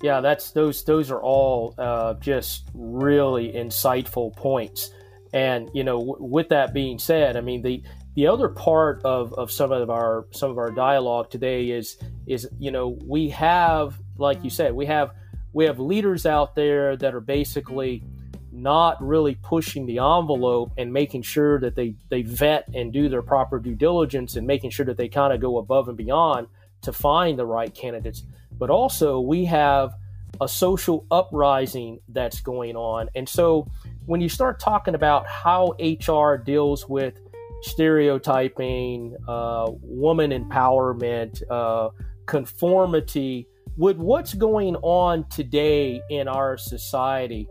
Yeah, 0.02 0.22
that's 0.22 0.52
those. 0.52 0.84
Those 0.86 1.12
are 1.12 1.22
all 1.22 1.76
uh, 1.78 2.14
just 2.16 2.70
really 2.74 3.52
insightful 3.52 4.34
points. 4.36 4.92
And 5.34 5.70
you 5.74 5.84
know, 5.84 6.00
w- 6.00 6.18
with 6.20 6.50
that 6.50 6.74
being 6.74 7.00
said, 7.00 7.36
I 7.36 7.42
mean 7.42 7.62
the 7.62 7.84
the 8.16 8.28
other 8.28 8.50
part 8.50 9.02
of, 9.04 9.34
of 9.34 9.52
some 9.52 9.72
of 9.72 9.90
our 9.90 10.26
some 10.32 10.52
of 10.52 10.58
our 10.58 10.72
dialogue 10.72 11.30
today 11.30 11.70
is 11.70 11.98
is 12.28 12.48
you 12.58 12.72
know 12.72 12.98
we 13.06 13.30
have 13.30 14.00
like 14.18 14.44
you 14.44 14.50
said 14.50 14.74
we 14.74 14.86
have 14.86 15.12
we 15.54 15.66
have 15.66 15.80
leaders 15.80 16.26
out 16.26 16.56
there 16.56 16.96
that 16.98 17.14
are 17.14 17.22
basically 17.22 18.04
not 18.52 19.02
really 19.02 19.36
pushing 19.36 19.86
the 19.86 20.00
envelope 20.00 20.72
and 20.78 20.92
making 20.92 21.22
sure 21.22 21.60
that 21.60 21.76
they 21.76 21.96
they 22.10 22.22
vet 22.24 22.68
and 22.74 22.92
do 22.92 23.10
their 23.10 23.22
proper 23.22 23.60
due 23.60 23.76
diligence 23.76 24.36
and 24.36 24.46
making 24.46 24.70
sure 24.70 24.86
that 24.86 24.98
they 24.98 25.08
kind 25.08 25.34
of 25.34 25.40
go 25.40 25.58
above 25.58 25.88
and 25.88 25.98
beyond 25.98 26.48
to 26.82 26.92
find 26.92 27.38
the 27.38 27.46
right 27.46 27.74
candidates. 27.74 28.24
But 28.58 28.70
also 28.70 29.20
we 29.20 29.46
have 29.46 29.94
a 30.42 30.48
social 30.48 31.06
uprising 31.12 32.00
that's 32.10 32.42
going 32.42 32.76
on. 32.76 33.10
And 33.16 33.28
so 33.28 33.68
when 34.06 34.22
you 34.22 34.30
start 34.30 34.60
talking 34.60 34.96
about 34.96 35.28
how 35.28 35.76
HR 35.80 36.38
deals 36.38 36.88
with 36.88 37.20
stereotyping, 37.62 39.16
uh, 39.28 39.72
woman 39.82 40.32
empowerment, 40.32 41.42
uh, 41.50 41.90
conformity, 42.26 43.48
with 43.80 43.96
what's 43.96 44.34
going 44.34 44.76
on 44.82 45.24
today 45.30 46.02
in 46.10 46.28
our 46.28 46.58
society, 46.58 47.48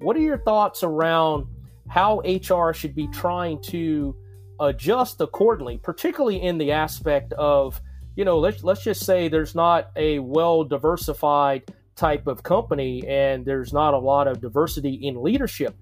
what 0.00 0.14
are 0.14 0.20
your 0.20 0.36
thoughts 0.36 0.82
around 0.82 1.46
how 1.88 2.20
HR 2.20 2.74
should 2.74 2.94
be 2.94 3.08
trying 3.08 3.58
to 3.62 4.14
adjust 4.60 5.22
accordingly, 5.22 5.78
particularly 5.78 6.42
in 6.42 6.58
the 6.58 6.70
aspect 6.70 7.32
of, 7.32 7.80
you 8.14 8.26
know, 8.26 8.38
let's 8.38 8.62
let's 8.62 8.84
just 8.84 9.06
say 9.06 9.28
there's 9.28 9.54
not 9.54 9.90
a 9.96 10.18
well 10.18 10.64
diversified 10.64 11.62
type 11.96 12.26
of 12.26 12.42
company 12.42 13.02
and 13.08 13.46
there's 13.46 13.72
not 13.72 13.94
a 13.94 13.98
lot 13.98 14.28
of 14.28 14.38
diversity 14.38 14.92
in 14.92 15.22
leadership. 15.22 15.74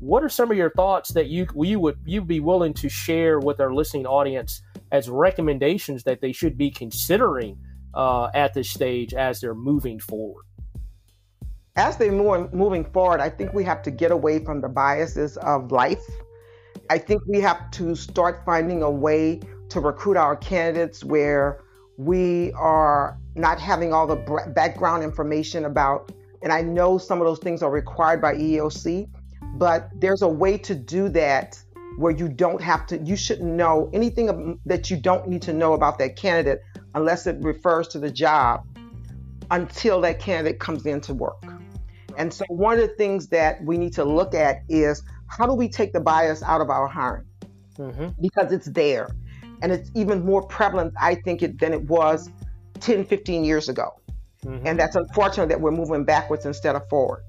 What 0.00 0.24
are 0.24 0.28
some 0.28 0.50
of 0.50 0.56
your 0.56 0.70
thoughts 0.70 1.10
that 1.10 1.28
you 1.28 1.46
you 1.54 1.78
would 1.78 1.98
you 2.04 2.22
be 2.22 2.40
willing 2.40 2.74
to 2.74 2.88
share 2.88 3.38
with 3.38 3.60
our 3.60 3.72
listening 3.72 4.04
audience 4.04 4.62
as 4.90 5.08
recommendations 5.08 6.02
that 6.02 6.20
they 6.20 6.32
should 6.32 6.58
be 6.58 6.72
considering 6.72 7.56
uh, 7.94 8.30
at 8.34 8.54
this 8.54 8.70
stage 8.70 9.14
as 9.14 9.40
they're 9.40 9.54
moving 9.54 9.98
forward? 9.98 10.44
As 11.76 11.96
they're 11.96 12.12
more 12.12 12.48
moving 12.52 12.84
forward, 12.84 13.20
I 13.20 13.28
think 13.30 13.52
we 13.52 13.64
have 13.64 13.82
to 13.82 13.90
get 13.90 14.12
away 14.12 14.44
from 14.44 14.60
the 14.60 14.68
biases 14.68 15.36
of 15.38 15.72
life. 15.72 16.04
I 16.90 16.98
think 16.98 17.22
we 17.26 17.40
have 17.40 17.70
to 17.72 17.94
start 17.94 18.42
finding 18.44 18.82
a 18.82 18.90
way 18.90 19.40
to 19.70 19.80
recruit 19.80 20.16
our 20.16 20.36
candidates 20.36 21.02
where 21.02 21.60
we 21.96 22.52
are 22.52 23.18
not 23.34 23.58
having 23.58 23.92
all 23.92 24.06
the 24.06 24.52
background 24.54 25.02
information 25.02 25.64
about, 25.64 26.12
and 26.42 26.52
I 26.52 26.62
know 26.62 26.98
some 26.98 27.20
of 27.20 27.26
those 27.26 27.38
things 27.38 27.62
are 27.62 27.70
required 27.70 28.20
by 28.20 28.34
EEOC, 28.34 29.08
but 29.56 29.88
there's 29.96 30.22
a 30.22 30.28
way 30.28 30.58
to 30.58 30.74
do 30.74 31.08
that 31.10 31.60
where 31.96 32.12
you 32.12 32.28
don't 32.28 32.60
have 32.60 32.86
to 32.88 32.98
you 32.98 33.16
shouldn't 33.16 33.52
know 33.52 33.88
anything 33.92 34.58
that 34.66 34.90
you 34.90 34.96
don't 34.96 35.28
need 35.28 35.42
to 35.42 35.52
know 35.52 35.74
about 35.74 35.98
that 35.98 36.16
candidate 36.16 36.60
unless 36.94 37.26
it 37.26 37.36
refers 37.40 37.88
to 37.88 37.98
the 37.98 38.10
job 38.10 38.66
until 39.50 40.00
that 40.00 40.18
candidate 40.18 40.58
comes 40.58 40.86
into 40.86 41.14
work 41.14 41.42
and 42.16 42.32
so 42.32 42.44
one 42.48 42.74
of 42.74 42.80
the 42.80 42.94
things 42.94 43.28
that 43.28 43.62
we 43.64 43.76
need 43.76 43.92
to 43.92 44.04
look 44.04 44.34
at 44.34 44.62
is 44.68 45.02
how 45.26 45.46
do 45.46 45.52
we 45.52 45.68
take 45.68 45.92
the 45.92 46.00
bias 46.00 46.42
out 46.42 46.60
of 46.60 46.70
our 46.70 46.86
hiring 46.86 47.26
mm-hmm. 47.76 48.08
because 48.20 48.52
it's 48.52 48.66
there 48.66 49.08
and 49.62 49.72
it's 49.72 49.90
even 49.94 50.24
more 50.24 50.42
prevalent 50.42 50.92
i 51.00 51.14
think 51.14 51.42
it, 51.42 51.58
than 51.58 51.72
it 51.72 51.82
was 51.82 52.30
10 52.80 53.04
15 53.04 53.44
years 53.44 53.68
ago 53.68 54.00
mm-hmm. 54.44 54.66
and 54.66 54.78
that's 54.78 54.96
unfortunate 54.96 55.48
that 55.48 55.60
we're 55.60 55.70
moving 55.70 56.04
backwards 56.04 56.46
instead 56.46 56.74
of 56.74 56.88
forward 56.88 57.22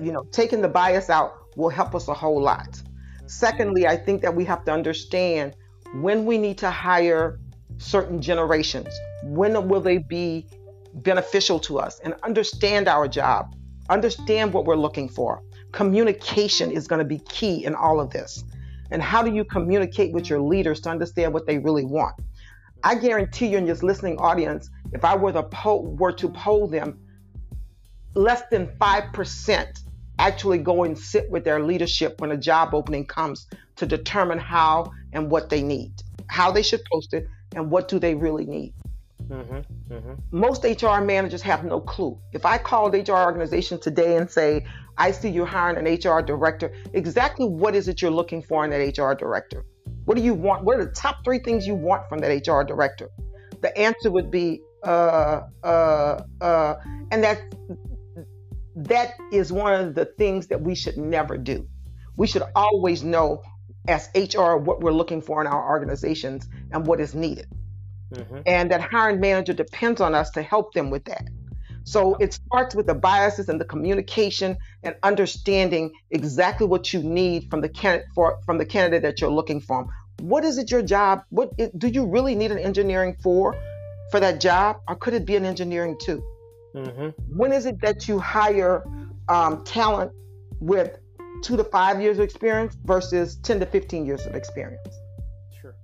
you 0.00 0.12
know 0.12 0.24
taking 0.32 0.60
the 0.60 0.68
bias 0.68 1.10
out 1.10 1.34
will 1.56 1.68
help 1.68 1.94
us 1.94 2.08
a 2.08 2.14
whole 2.14 2.42
lot. 2.42 2.82
Secondly, 3.26 3.86
I 3.86 3.96
think 3.96 4.22
that 4.22 4.34
we 4.34 4.44
have 4.44 4.64
to 4.64 4.72
understand 4.72 5.54
when 5.94 6.26
we 6.26 6.38
need 6.38 6.58
to 6.58 6.70
hire 6.70 7.38
certain 7.78 8.20
generations. 8.20 8.88
When 9.22 9.68
will 9.68 9.80
they 9.80 9.98
be 9.98 10.46
beneficial 10.94 11.58
to 11.60 11.78
us 11.78 12.00
and 12.00 12.14
understand 12.22 12.88
our 12.88 13.08
job, 13.08 13.54
understand 13.88 14.52
what 14.52 14.64
we're 14.64 14.76
looking 14.76 15.08
for. 15.08 15.42
Communication 15.72 16.70
is 16.70 16.86
going 16.86 17.00
to 17.00 17.04
be 17.04 17.18
key 17.18 17.64
in 17.64 17.74
all 17.74 18.00
of 18.00 18.10
this. 18.10 18.44
And 18.90 19.02
how 19.02 19.22
do 19.22 19.32
you 19.32 19.44
communicate 19.44 20.12
with 20.12 20.30
your 20.30 20.40
leaders 20.40 20.80
to 20.82 20.90
understand 20.90 21.32
what 21.32 21.46
they 21.46 21.58
really 21.58 21.84
want? 21.84 22.14
I 22.84 22.94
guarantee 22.94 23.48
you 23.48 23.58
in 23.58 23.66
this 23.66 23.82
listening 23.82 24.18
audience, 24.18 24.70
if 24.92 25.04
I 25.04 25.16
were 25.16 25.32
to 25.32 25.42
poll, 25.42 25.86
were 25.96 26.12
to 26.12 26.28
poll 26.28 26.68
them, 26.68 26.98
less 28.14 28.42
than 28.50 28.68
5% 28.78 29.80
actually 30.18 30.58
go 30.58 30.84
and 30.84 30.96
sit 30.96 31.28
with 31.30 31.44
their 31.44 31.60
leadership 31.60 32.20
when 32.20 32.30
a 32.30 32.36
job 32.36 32.74
opening 32.74 33.04
comes 33.04 33.48
to 33.76 33.86
determine 33.86 34.38
how 34.38 34.92
and 35.12 35.30
what 35.30 35.50
they 35.50 35.62
need, 35.62 35.92
how 36.28 36.52
they 36.52 36.62
should 36.62 36.82
post 36.92 37.14
it, 37.14 37.26
and 37.54 37.70
what 37.70 37.88
do 37.88 37.98
they 37.98 38.14
really 38.14 38.44
need. 38.44 38.74
Mm-hmm, 39.28 39.92
mm-hmm. 39.94 40.12
Most 40.30 40.64
HR 40.64 41.02
managers 41.02 41.42
have 41.42 41.64
no 41.64 41.80
clue. 41.80 42.18
If 42.32 42.44
I 42.44 42.58
called 42.58 42.94
HR 42.94 43.12
organization 43.12 43.80
today 43.80 44.16
and 44.16 44.30
say, 44.30 44.66
I 44.98 45.10
see 45.12 45.30
you're 45.30 45.46
hiring 45.46 45.78
an 45.78 45.92
HR 45.94 46.20
director, 46.20 46.72
exactly 46.92 47.46
what 47.46 47.74
is 47.74 47.88
it 47.88 48.02
you're 48.02 48.10
looking 48.10 48.42
for 48.42 48.64
in 48.64 48.70
that 48.70 48.98
HR 48.98 49.14
director? 49.14 49.64
What 50.04 50.16
do 50.16 50.22
you 50.22 50.34
want? 50.34 50.64
What 50.64 50.78
are 50.78 50.84
the 50.84 50.92
top 50.92 51.24
three 51.24 51.38
things 51.38 51.66
you 51.66 51.74
want 51.74 52.08
from 52.08 52.18
that 52.18 52.46
HR 52.46 52.62
director? 52.62 53.08
The 53.62 53.76
answer 53.78 54.10
would 54.10 54.30
be, 54.30 54.60
uh, 54.82 55.40
uh, 55.62 56.22
uh, 56.40 56.74
and 57.10 57.24
that's 57.24 57.42
that 58.76 59.14
is 59.32 59.52
one 59.52 59.72
of 59.72 59.94
the 59.94 60.04
things 60.04 60.48
that 60.48 60.60
we 60.60 60.74
should 60.74 60.98
never 60.98 61.38
do. 61.38 61.66
We 62.16 62.26
should 62.26 62.42
always 62.54 63.02
know 63.02 63.42
as 63.88 64.08
HR 64.14 64.56
what 64.56 64.80
we're 64.80 64.92
looking 64.92 65.20
for 65.20 65.40
in 65.40 65.46
our 65.46 65.68
organizations 65.68 66.48
and 66.72 66.86
what 66.86 67.00
is 67.00 67.14
needed. 67.14 67.46
Mm-hmm. 68.12 68.40
And 68.46 68.70
that 68.70 68.80
hiring 68.80 69.20
manager 69.20 69.52
depends 69.52 70.00
on 70.00 70.14
us 70.14 70.30
to 70.30 70.42
help 70.42 70.72
them 70.72 70.90
with 70.90 71.04
that. 71.04 71.28
So 71.84 72.14
it 72.14 72.32
starts 72.32 72.74
with 72.74 72.86
the 72.86 72.94
biases 72.94 73.48
and 73.48 73.60
the 73.60 73.64
communication 73.64 74.56
and 74.82 74.96
understanding 75.02 75.92
exactly 76.10 76.66
what 76.66 76.92
you 76.92 77.02
need 77.02 77.50
from 77.50 77.60
the 77.60 77.68
candidate 77.68 78.08
for 78.14 78.38
from 78.46 78.56
the 78.56 78.64
candidate 78.64 79.02
that 79.02 79.20
you're 79.20 79.30
looking 79.30 79.60
for. 79.60 79.86
What 80.20 80.44
is 80.44 80.56
it 80.56 80.70
your 80.70 80.82
job? 80.82 81.24
What 81.28 81.50
do 81.56 81.88
you 81.88 82.06
really 82.06 82.34
need 82.34 82.50
an 82.52 82.58
engineering 82.58 83.16
for 83.22 83.54
for 84.10 84.18
that 84.20 84.40
job, 84.40 84.80
or 84.88 84.96
could 84.96 85.12
it 85.12 85.26
be 85.26 85.36
an 85.36 85.44
engineering 85.44 85.96
too? 86.00 86.24
Mm-hmm. 86.74 87.08
When 87.36 87.52
is 87.52 87.66
it 87.66 87.80
that 87.82 88.08
you 88.08 88.18
hire 88.18 88.82
um, 89.28 89.62
talent 89.64 90.12
with 90.60 90.98
two 91.44 91.56
to 91.58 91.64
five 91.64 92.00
years 92.00 92.18
of 92.18 92.24
experience 92.24 92.74
versus 92.84 93.36
10 93.36 93.60
to 93.60 93.66
15 93.66 94.06
years 94.06 94.26
of 94.26 94.34
experience? 94.34 94.88
Sure. 95.60 95.74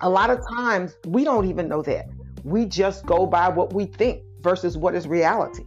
A 0.00 0.08
lot 0.08 0.30
of 0.30 0.40
times 0.48 0.96
we 1.06 1.22
don't 1.22 1.46
even 1.46 1.68
know 1.68 1.82
that. 1.82 2.06
We 2.44 2.64
just 2.64 3.04
go 3.04 3.26
by 3.26 3.48
what 3.48 3.74
we 3.74 3.84
think 3.84 4.22
versus 4.40 4.76
what 4.78 4.94
is 4.94 5.06
reality. 5.06 5.64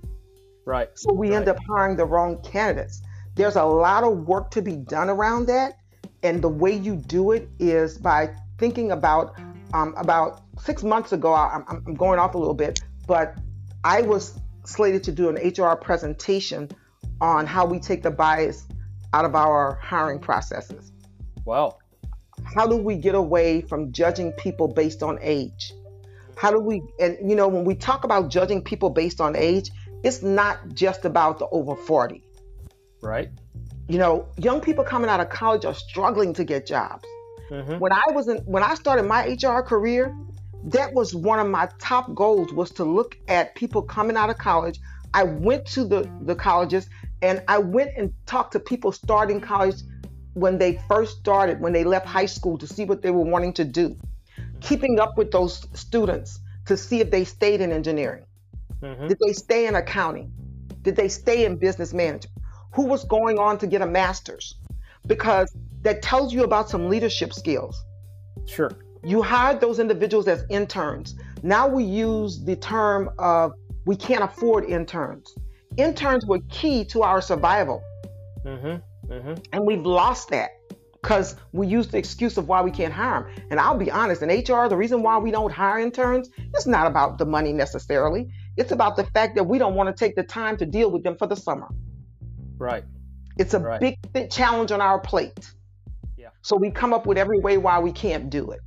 Right. 0.65 0.89
So 0.96 1.13
we 1.13 1.30
right. 1.30 1.38
end 1.38 1.48
up 1.48 1.58
hiring 1.68 1.96
the 1.96 2.06
wrong 2.06 2.42
candidates. 2.42 3.02
There's 3.36 3.56
a 3.56 3.63
lot 3.63 4.04
of 4.04 4.28
work 4.28 4.50
to 4.52 4.62
be 4.62 4.76
done 4.76 5.10
around 5.10 5.46
that. 5.46 5.78
And 6.24 6.42
the 6.42 6.50
way 6.50 6.74
you 6.74 6.96
do 6.96 7.32
it 7.32 7.48
is 7.60 7.98
by 7.98 8.36
thinking 8.58 8.92
about 8.92 9.39
um, 9.74 9.94
about 9.96 10.42
six 10.60 10.84
months 10.84 11.13
ago. 11.13 11.34
I'm, 11.34 11.63
I'm 11.68 11.94
going 11.94 12.20
off 12.20 12.34
a 12.34 12.38
little 12.38 12.56
bit, 12.56 12.82
but 13.08 13.38
I 13.84 14.02
was 14.02 14.39
slated 14.65 15.04
to 15.04 15.12
do 15.12 15.30
an 15.30 15.36
HR 15.36 15.76
presentation 15.76 16.70
on 17.22 17.46
how 17.46 17.65
we 17.65 17.80
take 17.80 18.02
the 18.02 18.12
bias 18.12 18.65
out 19.13 19.26
of 19.26 19.36
our 19.36 19.80
hiring 19.82 20.19
processes. 20.19 20.91
Wow. 21.45 21.78
How 22.56 22.67
do 22.67 22.78
we 22.78 22.95
get 22.95 23.15
away 23.15 23.62
from 23.62 23.91
judging 23.91 24.32
people 24.34 24.67
based 24.67 25.04
on 25.04 25.19
age? 25.22 25.74
How 26.38 26.52
do 26.52 26.60
we, 26.60 26.82
and 27.00 27.17
you 27.28 27.36
know, 27.36 27.48
when 27.48 27.65
we 27.65 27.76
talk 27.76 28.04
about 28.04 28.30
judging 28.30 28.63
people 28.63 28.89
based 28.89 29.19
on 29.19 29.36
age, 29.36 29.72
it's 30.04 30.24
not 30.24 30.74
just 30.74 31.06
about 31.06 31.39
the 31.39 31.48
over 31.50 31.76
40. 31.76 32.24
Right. 33.02 33.30
You 33.88 33.98
know, 33.98 34.28
young 34.38 34.62
people 34.62 34.84
coming 34.84 35.10
out 35.10 35.19
of 35.19 35.30
college 35.30 35.65
are 35.65 35.74
struggling 35.74 36.34
to 36.34 36.43
get 36.43 36.65
jobs. 36.65 37.04
Mm-hmm. 37.50 37.80
When 37.80 37.91
I 37.91 38.04
was 38.12 38.28
in, 38.28 38.38
when 38.39 38.63
I 38.63 38.76
started 38.76 39.04
my 39.04 39.36
HR 39.41 39.62
career, 39.62 40.15
that 40.65 40.93
was 40.93 41.15
one 41.15 41.39
of 41.39 41.48
my 41.48 41.67
top 41.80 42.13
goals 42.13 42.54
was 42.54 42.69
to 42.72 42.84
look 42.84 43.17
at 43.28 43.56
people 43.56 43.82
coming 43.82 44.15
out 44.15 44.30
of 44.30 44.38
college. 44.38 44.80
I 45.13 45.24
went 45.24 45.65
to 45.67 45.86
the, 45.86 46.10
the 46.22 46.36
colleges 46.36 46.89
and 47.21 47.43
I 47.47 47.58
went 47.58 47.91
and 47.97 48.13
talked 48.25 48.53
to 48.53 48.60
people 48.60 48.91
starting 48.91 49.41
college 49.41 49.82
when 50.34 50.58
they 50.58 50.82
first 50.88 51.19
started, 51.19 51.60
when 51.60 51.73
they 51.73 51.84
left 51.84 52.05
high 52.05 52.25
school 52.25 52.58
to 52.58 52.67
see 52.67 52.86
what 52.86 53.01
they 53.01 53.12
were 53.12 53.23
wanting 53.23 53.53
to 53.53 53.65
do. 53.65 53.97
Keeping 54.62 54.99
up 54.99 55.17
with 55.17 55.32
those 55.32 55.65
students 55.73 56.39
to 56.65 56.77
see 56.77 57.01
if 57.01 57.12
they 57.12 57.25
stayed 57.25 57.62
in 57.62 57.71
engineering. 57.71 58.25
Mm-hmm. 58.82 59.08
Did 59.08 59.17
they 59.25 59.34
stay 59.34 59.67
in 59.67 59.75
accounting? 59.75 60.32
Did 60.82 60.95
they 60.95 61.10
stay 61.10 61.45
in 61.45 61.58
business 61.58 61.93
management? 61.93 62.38
Who 62.73 62.86
was 62.86 63.03
going 63.03 63.38
on 63.39 63.58
to 63.60 63.67
get 63.67 63.82
a 63.82 63.88
master's? 63.88 64.55
Because 65.08 65.55
that 65.82 66.01
tells 66.01 66.34
you 66.34 66.43
about 66.43 66.69
some 66.69 66.89
leadership 66.89 67.34
skills. 67.34 67.84
Sure. 68.45 68.71
You 69.03 69.21
hired 69.21 69.60
those 69.60 69.79
individuals 69.79 70.27
as 70.27 70.45
interns. 70.49 71.15
Now 71.41 71.67
we 71.67 71.84
use 71.84 72.43
the 72.43 72.55
term 72.55 73.10
of 73.17 73.53
we 73.86 73.95
can't 73.95 74.23
afford 74.23 74.65
interns. 74.65 75.34
Interns 75.80 76.26
were 76.26 76.39
key 76.50 76.84
to 76.86 77.04
our 77.04 77.22
survival. 77.22 77.82
Mm-hmm. 78.44 79.12
Mm-hmm. 79.12 79.34
And 79.54 79.65
we've 79.65 79.86
lost 79.86 80.30
that 80.30 80.52
because 81.02 81.36
we 81.54 81.68
use 81.68 81.88
the 81.88 81.98
excuse 81.98 82.38
of 82.38 82.48
why 82.48 82.62
we 82.62 82.72
can't 82.72 82.94
hire 82.94 83.24
them. 83.24 83.48
And 83.50 83.60
I'll 83.60 83.78
be 83.78 83.89
honest, 83.89 84.22
in 84.22 84.30
HR, 84.30 84.68
the 84.68 84.76
reason 84.76 85.02
why 85.02 85.18
we 85.18 85.32
don't 85.32 85.52
hire 85.52 85.80
interns 85.80 86.30
is 86.56 86.68
not 86.68 86.86
about 86.86 87.18
the 87.18 87.26
money 87.26 87.54
necessarily. 87.54 88.30
It's 88.58 88.72
about 88.72 88.98
the 88.98 89.06
fact 89.06 89.36
that 89.36 89.46
we 89.46 89.58
don't 89.58 89.76
want 89.76 89.96
to 89.96 89.98
take 89.98 90.15
the 90.15 90.24
time 90.24 90.58
to 90.58 90.65
deal 90.65 90.92
with 90.92 91.04
them 91.04 91.15
for 91.15 91.28
the 91.28 91.36
summer. 91.36 91.70
Right. 92.58 92.84
It's 93.38 93.54
a 93.54 93.60
right. 93.60 93.98
big 94.12 94.30
challenge 94.30 94.72
on 94.72 94.82
our 94.82 95.00
plate. 95.00 95.54
Yeah. 96.18 96.28
So 96.42 96.58
we 96.58 96.72
come 96.72 96.94
up 96.94 97.06
with 97.06 97.18
every 97.18 97.39
way 97.39 97.58
why 97.58 97.80
we 97.80 97.94
can't 97.94 98.30
do 98.30 98.52
it. 98.52 98.60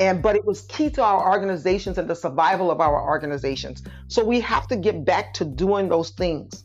And 0.00 0.22
but 0.22 0.36
it 0.36 0.44
was 0.44 0.62
key 0.62 0.90
to 0.90 1.02
our 1.02 1.30
organizations 1.30 1.98
and 1.98 2.08
the 2.08 2.14
survival 2.14 2.70
of 2.70 2.80
our 2.80 3.02
organizations. 3.02 3.82
So 4.06 4.24
we 4.24 4.40
have 4.40 4.68
to 4.68 4.76
get 4.76 5.04
back 5.04 5.34
to 5.34 5.44
doing 5.44 5.88
those 5.88 6.10
things. 6.10 6.64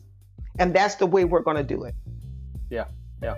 And 0.58 0.74
that's 0.74 0.94
the 0.96 1.06
way 1.06 1.24
we're 1.24 1.42
going 1.42 1.56
to 1.56 1.64
do 1.64 1.84
it. 1.84 1.94
Yeah. 2.70 2.84
Yeah. 3.22 3.34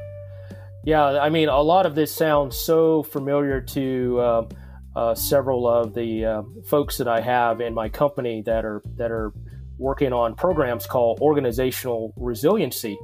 Yeah, 0.87 1.19
I 1.19 1.31
mean, 1.31 1.49
a 1.49 1.61
lot 1.61 1.85
of 1.85 1.97
this 1.97 2.15
sounds 2.15 2.57
so 2.57 3.03
familiar 3.03 3.61
to 3.61 4.21
um, 4.21 4.49
uh, 4.95 5.17
several 5.17 5.67
of 5.67 5.95
the 5.95 6.25
uh, 6.25 6.43
folks 6.65 6.99
that 6.99 7.09
I 7.09 7.21
have 7.21 7.61
in 7.61 7.75
my 7.75 7.89
company 7.89 8.41
that 8.47 8.65
are 8.65 8.83
that 8.95 9.11
are 9.11 9.33
working 9.79 10.13
on 10.13 10.37
programs 10.37 10.87
called 10.87 11.19
organizational 11.21 12.15
resiliency. 12.17 12.97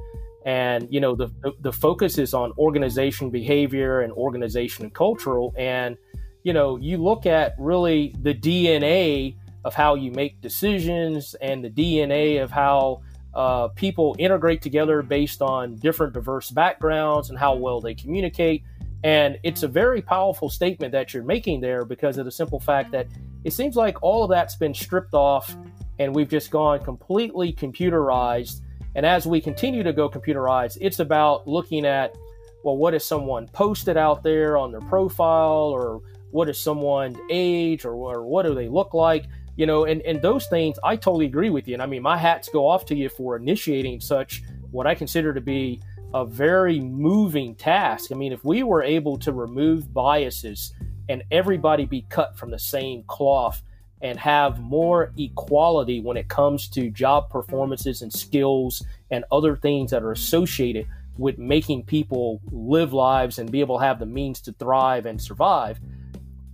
And 0.45 0.87
you 0.91 1.01
know 1.01 1.13
the 1.13 1.29
the 1.59 1.73
focus 1.73 2.17
is 2.17 2.33
on 2.33 2.53
organization 2.57 3.29
behavior 3.29 3.99
and 3.99 4.13
organization 4.13 4.85
and 4.85 4.93
cultural. 4.93 5.53
And 5.57 5.97
you 6.43 6.53
know 6.53 6.77
you 6.77 6.97
look 6.97 7.25
at 7.25 7.55
really 7.57 8.15
the 8.21 8.33
DNA 8.33 9.35
of 9.65 9.73
how 9.73 9.95
you 9.95 10.11
make 10.11 10.41
decisions 10.41 11.35
and 11.35 11.63
the 11.63 11.69
DNA 11.69 12.43
of 12.43 12.51
how 12.51 13.01
uh, 13.33 13.67
people 13.69 14.15
integrate 14.19 14.61
together 14.61 15.01
based 15.01 15.41
on 15.41 15.75
different 15.77 16.13
diverse 16.13 16.51
backgrounds 16.51 17.29
and 17.29 17.39
how 17.39 17.55
well 17.55 17.81
they 17.81 17.95
communicate 17.95 18.63
and 19.03 19.37
it's 19.43 19.63
a 19.63 19.67
very 19.67 20.01
powerful 20.01 20.49
statement 20.49 20.93
that 20.93 21.13
you're 21.13 21.23
making 21.23 21.59
there 21.59 21.83
because 21.83 22.17
of 22.17 22.25
the 22.25 22.31
simple 22.31 22.59
fact 22.59 22.91
that 22.91 23.07
it 23.43 23.51
seems 23.51 23.75
like 23.75 24.01
all 24.01 24.23
of 24.23 24.29
that's 24.29 24.55
been 24.55 24.73
stripped 24.73 25.13
off 25.13 25.55
and 25.99 26.15
we've 26.15 26.29
just 26.29 26.49
gone 26.49 26.81
completely 26.83 27.51
computerized. 27.51 28.61
And 28.95 29.05
as 29.05 29.25
we 29.25 29.41
continue 29.41 29.83
to 29.83 29.91
go 29.91 30.09
computerized, 30.09 30.77
it's 30.79 30.99
about 30.99 31.47
looking 31.47 31.85
at, 31.85 32.15
well, 32.63 32.77
what 32.77 32.93
is 32.93 33.03
someone 33.03 33.47
posted 33.49 33.97
out 33.97 34.23
there 34.23 34.55
on 34.57 34.71
their 34.71 34.81
profile 34.81 35.69
or 35.73 36.01
what 36.33 36.49
is 36.49 36.59
someone's 36.59 37.17
age 37.29 37.85
or, 37.85 37.93
or 37.93 38.25
what 38.25 38.43
do 38.43 38.55
they 38.55 38.67
look 38.67 38.95
like? 38.95 39.25
You 39.55 39.67
know, 39.67 39.85
and, 39.85 40.01
and 40.01 40.19
those 40.19 40.47
things, 40.47 40.79
I 40.83 40.95
totally 40.95 41.27
agree 41.27 41.51
with 41.51 41.67
you. 41.67 41.75
And 41.75 41.83
I 41.83 41.85
mean, 41.85 42.01
my 42.01 42.17
hats 42.17 42.49
go 42.49 42.67
off 42.67 42.85
to 42.87 42.95
you 42.95 43.07
for 43.07 43.35
initiating 43.35 44.01
such 44.01 44.41
what 44.71 44.87
I 44.87 44.95
consider 44.95 45.31
to 45.33 45.41
be 45.41 45.79
a 46.11 46.25
very 46.25 46.79
moving 46.79 47.53
task. 47.53 48.11
I 48.11 48.15
mean, 48.15 48.33
if 48.33 48.43
we 48.43 48.63
were 48.63 48.81
able 48.81 49.17
to 49.19 49.31
remove 49.31 49.93
biases 49.93 50.73
and 51.07 51.23
everybody 51.29 51.85
be 51.85 52.05
cut 52.09 52.35
from 52.35 52.49
the 52.49 52.59
same 52.59 53.03
cloth 53.03 53.61
and 54.01 54.17
have 54.19 54.59
more 54.59 55.13
equality 55.17 56.01
when 56.01 56.17
it 56.17 56.29
comes 56.29 56.67
to 56.69 56.89
job 56.89 57.29
performances 57.29 58.01
and 58.01 58.11
skills 58.11 58.83
and 59.11 59.23
other 59.31 59.55
things 59.55 59.91
that 59.91 60.01
are 60.01 60.11
associated 60.11 60.87
with 61.17 61.37
making 61.37 61.83
people 61.83 62.41
live 62.51 62.91
lives 62.91 63.37
and 63.37 63.51
be 63.51 63.59
able 63.59 63.77
to 63.77 63.85
have 63.85 63.99
the 63.99 64.05
means 64.05 64.41
to 64.41 64.51
thrive 64.53 65.05
and 65.05 65.21
survive, 65.21 65.79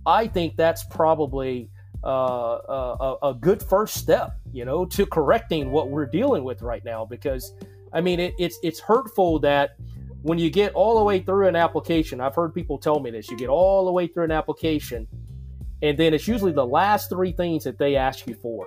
I 0.06 0.26
think 0.26 0.56
that's 0.56 0.84
probably 0.84 1.70
uh, 2.04 2.08
a, 2.08 3.16
a 3.22 3.34
good 3.34 3.62
first 3.62 3.94
step, 3.96 4.38
you 4.52 4.64
know, 4.64 4.84
to 4.86 5.06
correcting 5.06 5.70
what 5.70 5.90
we're 5.90 6.06
dealing 6.06 6.44
with 6.44 6.62
right 6.62 6.84
now 6.84 7.04
because 7.04 7.52
I 7.92 8.00
mean, 8.00 8.20
it, 8.20 8.34
it's 8.38 8.58
it's 8.62 8.80
hurtful 8.80 9.40
that 9.40 9.76
when 10.22 10.38
you 10.38 10.50
get 10.50 10.72
all 10.74 10.98
the 10.98 11.04
way 11.04 11.20
through 11.20 11.48
an 11.48 11.56
application, 11.56 12.20
I've 12.20 12.34
heard 12.34 12.54
people 12.54 12.78
tell 12.78 13.00
me 13.00 13.10
this. 13.10 13.30
You 13.30 13.36
get 13.36 13.48
all 13.48 13.84
the 13.84 13.92
way 13.92 14.06
through 14.06 14.24
an 14.24 14.30
application, 14.30 15.06
and 15.82 15.98
then 15.98 16.14
it's 16.14 16.28
usually 16.28 16.52
the 16.52 16.66
last 16.66 17.08
three 17.08 17.32
things 17.32 17.64
that 17.64 17.78
they 17.78 17.96
ask 17.96 18.26
you 18.26 18.34
for: 18.34 18.66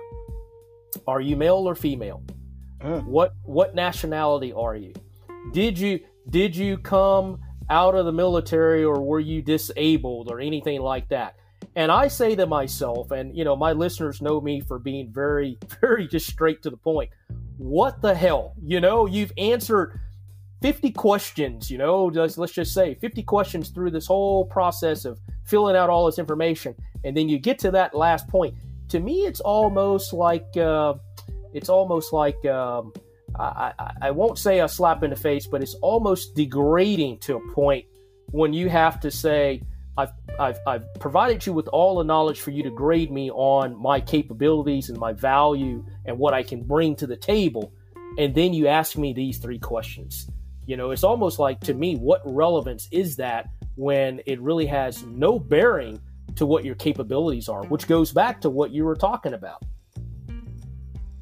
Are 1.06 1.20
you 1.20 1.36
male 1.36 1.68
or 1.68 1.74
female? 1.74 2.22
Uh. 2.80 3.00
What 3.00 3.34
what 3.44 3.74
nationality 3.74 4.52
are 4.52 4.76
you? 4.76 4.92
Did 5.52 5.78
you 5.78 6.00
did 6.30 6.54
you 6.54 6.76
come 6.78 7.40
out 7.70 7.94
of 7.94 8.04
the 8.04 8.12
military 8.12 8.84
or 8.84 9.00
were 9.00 9.20
you 9.20 9.42
disabled 9.42 10.30
or 10.30 10.40
anything 10.40 10.80
like 10.80 11.08
that? 11.08 11.36
And 11.76 11.90
I 11.90 12.08
say 12.08 12.36
to 12.36 12.46
myself, 12.46 13.10
and 13.10 13.36
you 13.36 13.44
know, 13.44 13.56
my 13.56 13.72
listeners 13.72 14.20
know 14.22 14.40
me 14.40 14.60
for 14.60 14.78
being 14.78 15.10
very, 15.12 15.58
very 15.80 16.06
just 16.06 16.26
straight 16.26 16.62
to 16.62 16.70
the 16.70 16.76
point 16.76 17.10
what 17.56 18.00
the 18.02 18.14
hell? 18.14 18.54
You 18.62 18.80
know, 18.80 19.06
you've 19.06 19.32
answered 19.38 20.00
50 20.62 20.90
questions, 20.92 21.70
you 21.70 21.78
know, 21.78 22.10
just, 22.10 22.38
let's 22.38 22.52
just 22.52 22.72
say 22.72 22.94
50 22.94 23.22
questions 23.22 23.68
through 23.68 23.90
this 23.90 24.06
whole 24.06 24.44
process 24.44 25.04
of 25.04 25.18
filling 25.44 25.76
out 25.76 25.90
all 25.90 26.06
this 26.06 26.18
information. 26.18 26.74
And 27.04 27.16
then 27.16 27.28
you 27.28 27.38
get 27.38 27.58
to 27.60 27.70
that 27.72 27.94
last 27.94 28.28
point. 28.28 28.54
To 28.88 29.00
me, 29.00 29.26
it's 29.26 29.40
almost 29.40 30.12
like, 30.12 30.56
uh, 30.56 30.94
it's 31.52 31.68
almost 31.68 32.12
like, 32.12 32.44
um, 32.46 32.92
I, 33.36 33.72
I, 34.02 34.10
won't 34.12 34.38
say 34.38 34.60
a 34.60 34.68
slap 34.68 35.02
in 35.02 35.10
the 35.10 35.16
face, 35.16 35.46
but 35.46 35.62
it's 35.62 35.74
almost 35.74 36.34
degrading 36.34 37.18
to 37.20 37.36
a 37.36 37.52
point 37.52 37.86
when 38.30 38.52
you 38.52 38.68
have 38.68 39.00
to 39.00 39.10
say, 39.10 39.62
I've, 39.96 40.12
I've, 40.38 40.58
I've 40.66 40.94
provided 41.00 41.44
you 41.44 41.52
with 41.52 41.68
all 41.68 41.98
the 41.98 42.04
knowledge 42.04 42.40
for 42.40 42.50
you 42.50 42.62
to 42.62 42.70
grade 42.70 43.10
me 43.10 43.30
on 43.30 43.80
my 43.80 44.00
capabilities 44.00 44.88
and 44.88 44.98
my 44.98 45.12
value 45.12 45.84
and 46.04 46.18
what 46.18 46.34
I 46.34 46.42
can 46.42 46.62
bring 46.62 46.96
to 46.96 47.06
the 47.06 47.16
table. 47.16 47.72
And 48.18 48.34
then 48.34 48.54
you 48.54 48.68
ask 48.68 48.96
me 48.96 49.12
these 49.12 49.38
three 49.38 49.58
questions. 49.58 50.28
You 50.66 50.76
know, 50.76 50.92
it's 50.92 51.04
almost 51.04 51.38
like 51.38 51.60
to 51.60 51.74
me, 51.74 51.96
what 51.96 52.22
relevance 52.24 52.88
is 52.90 53.16
that 53.16 53.48
when 53.76 54.20
it 54.26 54.40
really 54.40 54.66
has 54.66 55.04
no 55.04 55.38
bearing 55.38 56.00
to 56.36 56.46
what 56.46 56.64
your 56.64 56.74
capabilities 56.74 57.48
are, 57.48 57.64
which 57.66 57.86
goes 57.86 58.12
back 58.12 58.40
to 58.40 58.50
what 58.50 58.70
you 58.70 58.84
were 58.84 58.96
talking 58.96 59.34
about. 59.34 59.62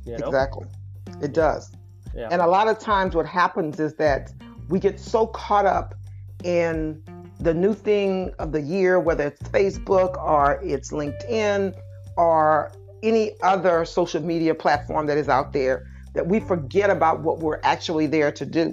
You 0.04 0.18
know? 0.18 0.26
Exactly. 0.26 0.66
It 1.20 1.32
does. 1.32 1.72
Yeah. 2.14 2.28
And 2.30 2.42
a 2.42 2.46
lot 2.46 2.68
of 2.68 2.78
times 2.78 3.14
what 3.14 3.26
happens 3.26 3.80
is 3.80 3.94
that 3.94 4.32
we 4.68 4.78
get 4.78 5.00
so 5.00 5.26
caught 5.26 5.66
up 5.66 5.94
in 6.44 7.02
the 7.40 7.54
new 7.54 7.74
thing 7.74 8.32
of 8.38 8.52
the 8.52 8.60
year, 8.60 9.00
whether 9.00 9.28
it's 9.28 9.42
Facebook 9.42 10.22
or 10.22 10.60
it's 10.62 10.90
LinkedIn 10.90 11.74
or 12.16 12.72
any 13.02 13.32
other 13.42 13.84
social 13.84 14.22
media 14.22 14.54
platform 14.54 15.06
that 15.06 15.18
is 15.18 15.28
out 15.28 15.52
there, 15.52 15.88
that 16.14 16.26
we 16.26 16.40
forget 16.40 16.90
about 16.90 17.20
what 17.20 17.38
we're 17.38 17.60
actually 17.62 18.06
there 18.06 18.30
to 18.30 18.46
do. 18.46 18.72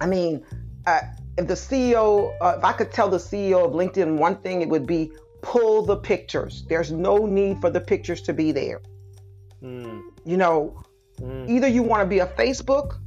I 0.00 0.06
mean, 0.06 0.44
uh, 0.86 1.00
if 1.38 1.46
the 1.46 1.54
CEO, 1.54 2.34
uh, 2.40 2.54
if 2.58 2.64
I 2.64 2.72
could 2.72 2.92
tell 2.92 3.08
the 3.08 3.18
CEO 3.18 3.64
of 3.66 3.72
LinkedIn 3.72 4.16
one 4.16 4.36
thing, 4.36 4.62
it 4.62 4.68
would 4.68 4.86
be 4.86 5.12
pull 5.42 5.82
the 5.82 5.96
pictures. 5.96 6.64
There's 6.68 6.90
no 6.90 7.26
need 7.26 7.60
for 7.60 7.70
the 7.70 7.80
pictures 7.80 8.22
to 8.22 8.32
be 8.32 8.52
there. 8.52 8.80
Mm. 9.62 10.02
You 10.24 10.36
know, 10.36 10.82
mm. 11.20 11.48
either 11.48 11.68
you 11.68 11.82
want 11.82 12.02
to 12.02 12.06
be 12.06 12.20
a 12.20 12.26
Facebook 12.26 12.98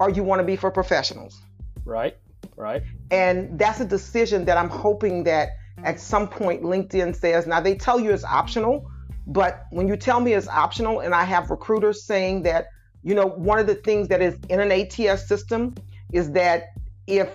or 0.00 0.10
you 0.10 0.22
want 0.22 0.40
to 0.40 0.44
be 0.44 0.56
for 0.56 0.70
professionals. 0.70 1.42
Right. 1.84 2.16
Right. 2.56 2.82
And 3.10 3.58
that's 3.58 3.80
a 3.80 3.84
decision 3.84 4.44
that 4.46 4.56
I'm 4.56 4.68
hoping 4.68 5.24
that 5.24 5.50
at 5.84 6.00
some 6.00 6.28
point 6.28 6.62
LinkedIn 6.62 7.16
says, 7.16 7.46
now 7.46 7.60
they 7.60 7.74
tell 7.74 7.98
you 7.98 8.12
it's 8.12 8.24
optional, 8.24 8.90
but 9.26 9.66
when 9.70 9.88
you 9.88 9.96
tell 9.96 10.20
me 10.20 10.32
it's 10.34 10.48
optional 10.48 11.00
and 11.00 11.14
I 11.14 11.24
have 11.24 11.50
recruiters 11.50 12.04
saying 12.04 12.42
that, 12.42 12.66
you 13.02 13.14
know, 13.14 13.26
one 13.26 13.58
of 13.58 13.66
the 13.66 13.74
things 13.74 14.08
that 14.08 14.20
is 14.20 14.38
in 14.48 14.60
an 14.60 14.70
ATS 14.70 15.26
system 15.26 15.74
is 16.12 16.32
that 16.32 16.72
if 17.06 17.30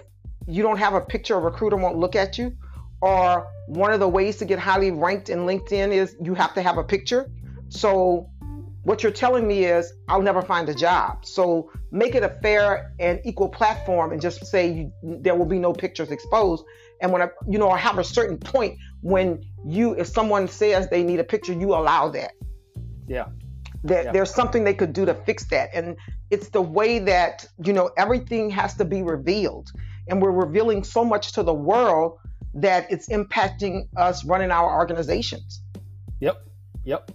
you 0.48 0.64
don't 0.64 0.78
have 0.78 0.94
a 0.94 1.02
picture, 1.02 1.36
a 1.36 1.40
recruiter 1.40 1.76
won't 1.76 1.98
look 1.98 2.16
at 2.16 2.38
you. 2.38 2.56
Or 3.02 3.48
one 3.68 3.92
of 3.92 4.00
the 4.00 4.08
ways 4.08 4.38
to 4.38 4.46
get 4.46 4.60
highly 4.60 4.92
ranked 4.92 5.30
in 5.30 5.40
LinkedIn 5.40 5.92
is 5.92 6.16
you 6.22 6.34
have 6.34 6.54
to 6.56 6.62
have 6.62 6.78
a 6.78 6.84
picture. 6.84 7.30
So 7.70 8.30
what 8.88 9.04
you're 9.04 9.12
telling 9.12 9.46
me 9.46 9.66
is 9.66 9.92
I'll 10.08 10.22
never 10.22 10.42
find 10.42 10.70
a 10.70 10.74
job. 10.74 11.26
So 11.26 11.70
make 11.92 12.16
it 12.16 12.24
a 12.24 12.30
fair 12.30 12.94
and 13.02 13.20
equal 13.26 13.50
platform 13.50 14.14
and 14.14 14.22
just 14.22 14.46
say 14.46 14.72
you, 14.72 14.94
there 15.04 15.36
will 15.36 15.46
be 15.46 15.60
no 15.60 15.74
pictures 15.74 16.10
exposed. 16.10 16.64
And 17.02 17.12
when 17.12 17.22
I, 17.22 17.28
you 17.50 17.60
know, 17.60 17.70
I 17.70 17.78
have 17.80 17.98
a 17.98 18.04
certain 18.06 18.38
point 18.38 18.78
when 19.02 19.44
you, 19.66 19.94
if 19.96 20.08
someone 20.08 20.48
says 20.48 20.88
they 20.88 21.04
need 21.04 21.20
a 21.20 21.26
picture, 21.26 21.52
you 21.52 21.76
allow 21.76 22.08
that. 22.12 22.32
Yeah. 23.10 23.26
That 23.84 24.06
yeah. 24.06 24.12
there's 24.14 24.34
something 24.34 24.64
they 24.64 24.74
could 24.74 24.94
do 24.94 25.06
to 25.06 25.14
fix 25.14 25.44
that. 25.50 25.72
And 25.74 25.98
it's 26.32 26.48
the 26.48 26.62
way 26.62 27.00
that, 27.00 27.46
you 27.62 27.74
know, 27.74 27.92
everything 27.98 28.50
has 28.52 28.74
to 28.76 28.86
be 28.86 29.02
revealed. 29.02 29.70
And 30.08 30.22
we're 30.22 30.32
revealing 30.32 30.86
so 30.86 31.04
much 31.04 31.34
to 31.34 31.44
the 31.44 31.54
world 31.54 32.20
that 32.54 32.90
it's 32.90 33.10
impacting 33.10 33.90
us 33.98 34.24
running 34.24 34.50
our 34.50 34.78
organizations. 34.78 35.62
Yep. 36.22 36.38
Yep. 36.86 37.12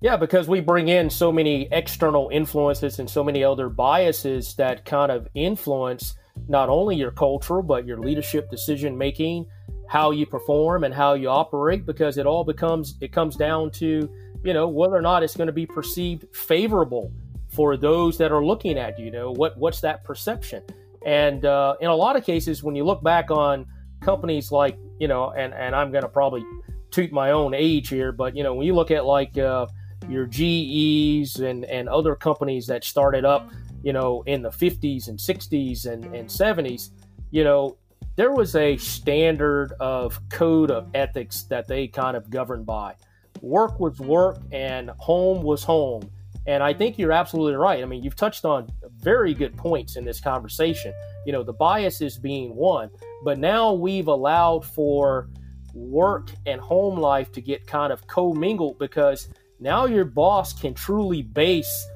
Yeah, 0.00 0.16
because 0.16 0.48
we 0.48 0.60
bring 0.60 0.88
in 0.88 1.08
so 1.08 1.32
many 1.32 1.66
external 1.72 2.28
influences 2.30 2.98
and 2.98 3.08
so 3.08 3.24
many 3.24 3.42
other 3.42 3.70
biases 3.70 4.54
that 4.56 4.84
kind 4.84 5.10
of 5.10 5.28
influence 5.34 6.14
not 6.48 6.68
only 6.68 6.96
your 6.96 7.10
culture, 7.10 7.62
but 7.62 7.86
your 7.86 7.98
leadership 7.98 8.50
decision 8.50 8.98
making, 8.98 9.46
how 9.88 10.10
you 10.10 10.26
perform 10.26 10.84
and 10.84 10.92
how 10.92 11.14
you 11.14 11.28
operate, 11.28 11.86
because 11.86 12.18
it 12.18 12.26
all 12.26 12.44
becomes, 12.44 12.96
it 13.00 13.12
comes 13.12 13.36
down 13.36 13.70
to, 13.70 14.10
you 14.44 14.52
know, 14.52 14.68
whether 14.68 14.94
or 14.94 15.00
not 15.00 15.22
it's 15.22 15.36
going 15.36 15.46
to 15.46 15.52
be 15.52 15.64
perceived 15.64 16.26
favorable 16.36 17.10
for 17.48 17.76
those 17.76 18.18
that 18.18 18.32
are 18.32 18.44
looking 18.44 18.76
at 18.76 18.98
you. 18.98 19.06
You 19.06 19.10
know, 19.12 19.30
what, 19.30 19.56
what's 19.56 19.80
that 19.80 20.04
perception? 20.04 20.62
And 21.06 21.46
uh, 21.46 21.76
in 21.80 21.88
a 21.88 21.94
lot 21.94 22.16
of 22.16 22.24
cases, 22.24 22.62
when 22.62 22.74
you 22.74 22.84
look 22.84 23.02
back 23.02 23.30
on 23.30 23.66
companies 24.00 24.50
like, 24.50 24.76
you 24.98 25.08
know, 25.08 25.30
and, 25.30 25.54
and 25.54 25.74
I'm 25.74 25.92
going 25.92 26.02
to 26.02 26.08
probably 26.08 26.44
toot 26.90 27.12
my 27.12 27.30
own 27.30 27.54
age 27.54 27.88
here, 27.88 28.12
but, 28.12 28.36
you 28.36 28.42
know, 28.42 28.54
when 28.54 28.66
you 28.66 28.74
look 28.74 28.90
at 28.90 29.06
like, 29.06 29.38
uh, 29.38 29.66
your 30.08 30.26
GEs 30.26 31.36
and, 31.36 31.64
and 31.64 31.88
other 31.88 32.14
companies 32.14 32.66
that 32.66 32.84
started 32.84 33.24
up, 33.24 33.50
you 33.82 33.92
know, 33.92 34.22
in 34.26 34.42
the 34.42 34.50
50s 34.50 35.08
and 35.08 35.18
60s 35.18 35.86
and, 35.86 36.04
and 36.14 36.28
70s, 36.28 36.90
you 37.30 37.44
know, 37.44 37.76
there 38.16 38.32
was 38.32 38.54
a 38.54 38.76
standard 38.76 39.72
of 39.80 40.20
code 40.28 40.70
of 40.70 40.88
ethics 40.94 41.42
that 41.44 41.66
they 41.66 41.88
kind 41.88 42.16
of 42.16 42.30
governed 42.30 42.64
by. 42.64 42.94
Work 43.40 43.80
was 43.80 43.98
work 43.98 44.38
and 44.52 44.90
home 44.98 45.42
was 45.42 45.64
home. 45.64 46.08
And 46.46 46.62
I 46.62 46.74
think 46.74 46.98
you're 46.98 47.12
absolutely 47.12 47.56
right. 47.56 47.82
I 47.82 47.86
mean, 47.86 48.02
you've 48.02 48.16
touched 48.16 48.44
on 48.44 48.68
very 49.00 49.34
good 49.34 49.56
points 49.56 49.96
in 49.96 50.04
this 50.04 50.20
conversation. 50.20 50.92
You 51.26 51.32
know, 51.32 51.42
the 51.42 51.54
biases 51.54 52.18
being 52.18 52.54
one, 52.54 52.90
but 53.24 53.38
now 53.38 53.72
we've 53.72 54.08
allowed 54.08 54.64
for 54.64 55.30
work 55.72 56.30
and 56.46 56.60
home 56.60 56.98
life 56.98 57.32
to 57.32 57.40
get 57.40 57.66
kind 57.66 57.92
of 57.92 58.06
commingled 58.06 58.78
because 58.78 59.28
now 59.60 59.86
your 59.86 60.04
boss 60.04 60.52
can 60.52 60.74
truly 60.74 61.22
base 61.22 61.86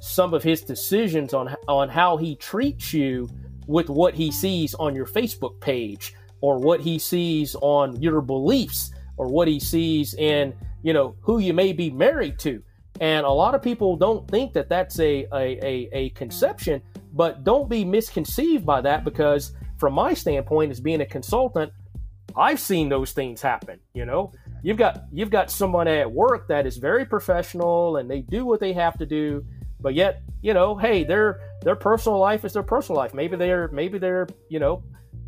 some 0.00 0.34
of 0.34 0.42
his 0.42 0.62
decisions 0.62 1.32
on 1.32 1.54
on 1.68 1.88
how 1.88 2.16
he 2.16 2.36
treats 2.36 2.92
you 2.92 3.28
with 3.66 3.88
what 3.88 4.14
he 4.14 4.30
sees 4.30 4.74
on 4.74 4.94
your 4.94 5.06
Facebook 5.06 5.58
page 5.60 6.14
or 6.40 6.58
what 6.58 6.80
he 6.80 6.98
sees 6.98 7.54
on 7.56 8.00
your 8.00 8.20
beliefs 8.20 8.92
or 9.16 9.28
what 9.28 9.48
he 9.48 9.58
sees 9.58 10.14
in 10.14 10.54
you 10.82 10.92
know 10.92 11.16
who 11.22 11.38
you 11.38 11.54
may 11.54 11.72
be 11.72 11.90
married 11.90 12.38
to. 12.40 12.62
And 13.00 13.26
a 13.26 13.30
lot 13.30 13.56
of 13.56 13.62
people 13.62 13.96
don't 13.96 14.28
think 14.30 14.52
that 14.52 14.68
that's 14.68 15.00
a, 15.00 15.26
a, 15.32 15.58
a, 15.66 15.88
a 15.92 16.10
conception 16.10 16.80
but 17.14 17.44
don't 17.44 17.68
be 17.68 17.84
misconceived 17.84 18.66
by 18.66 18.80
that 18.80 19.04
because 19.04 19.52
from 19.78 19.94
my 19.94 20.12
standpoint 20.12 20.70
as 20.70 20.80
being 20.80 21.00
a 21.00 21.06
consultant 21.06 21.72
i've 22.36 22.60
seen 22.60 22.88
those 22.88 23.12
things 23.12 23.40
happen 23.40 23.78
you 23.94 24.04
know 24.04 24.32
you've 24.64 24.78
got 24.78 25.04
you've 25.12 25.30
got 25.30 25.50
someone 25.50 25.86
at 25.86 26.10
work 26.10 26.48
that 26.48 26.66
is 26.66 26.78
very 26.78 27.04
professional 27.04 27.98
and 27.98 28.10
they 28.10 28.22
do 28.22 28.44
what 28.46 28.58
they 28.58 28.72
have 28.72 28.96
to 28.98 29.06
do 29.06 29.44
but 29.78 29.94
yet 29.94 30.22
you 30.40 30.54
know 30.54 30.74
hey 30.76 31.04
their 31.04 31.40
their 31.62 31.76
personal 31.76 32.18
life 32.18 32.44
is 32.44 32.52
their 32.54 32.62
personal 32.62 32.98
life. 32.98 33.14
Maybe 33.14 33.36
they're 33.36 33.68
maybe 33.68 33.98
they're 33.98 34.26
you 34.48 34.58
know 34.58 34.82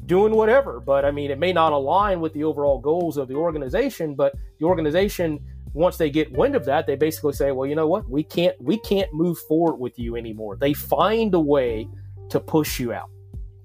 doing 0.07 0.33
whatever 0.33 0.79
but 0.79 1.05
i 1.05 1.11
mean 1.11 1.33
it 1.33 1.39
may 1.39 1.53
not 1.53 1.73
align 1.73 2.21
with 2.21 2.33
the 2.33 2.45
overall 2.45 2.79
goals 2.79 3.17
of 3.17 3.27
the 3.27 3.35
organization 3.35 4.15
but 4.15 4.33
the 4.61 4.65
organization 4.65 5.41
once 5.73 5.97
they 5.97 6.09
get 6.09 6.31
wind 6.33 6.55
of 6.55 6.65
that 6.65 6.87
they 6.87 6.95
basically 6.95 7.33
say 7.33 7.53
well 7.53 7.67
you 7.67 7.75
know 7.75 7.87
what? 7.87 8.09
We 8.09 8.23
can't 8.23 8.57
we 8.63 8.79
can't 8.79 9.13
move 9.13 9.39
forward 9.41 9.77
with 9.77 9.99
you 9.99 10.17
anymore. 10.17 10.57
They 10.57 10.73
find 10.73 11.35
a 11.35 11.41
way 11.41 11.89
to 12.31 12.41
push 12.41 12.81
you 12.81 12.93
out. 12.93 13.11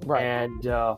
Right. 0.06 0.24
And 0.24 0.68
uh, 0.68 0.98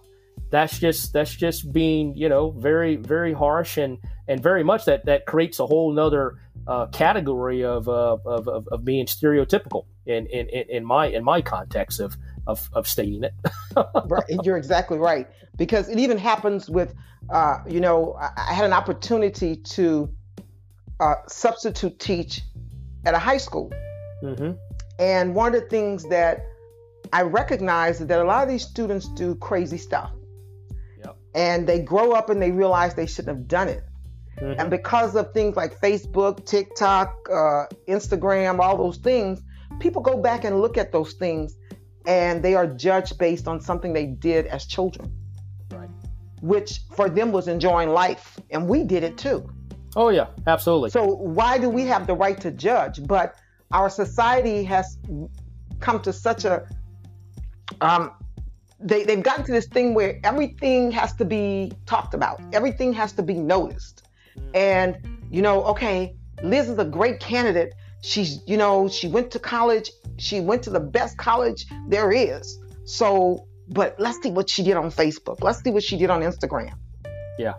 that's 0.54 0.78
just 0.78 1.14
that's 1.14 1.36
just 1.36 1.74
being 1.74 2.16
you 2.16 2.30
know 2.30 2.52
very 2.52 2.96
very 2.96 3.34
harsh 3.34 3.78
and 3.78 3.98
and 4.28 4.42
very 4.42 4.64
much 4.64 4.86
that 4.86 5.04
that 5.08 5.26
creates 5.26 5.60
a 5.60 5.66
whole 5.66 5.92
nother 5.92 6.38
uh, 6.68 6.86
category 6.88 7.66
of, 7.66 7.90
uh, 7.90 8.18
of, 8.24 8.48
of, 8.48 8.68
of 8.68 8.86
being 8.86 9.06
stereotypical 9.06 9.86
in, 10.06 10.28
in, 10.28 10.48
in 10.48 10.86
my 10.86 11.08
in 11.08 11.24
my 11.24 11.42
context 11.42 12.00
of 12.00 12.16
of, 12.46 12.70
of 12.74 12.88
stating 12.88 13.24
it. 13.24 13.34
right, 14.06 14.24
you're 14.44 14.58
exactly 14.58 15.00
right 15.00 15.28
because 15.58 15.90
it 15.90 15.98
even 15.98 16.20
happens 16.20 16.70
with 16.70 16.94
uh, 17.32 17.58
you 17.68 17.80
know 17.80 18.16
I, 18.20 18.54
had 18.54 18.64
an 18.64 18.74
opportunity 18.74 19.56
to 19.56 20.08
uh, 21.00 21.16
substitute 21.28 21.98
teach 21.98 22.42
at 23.06 23.16
a 23.16 23.20
high 23.20 23.38
school, 23.38 23.74
mm-hmm. 24.22 24.52
and 25.00 25.34
one 25.34 25.56
of 25.56 25.60
the 25.60 25.68
things 25.68 26.04
that 26.10 26.46
I 27.12 27.24
recognize 27.24 28.02
is 28.02 28.08
that 28.08 28.20
a 28.20 28.24
lot 28.24 28.44
of 28.44 28.50
these 28.50 28.64
students 28.64 29.08
do 29.08 29.34
crazy 29.34 29.80
stuff. 29.80 30.12
And 31.36 31.68
they 31.68 31.80
grow 31.80 32.12
up 32.12 32.30
and 32.30 32.42
they 32.42 32.52
realize 32.52 32.94
they 32.94 33.08
shouldn't 33.08 33.38
have 33.38 33.48
done 33.48 33.68
it. 33.70 33.84
Mm-hmm. 34.40 34.60
And 34.60 34.70
because 34.70 35.16
of 35.16 35.34
things 35.34 35.56
like 35.56 35.80
Facebook, 35.80 36.46
TikTok, 36.46 37.16
uh, 37.30 37.66
Instagram, 37.88 38.60
all 38.60 38.78
those 38.78 38.98
things, 38.98 39.42
people 39.80 40.02
go 40.02 40.22
back 40.22 40.44
and 40.44 40.60
look 40.62 40.78
at 40.78 40.92
those 40.92 41.14
things 41.14 41.58
and 42.06 42.44
they 42.44 42.56
are 42.56 42.68
judged 42.68 43.18
based 43.18 43.48
on 43.48 43.62
something 43.62 43.94
they 43.94 44.08
did 44.08 44.48
as 44.48 44.66
children. 44.66 45.12
Right. 45.72 45.90
Which 46.42 46.82
for 46.96 47.10
them 47.10 47.32
was 47.32 47.48
enjoying 47.48 47.90
life. 47.90 48.40
And 48.52 48.68
we 48.68 48.84
did 48.84 49.04
it 49.04 49.18
too. 49.18 49.50
Oh, 49.96 50.10
yeah, 50.10 50.28
absolutely. 50.48 50.90
So 50.90 51.06
why 51.06 51.58
do 51.58 51.70
we 51.70 51.84
have 51.84 52.08
the 52.08 52.16
right 52.16 52.40
to 52.42 52.52
judge? 52.52 53.06
But 53.06 53.36
our 53.72 53.90
society 53.90 54.64
has 54.64 54.98
come 55.80 56.02
to 56.02 56.12
such 56.12 56.46
a 56.46 56.68
um, 57.82 58.12
they, 58.84 59.04
they've 59.04 59.24
gotten 59.24 59.46
to 59.46 59.52
this 59.52 59.66
thing 59.68 59.94
where 59.94 60.20
everything 60.24 60.92
has 60.92 61.14
to 61.14 61.26
be 61.26 61.72
talked 61.86 62.14
about, 62.14 62.42
everything 62.52 62.94
has 62.94 63.14
to 63.14 63.24
be 63.24 63.34
noticed. 63.34 64.08
Mm. 64.38 64.56
And, 64.56 64.98
you 65.32 65.42
know, 65.42 65.64
okay, 65.66 66.16
Liz 66.44 66.70
is 66.70 66.78
a 66.78 66.86
great 66.86 67.20
candidate. 67.20 67.74
She's, 68.02 68.42
you 68.46 68.58
know, 68.58 68.90
she 68.90 69.08
went 69.08 69.32
to 69.32 69.40
college. 69.40 69.92
She 70.18 70.42
went 70.42 70.64
to 70.64 70.70
the 70.70 70.80
best 70.80 71.18
college 71.18 71.66
there 71.88 72.12
is. 72.12 72.60
So, 72.86 73.48
but 73.70 73.96
let's 73.98 74.22
see 74.22 74.30
what 74.30 74.50
she 74.50 74.62
did 74.62 74.76
on 74.76 74.92
Facebook. 74.92 75.42
Let's 75.42 75.64
see 75.64 75.72
what 75.72 75.84
she 75.84 75.98
did 75.98 76.10
on 76.10 76.22
Instagram. 76.22 76.74
Yeah. 77.40 77.54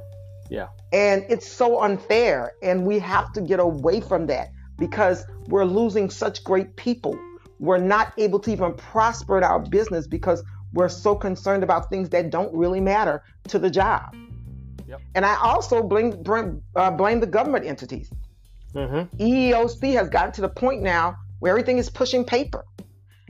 Yeah. 0.51 0.69
And 0.93 1.25
it's 1.31 1.51
so 1.51 1.81
unfair. 1.81 2.53
And 2.63 2.85
we 2.85 2.99
have 2.99 3.33
to 3.33 3.41
get 3.41 3.59
away 3.59 4.01
from 4.01 4.27
that 4.27 4.51
because 4.79 5.25
we're 5.47 5.65
losing 5.65 6.11
such 6.11 6.45
great 6.45 6.77
people. 6.77 7.19
We're 7.59 7.79
not 7.79 8.13
able 8.19 8.41
to 8.41 8.53
even 8.53 8.75
prosper 8.75 9.39
in 9.39 9.45
our 9.45 9.61
business 9.61 10.07
because 10.07 10.43
we're 10.75 10.89
so 10.89 11.15
concerned 11.15 11.63
about 11.63 11.89
things 11.89 12.11
that 12.11 12.31
don't 12.31 12.53
really 12.55 12.81
matter 12.81 13.23
to 13.49 13.59
the 13.59 13.71
job. 13.71 14.15
Yep. 14.87 15.01
And 15.15 15.25
I 15.25 15.37
also 15.37 15.83
blame 15.83 16.11
blame, 16.11 16.63
uh, 16.77 16.91
blame 16.91 17.21
the 17.21 17.27
government 17.27 17.65
entities. 17.65 18.11
Mm-hmm. 18.75 19.17
EEOC 19.23 19.95
has 19.95 20.09
gotten 20.09 20.33
to 20.33 20.41
the 20.41 20.49
point 20.49 20.83
now 20.83 21.17
where 21.39 21.51
everything 21.51 21.79
is 21.79 21.89
pushing 21.89 22.25
paper. 22.25 22.65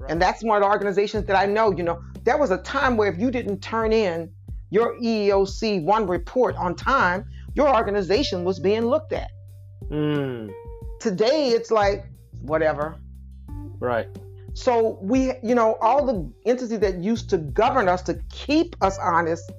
Right. 0.01 0.11
And 0.11 0.21
that's 0.21 0.43
one 0.43 0.57
of 0.57 0.63
the 0.63 0.69
organizations 0.69 1.27
that 1.27 1.37
I 1.37 1.47
know, 1.47 1.71
you 1.71 1.83
know, 1.83 2.03
there 2.25 2.39
was 2.39 2.51
a 2.51 2.59
time 2.59 2.97
where 2.97 3.13
if 3.13 3.19
you 3.19 3.31
didn't 3.31 3.61
turn 3.61 3.93
in 3.93 4.33
your 4.71 4.99
EEOC 4.99 5.85
one 5.85 6.07
report 6.07 6.57
on 6.57 6.75
time, 6.75 7.27
your 7.55 7.73
organization 7.73 8.45
was 8.45 8.59
being 8.59 8.87
looked 8.87 9.13
at. 9.13 9.31
Mm. 9.89 10.53
Today, 10.99 11.51
it's 11.51 11.71
like, 11.71 12.07
whatever. 12.41 12.97
Right. 13.79 14.09
So 14.55 14.99
we, 15.03 15.33
you 15.43 15.55
know, 15.55 15.77
all 15.81 16.07
the 16.07 16.33
entities 16.47 16.79
that 16.79 16.99
used 16.99 17.29
to 17.31 17.39
govern 17.39 17.89
us 17.89 18.03
to 18.03 18.19
keep 18.31 18.77
us 18.81 18.99
honest 18.99 19.53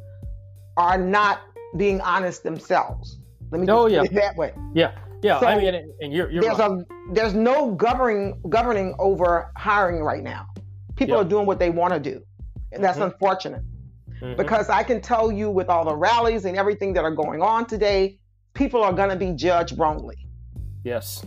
are 0.78 0.98
not 0.98 1.42
being 1.78 2.02
honest 2.02 2.44
themselves. 2.44 3.20
Let 3.52 3.62
me 3.62 3.68
oh, 3.70 3.88
yeah. 3.88 4.02
put 4.02 4.12
it 4.12 4.16
that 4.16 4.36
way. 4.36 4.54
Yeah. 4.74 4.94
Yeah, 5.26 5.40
so 5.40 5.48
I 5.48 5.58
mean, 5.58 5.74
and 6.02 6.14
you're, 6.14 6.30
you're 6.30 6.44
there's 6.44 6.60
right. 6.60 6.72
a 6.82 6.86
there's 7.12 7.34
no 7.34 7.72
governing 7.72 8.40
governing 8.48 8.94
over 9.00 9.52
hiring 9.58 10.04
right 10.04 10.22
now. 10.22 10.46
People 10.96 11.18
are 11.18 11.24
doing 11.24 11.48
what 11.48 11.58
they 11.58 11.72
want 11.72 11.96
to 11.96 12.00
do, 12.00 12.22
and 12.72 12.84
that's 12.84 13.00
mm-hmm. 13.00 13.12
unfortunate. 13.12 13.64
Mm-hmm. 14.22 14.36
Because 14.36 14.70
I 14.70 14.84
can 14.84 15.02
tell 15.02 15.32
you, 15.32 15.50
with 15.50 15.68
all 15.68 15.84
the 15.84 15.96
rallies 15.96 16.46
and 16.46 16.56
everything 16.56 16.94
that 16.94 17.04
are 17.04 17.16
going 17.16 17.42
on 17.42 17.66
today, 17.66 18.20
people 18.54 18.84
are 18.84 18.94
going 18.94 19.10
to 19.10 19.16
be 19.16 19.32
judged 19.32 19.80
wrongly. 19.80 20.28
Yes, 20.84 21.26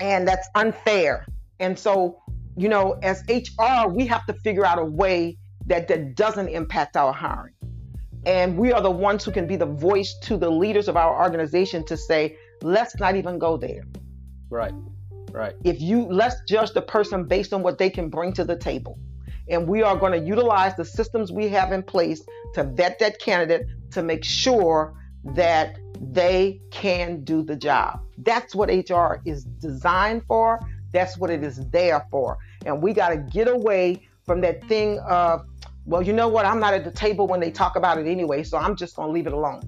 and 0.00 0.26
that's 0.26 0.48
unfair. 0.56 1.24
And 1.60 1.78
so, 1.78 2.19
you 2.60 2.68
know, 2.68 2.98
as 3.02 3.22
HR, 3.26 3.88
we 3.88 4.06
have 4.06 4.26
to 4.26 4.34
figure 4.34 4.66
out 4.66 4.78
a 4.78 4.84
way 4.84 5.38
that 5.66 5.88
that 5.88 6.14
doesn't 6.14 6.48
impact 6.48 6.94
our 6.94 7.10
hiring. 7.12 7.54
And 8.26 8.58
we 8.58 8.70
are 8.70 8.82
the 8.82 8.90
ones 8.90 9.24
who 9.24 9.32
can 9.32 9.46
be 9.46 9.56
the 9.56 9.64
voice 9.64 10.14
to 10.24 10.36
the 10.36 10.50
leaders 10.50 10.86
of 10.86 10.94
our 10.94 11.22
organization 11.22 11.86
to 11.86 11.96
say, 11.96 12.36
let's 12.60 12.98
not 12.98 13.16
even 13.16 13.38
go 13.38 13.56
there. 13.56 13.84
Right. 14.50 14.74
Right. 15.32 15.54
If 15.64 15.80
you 15.80 16.02
let's 16.02 16.36
judge 16.46 16.72
the 16.72 16.82
person 16.82 17.24
based 17.24 17.54
on 17.54 17.62
what 17.62 17.78
they 17.78 17.88
can 17.88 18.10
bring 18.10 18.34
to 18.34 18.44
the 18.44 18.56
table. 18.56 18.98
And 19.48 19.66
we 19.66 19.82
are 19.82 19.96
going 19.96 20.12
to 20.12 20.26
utilize 20.26 20.76
the 20.76 20.84
systems 20.84 21.32
we 21.32 21.48
have 21.48 21.72
in 21.72 21.82
place 21.82 22.22
to 22.54 22.64
vet 22.64 22.98
that 22.98 23.20
candidate 23.20 23.66
to 23.92 24.02
make 24.02 24.22
sure 24.22 24.94
that 25.24 25.78
they 25.98 26.60
can 26.70 27.24
do 27.24 27.42
the 27.42 27.56
job. 27.56 28.00
That's 28.18 28.54
what 28.54 28.68
HR 28.68 29.22
is 29.24 29.44
designed 29.44 30.24
for. 30.26 30.60
That's 30.92 31.16
what 31.16 31.30
it 31.30 31.42
is 31.42 31.64
there 31.70 32.06
for. 32.10 32.38
And 32.66 32.82
we 32.82 32.92
got 32.92 33.10
to 33.10 33.16
get 33.16 33.48
away 33.48 34.08
from 34.24 34.40
that 34.42 34.62
thing 34.68 34.98
of, 35.00 35.46
well, 35.86 36.02
you 36.02 36.12
know 36.12 36.28
what? 36.28 36.44
I'm 36.44 36.60
not 36.60 36.74
at 36.74 36.84
the 36.84 36.90
table 36.90 37.26
when 37.26 37.40
they 37.40 37.50
talk 37.50 37.76
about 37.76 37.98
it 37.98 38.06
anyway, 38.06 38.42
so 38.42 38.58
I'm 38.58 38.76
just 38.76 38.96
going 38.96 39.08
to 39.08 39.12
leave 39.12 39.26
it 39.26 39.32
alone. 39.32 39.62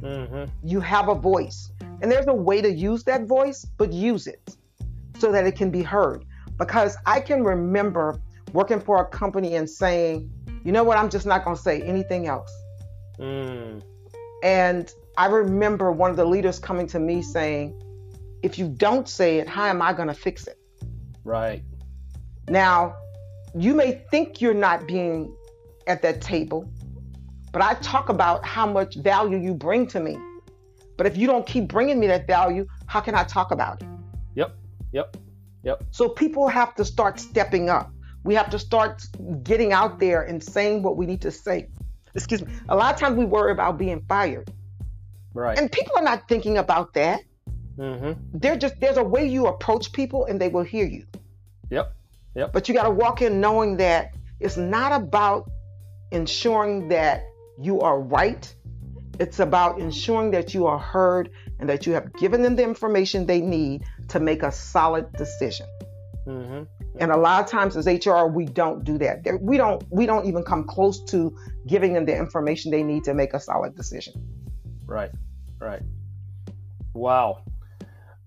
Mm-hmm. 0.00 0.44
You 0.62 0.80
have 0.80 1.08
a 1.08 1.14
voice. 1.14 1.70
And 2.00 2.10
there's 2.10 2.26
a 2.26 2.34
way 2.34 2.60
to 2.60 2.70
use 2.70 3.02
that 3.04 3.26
voice, 3.26 3.64
but 3.64 3.92
use 3.92 4.26
it 4.26 4.56
so 5.18 5.32
that 5.32 5.46
it 5.46 5.56
can 5.56 5.70
be 5.70 5.82
heard. 5.82 6.24
Because 6.58 6.96
I 7.04 7.20
can 7.20 7.42
remember 7.42 8.20
working 8.52 8.80
for 8.80 9.00
a 9.00 9.04
company 9.06 9.56
and 9.56 9.68
saying, 9.68 10.30
you 10.64 10.72
know 10.72 10.84
what, 10.84 10.98
I'm 10.98 11.10
just 11.10 11.26
not 11.26 11.44
going 11.44 11.56
to 11.56 11.62
say 11.62 11.82
anything 11.82 12.26
else. 12.26 12.52
Mm. 13.18 13.82
And 14.42 14.92
I 15.18 15.26
remember 15.26 15.90
one 15.90 16.10
of 16.10 16.16
the 16.16 16.24
leaders 16.24 16.58
coming 16.58 16.86
to 16.88 17.00
me 17.00 17.22
saying, 17.22 17.82
if 18.42 18.58
you 18.58 18.68
don't 18.68 19.08
say 19.08 19.38
it, 19.38 19.48
how 19.48 19.64
am 19.64 19.82
I 19.82 19.92
going 19.92 20.08
to 20.08 20.14
fix 20.14 20.46
it? 20.46 20.58
Right. 21.24 21.62
Now, 22.48 22.96
you 23.56 23.74
may 23.74 24.02
think 24.10 24.40
you're 24.40 24.54
not 24.54 24.86
being 24.86 25.34
at 25.86 26.02
that 26.02 26.20
table, 26.20 26.70
but 27.52 27.62
I 27.62 27.74
talk 27.74 28.08
about 28.08 28.44
how 28.44 28.66
much 28.66 28.96
value 28.96 29.38
you 29.38 29.54
bring 29.54 29.86
to 29.88 30.00
me. 30.00 30.18
But 30.96 31.06
if 31.06 31.16
you 31.16 31.26
don't 31.26 31.46
keep 31.46 31.68
bringing 31.68 31.98
me 31.98 32.06
that 32.06 32.26
value, 32.26 32.66
how 32.86 33.00
can 33.00 33.14
I 33.14 33.24
talk 33.24 33.50
about 33.50 33.82
it? 33.82 33.88
Yep. 34.34 34.56
Yep. 34.92 35.16
Yep. 35.64 35.84
So 35.90 36.08
people 36.08 36.48
have 36.48 36.74
to 36.76 36.84
start 36.84 37.18
stepping 37.18 37.68
up. 37.68 37.92
We 38.24 38.34
have 38.34 38.50
to 38.50 38.58
start 38.58 39.04
getting 39.42 39.72
out 39.72 39.98
there 39.98 40.22
and 40.22 40.42
saying 40.42 40.82
what 40.82 40.96
we 40.96 41.06
need 41.06 41.22
to 41.22 41.30
say. 41.30 41.68
Excuse 42.14 42.44
me. 42.44 42.52
A 42.68 42.76
lot 42.76 42.94
of 42.94 43.00
times 43.00 43.16
we 43.16 43.24
worry 43.24 43.52
about 43.52 43.78
being 43.78 44.00
fired. 44.08 44.50
Right. 45.34 45.58
And 45.58 45.70
people 45.70 45.92
are 45.96 46.02
not 46.02 46.28
thinking 46.28 46.58
about 46.58 46.94
that. 46.94 47.20
Mm-hmm. 47.78 48.12
They're 48.32 48.56
just 48.56 48.80
there's 48.80 48.96
a 48.96 49.04
way 49.04 49.28
you 49.28 49.46
approach 49.46 49.92
people 49.92 50.24
and 50.24 50.40
they 50.40 50.48
will 50.48 50.62
hear 50.62 50.86
you. 50.86 51.04
Yep. 51.70 51.94
Yep. 52.36 52.52
But 52.52 52.68
you 52.68 52.74
got 52.74 52.84
to 52.84 52.90
walk 52.90 53.22
in 53.22 53.40
knowing 53.40 53.78
that 53.78 54.14
it's 54.40 54.58
not 54.58 54.92
about 54.92 55.50
ensuring 56.12 56.88
that 56.88 57.24
you 57.58 57.80
are 57.80 58.00
right. 58.00 58.54
It's 59.18 59.40
about 59.40 59.80
ensuring 59.80 60.30
that 60.32 60.52
you 60.52 60.66
are 60.66 60.78
heard 60.78 61.30
and 61.58 61.68
that 61.68 61.86
you 61.86 61.94
have 61.94 62.12
given 62.14 62.42
them 62.42 62.54
the 62.54 62.62
information 62.62 63.24
they 63.24 63.40
need 63.40 63.84
to 64.08 64.20
make 64.20 64.42
a 64.42 64.52
solid 64.52 65.10
decision. 65.14 65.66
Mm-hmm. 66.26 66.64
And 67.00 67.10
a 67.10 67.16
lot 67.16 67.42
of 67.42 67.50
times 67.50 67.76
as 67.76 67.86
HR, 67.86 68.26
we 68.26 68.44
don't 68.44 68.84
do 68.84 68.98
that. 68.98 69.20
We 69.40 69.56
don't 69.56 69.82
we 69.90 70.06
don't 70.06 70.26
even 70.26 70.42
come 70.42 70.64
close 70.64 71.02
to 71.04 71.34
giving 71.66 71.94
them 71.94 72.04
the 72.04 72.16
information 72.16 72.70
they 72.70 72.82
need 72.82 73.04
to 73.04 73.14
make 73.14 73.32
a 73.32 73.40
solid 73.40 73.74
decision. 73.74 74.14
Right, 74.86 75.10
right. 75.58 75.82
Wow. 76.94 77.42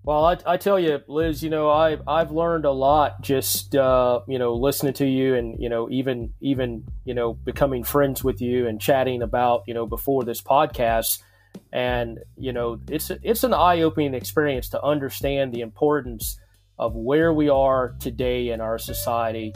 Well, 0.02 0.24
I, 0.24 0.38
I 0.46 0.56
tell 0.56 0.80
you, 0.80 1.00
Liz, 1.08 1.42
you 1.42 1.50
know, 1.50 1.68
I 1.68 1.98
I've 2.06 2.30
learned 2.32 2.64
a 2.64 2.70
lot 2.70 3.20
just 3.20 3.76
uh, 3.76 4.20
you 4.26 4.38
know 4.38 4.54
listening 4.54 4.94
to 4.94 5.06
you, 5.06 5.34
and 5.34 5.60
you 5.60 5.68
know 5.68 5.90
even 5.90 6.32
even 6.40 6.84
you 7.04 7.12
know 7.12 7.34
becoming 7.34 7.84
friends 7.84 8.24
with 8.24 8.40
you 8.40 8.66
and 8.66 8.80
chatting 8.80 9.20
about 9.20 9.64
you 9.66 9.74
know 9.74 9.86
before 9.86 10.24
this 10.24 10.40
podcast, 10.40 11.22
and 11.70 12.18
you 12.38 12.52
know 12.52 12.80
it's 12.88 13.10
it's 13.22 13.44
an 13.44 13.52
eye 13.52 13.82
opening 13.82 14.14
experience 14.14 14.70
to 14.70 14.82
understand 14.82 15.52
the 15.52 15.60
importance 15.60 16.40
of 16.78 16.94
where 16.94 17.34
we 17.34 17.50
are 17.50 17.94
today 18.00 18.48
in 18.48 18.62
our 18.62 18.78
society, 18.78 19.54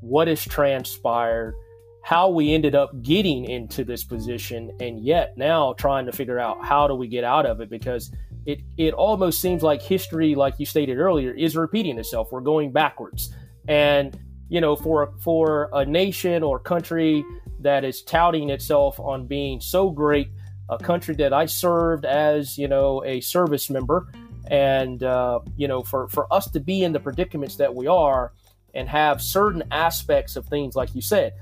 what 0.00 0.26
has 0.26 0.42
transpired, 0.42 1.54
how 2.02 2.30
we 2.30 2.54
ended 2.54 2.74
up 2.74 3.02
getting 3.02 3.44
into 3.44 3.84
this 3.84 4.04
position, 4.04 4.74
and 4.80 5.04
yet 5.04 5.36
now 5.36 5.74
trying 5.74 6.06
to 6.06 6.12
figure 6.12 6.38
out 6.38 6.64
how 6.64 6.88
do 6.88 6.94
we 6.94 7.08
get 7.08 7.24
out 7.24 7.44
of 7.44 7.60
it 7.60 7.68
because 7.68 8.10
it 8.46 8.60
it 8.76 8.94
almost 8.94 9.40
seems 9.40 9.62
like 9.62 9.82
history, 9.82 10.34
like 10.34 10.58
you 10.58 10.66
stated 10.66 10.98
earlier, 10.98 11.32
is 11.32 11.56
repeating 11.56 11.98
itself. 11.98 12.28
We're 12.32 12.40
going 12.40 12.72
backwards, 12.72 13.34
and 13.68 14.18
you 14.48 14.60
know, 14.60 14.76
for 14.76 15.14
for 15.20 15.70
a 15.72 15.84
nation 15.84 16.42
or 16.42 16.58
country 16.58 17.24
that 17.60 17.84
is 17.84 18.02
touting 18.02 18.50
itself 18.50 18.98
on 18.98 19.26
being 19.26 19.60
so 19.60 19.90
great, 19.90 20.28
a 20.68 20.78
country 20.78 21.14
that 21.16 21.32
I 21.32 21.46
served 21.46 22.04
as 22.04 22.58
you 22.58 22.68
know 22.68 23.04
a 23.04 23.20
service 23.20 23.70
member, 23.70 24.12
and 24.48 25.02
uh, 25.02 25.40
you 25.56 25.68
know, 25.68 25.82
for 25.82 26.08
for 26.08 26.32
us 26.32 26.50
to 26.50 26.60
be 26.60 26.82
in 26.82 26.92
the 26.92 27.00
predicaments 27.00 27.56
that 27.56 27.72
we 27.72 27.86
are, 27.86 28.32
and 28.74 28.88
have 28.88 29.22
certain 29.22 29.62
aspects 29.70 30.34
of 30.34 30.46
things 30.46 30.74
like 30.74 30.94
you 30.94 31.00
said, 31.00 31.32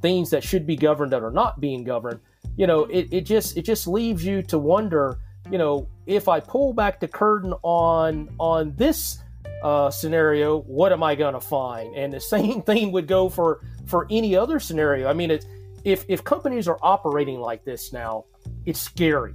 things 0.00 0.30
that 0.30 0.42
should 0.42 0.66
be 0.66 0.76
governed 0.76 1.12
that 1.12 1.22
are 1.22 1.30
not 1.30 1.60
being 1.60 1.84
governed. 1.84 2.20
You 2.56 2.66
know, 2.66 2.84
it, 2.84 3.08
it 3.12 3.20
just 3.22 3.58
it 3.58 3.62
just 3.62 3.86
leaves 3.86 4.24
you 4.24 4.42
to 4.44 4.58
wonder 4.58 5.18
you 5.50 5.58
know, 5.58 5.88
if 6.06 6.28
I 6.28 6.40
pull 6.40 6.72
back 6.72 7.00
the 7.00 7.08
curtain 7.08 7.52
on 7.62 8.28
on 8.38 8.74
this 8.76 9.18
uh, 9.62 9.90
scenario, 9.90 10.60
what 10.62 10.92
am 10.92 11.02
I 11.02 11.14
going 11.14 11.34
to 11.34 11.40
find? 11.40 11.94
And 11.94 12.12
the 12.12 12.20
same 12.34 12.62
thing 12.62 12.92
would 12.92 13.06
go 13.06 13.28
for 13.28 13.60
for 13.86 14.06
any 14.10 14.36
other 14.36 14.60
scenario. 14.60 15.08
I 15.08 15.12
mean, 15.12 15.30
it's 15.30 15.46
if 15.84 16.04
if 16.08 16.24
companies 16.24 16.68
are 16.68 16.78
operating 16.82 17.40
like 17.40 17.64
this 17.64 17.92
now, 17.92 18.24
it's 18.66 18.80
scary. 18.80 19.34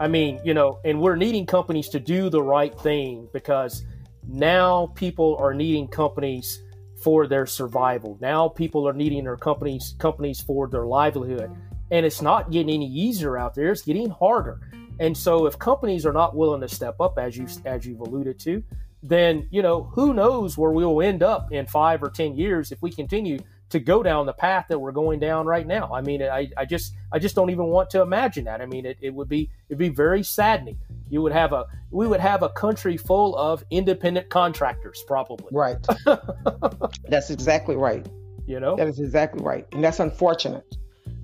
I 0.00 0.08
mean, 0.08 0.40
you 0.44 0.54
know, 0.54 0.80
and 0.84 1.00
we're 1.00 1.16
needing 1.16 1.46
companies 1.46 1.88
to 1.90 2.00
do 2.00 2.28
the 2.28 2.42
right 2.42 2.76
thing 2.80 3.28
because 3.32 3.84
now 4.26 4.92
people 4.94 5.36
are 5.38 5.54
needing 5.54 5.86
companies 5.86 6.62
for 6.96 7.26
their 7.26 7.46
survival. 7.46 8.18
Now 8.20 8.48
people 8.48 8.88
are 8.88 8.92
needing 8.92 9.24
their 9.24 9.36
companies 9.36 9.94
companies 9.98 10.40
for 10.40 10.68
their 10.68 10.86
livelihood. 10.86 11.54
And 11.90 12.04
it's 12.04 12.22
not 12.22 12.50
getting 12.50 12.74
any 12.74 12.88
easier 12.88 13.38
out 13.38 13.54
there. 13.54 13.70
It's 13.70 13.82
getting 13.82 14.10
harder. 14.10 14.60
And 15.00 15.16
so 15.16 15.46
if 15.46 15.58
companies 15.58 16.06
are 16.06 16.12
not 16.12 16.36
willing 16.36 16.60
to 16.60 16.68
step 16.68 17.00
up 17.00 17.18
as 17.18 17.36
you 17.36 17.44
mm-hmm. 17.44 17.66
as 17.66 17.86
you've 17.86 18.00
alluded 18.00 18.38
to, 18.40 18.62
then 19.02 19.48
you 19.50 19.62
know 19.62 19.84
who 19.94 20.14
knows 20.14 20.56
where 20.56 20.70
we 20.70 20.84
will 20.84 21.02
end 21.02 21.22
up 21.22 21.52
in 21.52 21.66
five 21.66 22.02
or 22.02 22.10
ten 22.10 22.36
years 22.36 22.72
if 22.72 22.80
we 22.82 22.90
continue 22.90 23.38
to 23.70 23.80
go 23.80 24.02
down 24.02 24.24
the 24.26 24.32
path 24.32 24.66
that 24.68 24.78
we're 24.78 24.92
going 24.92 25.18
down 25.18 25.46
right 25.46 25.66
now. 25.66 25.90
I 25.92 26.00
mean, 26.00 26.22
I, 26.22 26.48
I 26.56 26.64
just 26.64 26.94
I 27.12 27.18
just 27.18 27.34
don't 27.34 27.50
even 27.50 27.66
want 27.66 27.90
to 27.90 28.02
imagine 28.02 28.44
that. 28.44 28.60
I 28.60 28.66
mean, 28.66 28.86
it, 28.86 28.98
it 29.00 29.12
would 29.12 29.28
be 29.28 29.50
it'd 29.68 29.78
be 29.78 29.88
very 29.88 30.22
saddening. 30.22 30.78
You 31.10 31.22
would 31.22 31.32
have 31.32 31.52
a 31.52 31.66
we 31.90 32.06
would 32.06 32.20
have 32.20 32.42
a 32.42 32.48
country 32.50 32.96
full 32.96 33.36
of 33.36 33.64
independent 33.70 34.28
contractors, 34.28 35.02
probably. 35.06 35.48
Right. 35.50 35.76
that's 37.08 37.30
exactly 37.30 37.76
right. 37.76 38.06
You 38.46 38.60
know, 38.60 38.76
that 38.76 38.86
is 38.86 39.00
exactly 39.00 39.42
right, 39.42 39.66
and 39.72 39.82
that's 39.82 40.00
unfortunate 40.00 40.76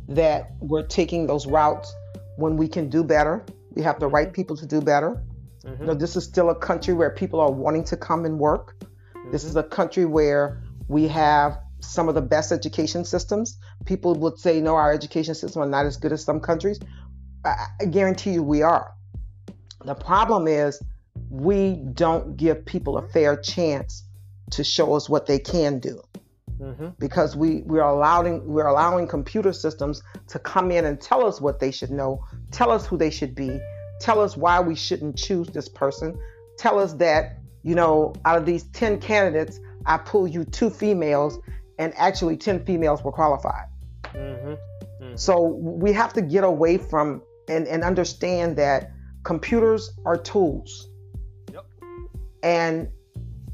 that 0.08 0.50
we're 0.58 0.86
taking 0.86 1.26
those 1.26 1.46
routes 1.46 1.94
when 2.36 2.56
we 2.56 2.66
can 2.66 2.88
do 2.88 3.04
better 3.04 3.44
we 3.74 3.82
have 3.82 4.00
the 4.00 4.08
right 4.08 4.28
mm-hmm. 4.28 4.34
people 4.34 4.56
to 4.56 4.66
do 4.66 4.80
better. 4.80 5.22
Mm-hmm. 5.64 5.82
You 5.82 5.86
know, 5.88 5.94
this 5.94 6.16
is 6.16 6.24
still 6.24 6.50
a 6.50 6.54
country 6.54 6.94
where 6.94 7.10
people 7.10 7.40
are 7.40 7.50
wanting 7.50 7.84
to 7.84 7.96
come 7.96 8.24
and 8.24 8.38
work. 8.38 8.76
Mm-hmm. 8.80 9.30
This 9.30 9.44
is 9.44 9.56
a 9.56 9.62
country 9.62 10.04
where 10.04 10.62
we 10.88 11.08
have 11.08 11.58
some 11.80 12.08
of 12.08 12.14
the 12.14 12.22
best 12.22 12.52
education 12.52 13.04
systems. 13.04 13.58
People 13.86 14.14
would 14.14 14.38
say, 14.38 14.60
no, 14.60 14.76
our 14.76 14.92
education 14.92 15.34
system 15.34 15.62
are 15.62 15.68
not 15.68 15.86
as 15.86 15.96
good 15.96 16.12
as 16.12 16.24
some 16.24 16.40
countries. 16.40 16.78
I, 17.44 17.66
I 17.80 17.84
guarantee 17.86 18.32
you 18.32 18.42
we 18.42 18.62
are. 18.62 18.92
The 19.84 19.94
problem 19.94 20.46
is 20.46 20.82
we 21.30 21.76
don't 21.94 22.36
give 22.36 22.66
people 22.66 22.98
a 22.98 23.08
fair 23.08 23.36
chance 23.36 24.04
to 24.50 24.64
show 24.64 24.94
us 24.94 25.08
what 25.08 25.26
they 25.26 25.38
can 25.38 25.78
do. 25.78 26.02
Mm-hmm. 26.60 26.88
Because 26.98 27.36
we, 27.36 27.62
we 27.62 27.78
are 27.78 27.88
allowing 27.88 28.46
we're 28.46 28.66
allowing 28.66 29.08
computer 29.08 29.52
systems 29.52 30.02
to 30.28 30.38
come 30.38 30.70
in 30.70 30.84
and 30.84 31.00
tell 31.00 31.26
us 31.26 31.40
what 31.40 31.58
they 31.58 31.70
should 31.70 31.90
know, 31.90 32.24
tell 32.50 32.70
us 32.70 32.86
who 32.86 32.98
they 32.98 33.10
should 33.10 33.34
be, 33.34 33.58
tell 34.00 34.20
us 34.20 34.36
why 34.36 34.60
we 34.60 34.74
shouldn't 34.74 35.16
choose 35.16 35.48
this 35.48 35.68
person, 35.68 36.18
tell 36.58 36.78
us 36.78 36.92
that, 36.94 37.38
you 37.62 37.74
know, 37.74 38.12
out 38.26 38.36
of 38.36 38.44
these 38.44 38.64
10 38.72 39.00
candidates, 39.00 39.58
I 39.86 39.96
pull 39.96 40.28
you 40.28 40.44
two 40.44 40.68
females, 40.68 41.38
and 41.78 41.94
actually 41.96 42.36
10 42.36 42.64
females 42.66 43.02
were 43.02 43.12
qualified. 43.12 43.66
Mm-hmm. 44.14 44.48
Mm-hmm. 44.50 45.16
So 45.16 45.40
we 45.40 45.92
have 45.92 46.12
to 46.12 46.22
get 46.22 46.44
away 46.44 46.76
from 46.76 47.22
and, 47.48 47.66
and 47.66 47.82
understand 47.82 48.56
that 48.56 48.92
computers 49.24 49.90
are 50.04 50.16
tools. 50.16 50.88
Yep. 51.52 51.66
And 52.42 52.88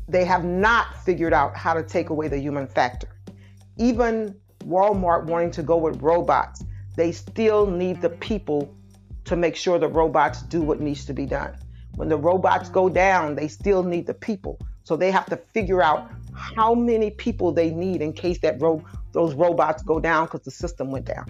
they 0.08 0.24
have 0.24 0.44
not 0.44 0.96
figured 1.04 1.32
out 1.32 1.56
how 1.56 1.74
to 1.74 1.82
take 1.82 2.10
away 2.10 2.28
the 2.28 2.38
human 2.38 2.66
factor. 2.66 3.08
Even 3.76 4.34
Walmart 4.60 5.24
wanting 5.24 5.50
to 5.52 5.62
go 5.62 5.76
with 5.76 6.00
robots, 6.00 6.64
they 6.96 7.12
still 7.12 7.66
need 7.66 8.00
the 8.00 8.10
people 8.10 8.74
to 9.24 9.36
make 9.36 9.56
sure 9.56 9.78
the 9.78 9.88
robots 9.88 10.42
do 10.42 10.62
what 10.62 10.80
needs 10.80 11.04
to 11.06 11.12
be 11.12 11.26
done. 11.26 11.56
When 11.96 12.08
the 12.08 12.16
robots 12.16 12.68
go 12.68 12.88
down, 12.88 13.34
they 13.34 13.48
still 13.48 13.82
need 13.82 14.06
the 14.06 14.14
people. 14.14 14.58
So 14.84 14.96
they 14.96 15.10
have 15.10 15.26
to 15.26 15.36
figure 15.36 15.82
out 15.82 16.10
how 16.32 16.74
many 16.74 17.10
people 17.10 17.52
they 17.52 17.70
need 17.70 18.02
in 18.02 18.12
case 18.12 18.38
that 18.40 18.60
ro- 18.60 18.84
those 19.12 19.34
robots 19.34 19.82
go 19.82 19.98
down 19.98 20.26
because 20.26 20.42
the 20.42 20.50
system 20.50 20.90
went 20.90 21.06
down. 21.06 21.26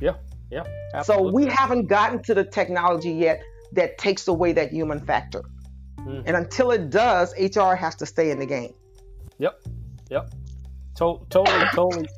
Yeah, 0.00 0.14
yeah. 0.50 0.64
Absolutely. 0.94 1.30
So 1.30 1.32
we 1.32 1.46
haven't 1.46 1.86
gotten 1.86 2.22
to 2.24 2.34
the 2.34 2.44
technology 2.44 3.12
yet 3.12 3.42
that 3.72 3.98
takes 3.98 4.26
away 4.26 4.52
that 4.52 4.72
human 4.72 4.98
factor. 5.00 5.42
Mm-hmm. 6.06 6.22
And 6.26 6.36
until 6.36 6.70
it 6.70 6.90
does, 6.90 7.34
HR 7.38 7.74
has 7.74 7.94
to 7.96 8.06
stay 8.06 8.30
in 8.30 8.38
the 8.38 8.46
game. 8.46 8.74
Yep. 9.38 9.60
Yep. 10.10 10.30
To- 10.96 11.26
totally, 11.30 11.66
totally, 11.74 12.08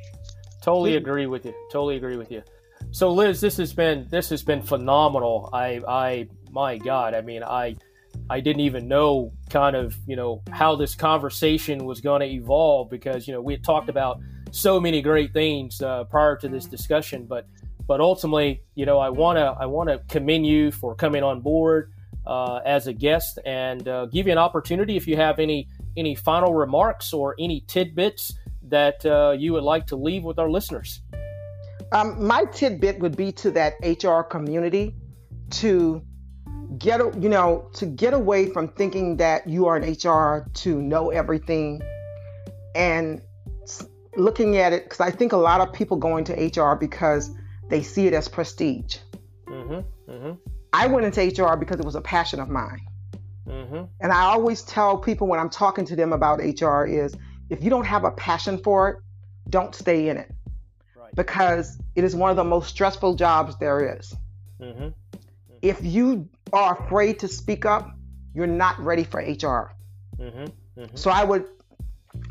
totally 0.63 0.97
agree 0.97 1.27
with 1.27 1.45
you. 1.45 1.55
Totally 1.71 1.97
agree 1.97 2.17
with 2.17 2.31
you. 2.31 2.43
So, 2.91 3.11
Liz, 3.11 3.41
this 3.41 3.57
has 3.57 3.73
been 3.73 4.07
this 4.11 4.29
has 4.31 4.43
been 4.43 4.63
phenomenal. 4.63 5.49
I, 5.53 5.81
I, 5.87 6.29
my 6.51 6.79
God, 6.79 7.15
I 7.15 7.23
mean, 7.23 7.43
I, 7.43 7.77
I 8.29 8.41
didn't 8.41 8.61
even 8.61 8.89
know 8.89 9.33
kind 9.51 9.77
of 9.77 9.97
you 10.07 10.17
know 10.17 10.43
how 10.51 10.77
this 10.77 10.95
conversation 10.95 11.85
was 11.85 12.01
going 12.01 12.21
to 12.21 12.27
evolve 12.27 12.91
because 12.91 13.27
you 13.27 13.35
know 13.35 13.41
we 13.41 13.55
had 13.55 13.65
talked 13.65 13.89
about 13.89 14.21
so 14.51 14.79
many 14.79 15.01
great 15.01 15.33
things 15.33 15.81
uh, 15.81 16.05
prior 16.05 16.37
to 16.37 16.49
this 16.49 16.67
discussion, 16.67 17.25
but 17.27 17.47
but 17.87 18.01
ultimately, 18.01 18.63
you 18.75 18.87
know, 18.87 18.99
I 18.99 19.09
want 19.09 19.39
to 19.39 19.57
I 19.59 19.67
want 19.67 19.89
to 19.89 19.99
commend 20.09 20.47
you 20.47 20.71
for 20.71 20.95
coming 20.95 21.23
on 21.23 21.41
board 21.41 21.93
uh, 22.27 22.61
as 22.65 22.87
a 22.87 22.93
guest 22.93 23.39
and 23.45 23.87
uh, 23.89 24.07
give 24.07 24.27
you 24.27 24.33
an 24.33 24.39
opportunity 24.39 24.97
if 24.97 25.07
you 25.07 25.17
have 25.17 25.39
any 25.39 25.69
any 25.97 26.15
final 26.15 26.55
remarks 26.55 27.13
or 27.13 27.35
any 27.39 27.61
tidbits 27.67 28.33
that 28.63 29.05
uh, 29.05 29.35
you 29.37 29.53
would 29.53 29.65
like 29.65 29.87
to 29.87 29.97
leave 29.97 30.25
with 30.25 30.39
our 30.39 30.51
listeners. 30.51 31.03
Um, 31.93 32.27
my 32.27 32.45
tidbit 32.47 33.01
would 33.01 33.17
be 33.17 33.33
to 33.33 33.51
that 33.51 33.75
HR 33.83 34.23
community 34.23 34.95
to 35.51 36.03
get 36.79 37.01
you 37.23 37.29
know 37.29 37.69
to 37.75 37.87
get 37.87 38.15
away 38.15 38.49
from 38.49 38.69
thinking 38.69 39.17
that 39.19 39.47
you 39.47 39.67
are 39.67 39.77
an 39.77 39.83
HR 39.83 40.49
to 40.55 40.81
know 40.81 41.11
everything 41.11 41.83
and 42.75 43.21
looking 44.17 44.57
at 44.59 44.73
it 44.73 44.85
because 44.85 45.01
I 45.01 45.11
think 45.11 45.33
a 45.33 45.37
lot 45.37 45.61
of 45.61 45.73
people 45.73 45.97
go 45.97 46.17
into 46.17 46.33
HR 46.33 46.77
because 46.77 47.31
they 47.69 47.83
see 47.83 48.07
it 48.07 48.15
as 48.15 48.29
prestige. 48.29 48.99
Mm-hmm. 49.47 49.81
I 50.73 50.87
went 50.87 51.05
into 51.05 51.21
HR 51.21 51.57
because 51.57 51.79
it 51.79 51.85
was 51.85 51.95
a 51.95 52.01
passion 52.01 52.41
of 52.41 52.49
mine. 52.49 52.81
Mm-hmm. 53.47 53.85
And 54.01 54.13
I 54.13 54.23
always 54.23 54.63
tell 54.63 54.97
people 54.97 55.27
when 55.27 55.39
I'm 55.39 55.51
talking 55.51 55.85
to 55.87 55.97
them 55.97 56.13
about 56.13 56.39
HR 56.39 56.85
is 56.85 57.15
if 57.51 57.63
you 57.63 57.71
don't 57.71 57.87
have 57.87 58.05
a 58.05 58.11
passion 58.13 58.59
for 58.59 58.89
it, 58.89 58.97
don't 59.51 59.75
stay 59.75 60.09
in 60.09 60.17
it. 60.17 60.31
Right. 60.97 61.15
Because 61.15 61.79
it 61.95 62.05
is 62.05 62.15
one 62.17 62.31
of 62.31 62.37
the 62.37 62.45
most 62.45 62.71
stressful 62.71 63.17
jobs 63.17 63.59
there 63.59 63.99
is. 63.99 64.15
Mm-hmm. 64.61 64.89
If 65.61 65.85
you 65.85 66.29
are 66.53 66.79
afraid 66.79 67.19
to 67.21 67.29
speak 67.29 67.67
up, 67.67 67.91
you're 68.35 68.47
not 68.47 68.79
ready 68.81 69.05
for 69.05 69.21
HR. 69.21 69.75
Mm-hmm. 70.19 70.45
Mm-hmm. 70.81 70.97
So 70.97 71.11
I 71.11 71.25
would 71.25 71.47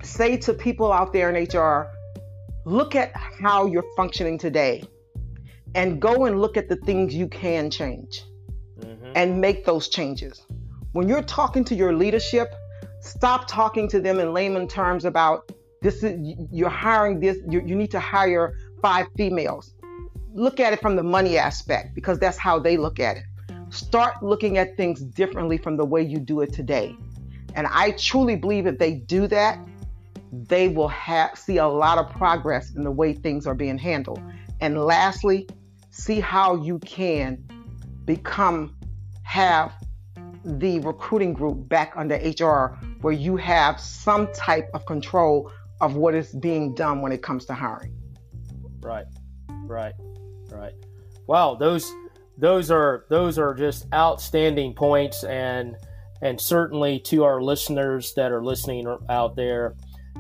say 0.01 0.37
to 0.37 0.53
people 0.53 0.91
out 0.91 1.13
there 1.13 1.29
in 1.29 1.43
HR, 1.45 1.91
look 2.65 2.95
at 2.95 3.11
how 3.15 3.67
you're 3.67 3.85
functioning 3.95 4.37
today 4.37 4.83
and 5.75 6.01
go 6.01 6.25
and 6.25 6.41
look 6.41 6.57
at 6.57 6.69
the 6.69 6.75
things 6.75 7.13
you 7.13 7.27
can 7.27 7.69
change 7.69 8.21
mm-hmm. 8.21 8.30
Mm-hmm. 9.11 9.17
and 9.17 9.41
make 9.41 9.65
those 9.65 9.89
changes. 9.89 10.45
When 10.93 11.09
you're 11.09 11.23
talking 11.23 11.65
to 11.65 11.75
your 11.75 11.93
leadership, 11.93 12.55
stop 13.01 13.45
talking 13.47 13.89
to 13.89 13.99
them 13.99 14.19
in 14.19 14.33
layman 14.33 14.67
terms 14.67 15.03
about 15.03 15.51
this 15.81 16.03
is 16.03 16.17
you're 16.51 16.69
hiring 16.69 17.19
this 17.19 17.37
you, 17.49 17.61
you 17.65 17.75
need 17.75 17.91
to 17.91 17.99
hire 17.99 18.55
five 18.81 19.07
females. 19.17 19.73
Look 20.33 20.61
at 20.61 20.71
it 20.71 20.79
from 20.79 20.95
the 20.95 21.03
money 21.03 21.37
aspect 21.37 21.93
because 21.93 22.19
that's 22.19 22.37
how 22.37 22.57
they 22.59 22.77
look 22.77 22.99
at 23.01 23.17
it. 23.17 23.23
Start 23.69 24.23
looking 24.23 24.57
at 24.57 24.77
things 24.77 25.01
differently 25.01 25.57
from 25.57 25.75
the 25.75 25.85
way 25.85 26.01
you 26.01 26.19
do 26.19 26.39
it 26.39 26.53
today. 26.53 26.95
And 27.53 27.67
I 27.67 27.91
truly 27.91 28.37
believe 28.37 28.65
if 28.65 28.77
they 28.77 28.93
do 28.93 29.27
that, 29.27 29.59
they 30.31 30.69
will 30.69 30.87
have 30.87 31.37
see 31.37 31.57
a 31.57 31.67
lot 31.67 31.97
of 31.97 32.09
progress 32.09 32.73
in 32.75 32.83
the 32.83 32.91
way 32.91 33.13
things 33.13 33.45
are 33.45 33.55
being 33.55 33.77
handled. 33.77 34.21
And 34.61 34.85
lastly, 34.85 35.49
see 35.89 36.21
how 36.21 36.55
you 36.55 36.79
can 36.79 37.43
become 38.05 38.75
have 39.31 39.71
the 40.43 40.77
recruiting 40.81 41.31
group 41.31 41.69
back 41.69 41.93
under 41.95 42.15
HR 42.15 42.77
where 42.99 43.13
you 43.13 43.37
have 43.37 43.79
some 43.79 44.27
type 44.33 44.69
of 44.73 44.85
control 44.85 45.49
of 45.79 45.95
what 45.95 46.13
is 46.13 46.33
being 46.33 46.75
done 46.75 47.01
when 47.01 47.13
it 47.13 47.23
comes 47.23 47.45
to 47.45 47.53
hiring. 47.53 47.95
Right. 48.81 49.05
Right. 49.63 49.93
Right. 50.49 50.73
Wow, 51.27 51.55
those 51.55 51.89
those 52.37 52.69
are 52.71 53.05
those 53.09 53.39
are 53.39 53.53
just 53.53 53.85
outstanding 53.93 54.73
points 54.73 55.23
and 55.23 55.77
and 56.21 56.39
certainly 56.39 56.99
to 56.99 57.23
our 57.23 57.41
listeners 57.41 58.13
that 58.15 58.33
are 58.33 58.43
listening 58.43 58.85
out 59.07 59.37
there, 59.37 59.75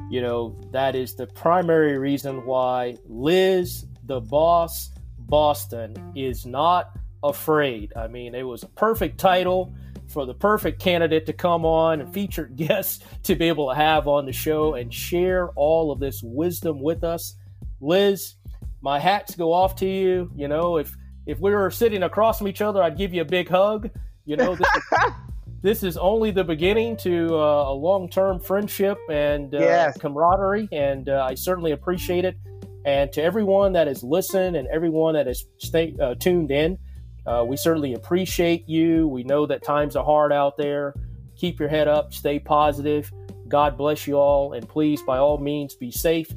you 0.09 0.21
know, 0.21 0.57
that 0.71 0.95
is 0.95 1.15
the 1.15 1.27
primary 1.27 1.97
reason 1.97 2.45
why 2.45 2.95
Liz 3.09 3.85
the 4.05 4.21
boss 4.21 4.91
Boston 5.19 6.13
is 6.15 6.45
not 6.45 6.97
afraid. 7.23 7.93
I 7.95 8.07
mean, 8.07 8.35
it 8.35 8.43
was 8.43 8.63
a 8.63 8.67
perfect 8.67 9.17
title 9.17 9.73
for 10.07 10.25
the 10.25 10.33
perfect 10.33 10.81
candidate 10.81 11.25
to 11.25 11.33
come 11.33 11.65
on 11.65 12.01
and 12.01 12.13
featured 12.13 12.55
guests 12.55 13.03
to 13.23 13.35
be 13.35 13.47
able 13.47 13.69
to 13.69 13.75
have 13.75 14.07
on 14.07 14.25
the 14.25 14.33
show 14.33 14.75
and 14.75 14.93
share 14.93 15.49
all 15.55 15.91
of 15.91 15.99
this 15.99 16.21
wisdom 16.23 16.81
with 16.81 17.03
us. 17.03 17.35
Liz, 17.79 18.35
my 18.81 18.99
hats 18.99 19.35
go 19.35 19.53
off 19.53 19.75
to 19.77 19.87
you. 19.87 20.31
You 20.35 20.47
know, 20.47 20.77
if 20.77 20.95
if 21.25 21.39
we 21.39 21.51
were 21.51 21.71
sitting 21.71 22.03
across 22.03 22.39
from 22.39 22.47
each 22.47 22.61
other, 22.61 22.81
I'd 22.81 22.97
give 22.97 23.13
you 23.13 23.21
a 23.21 23.25
big 23.25 23.47
hug. 23.47 23.89
You 24.25 24.37
know, 24.37 24.55
this, 24.55 24.67
is, 24.75 24.83
this 25.61 25.83
is 25.83 25.97
only 25.97 26.31
the 26.31 26.43
beginning 26.43 26.97
to 26.97 27.35
uh, 27.35 27.71
a 27.71 27.73
long 27.73 28.09
term 28.09 28.39
friendship 28.39 28.97
and 29.09 29.53
uh, 29.53 29.59
yes. 29.59 29.97
camaraderie, 29.97 30.67
and 30.71 31.09
uh, 31.09 31.27
I 31.29 31.35
certainly 31.35 31.71
appreciate 31.71 32.25
it. 32.25 32.35
And 32.83 33.11
to 33.13 33.21
everyone 33.21 33.73
that 33.73 33.87
has 33.87 34.03
listened 34.03 34.55
and 34.55 34.67
everyone 34.69 35.13
that 35.13 35.27
has 35.27 35.45
stay, 35.59 35.95
uh, 36.01 36.15
tuned 36.15 36.49
in, 36.49 36.79
uh, 37.25 37.43
we 37.47 37.57
certainly 37.57 37.93
appreciate 37.93 38.67
you. 38.67 39.07
We 39.07 39.23
know 39.23 39.45
that 39.45 39.63
times 39.63 39.95
are 39.95 40.03
hard 40.05 40.31
out 40.31 40.57
there. 40.57 40.93
Keep 41.35 41.59
your 41.59 41.69
head 41.69 41.87
up, 41.87 42.13
stay 42.13 42.39
positive. 42.39 43.11
God 43.47 43.77
bless 43.77 44.07
you 44.07 44.15
all, 44.15 44.53
and 44.53 44.67
please, 44.67 45.01
by 45.01 45.17
all 45.17 45.37
means, 45.37 45.75
be 45.75 45.91
safe. 45.91 46.27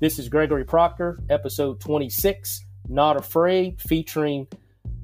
This 0.00 0.18
is 0.18 0.28
Gregory 0.28 0.64
Proctor, 0.64 1.18
episode 1.30 1.80
26, 1.80 2.64
Not 2.88 3.16
Afraid, 3.16 3.80
featuring 3.80 4.46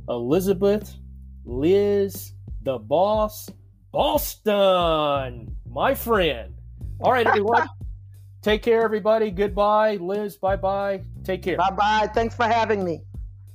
Elizabeth, 0.09 0.97
Liz, 1.45 2.32
the 2.62 2.78
boss, 2.78 3.49
Boston, 3.93 5.57
my 5.68 5.95
friend. 5.95 6.55
All 7.01 7.12
right, 7.12 7.26
everyone. 7.26 7.68
Take 8.43 8.62
care, 8.62 8.82
everybody. 8.82 9.30
Goodbye. 9.30 9.97
Liz, 9.97 10.36
bye 10.36 10.57
bye. 10.57 11.03
Take 11.24 11.43
care. 11.43 11.57
Bye 11.57 11.70
bye. 11.70 12.11
Thanks 12.14 12.34
for 12.34 12.45
having 12.45 12.82
me. 12.84 13.03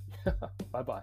bye 0.71 0.83
bye. 0.83 1.01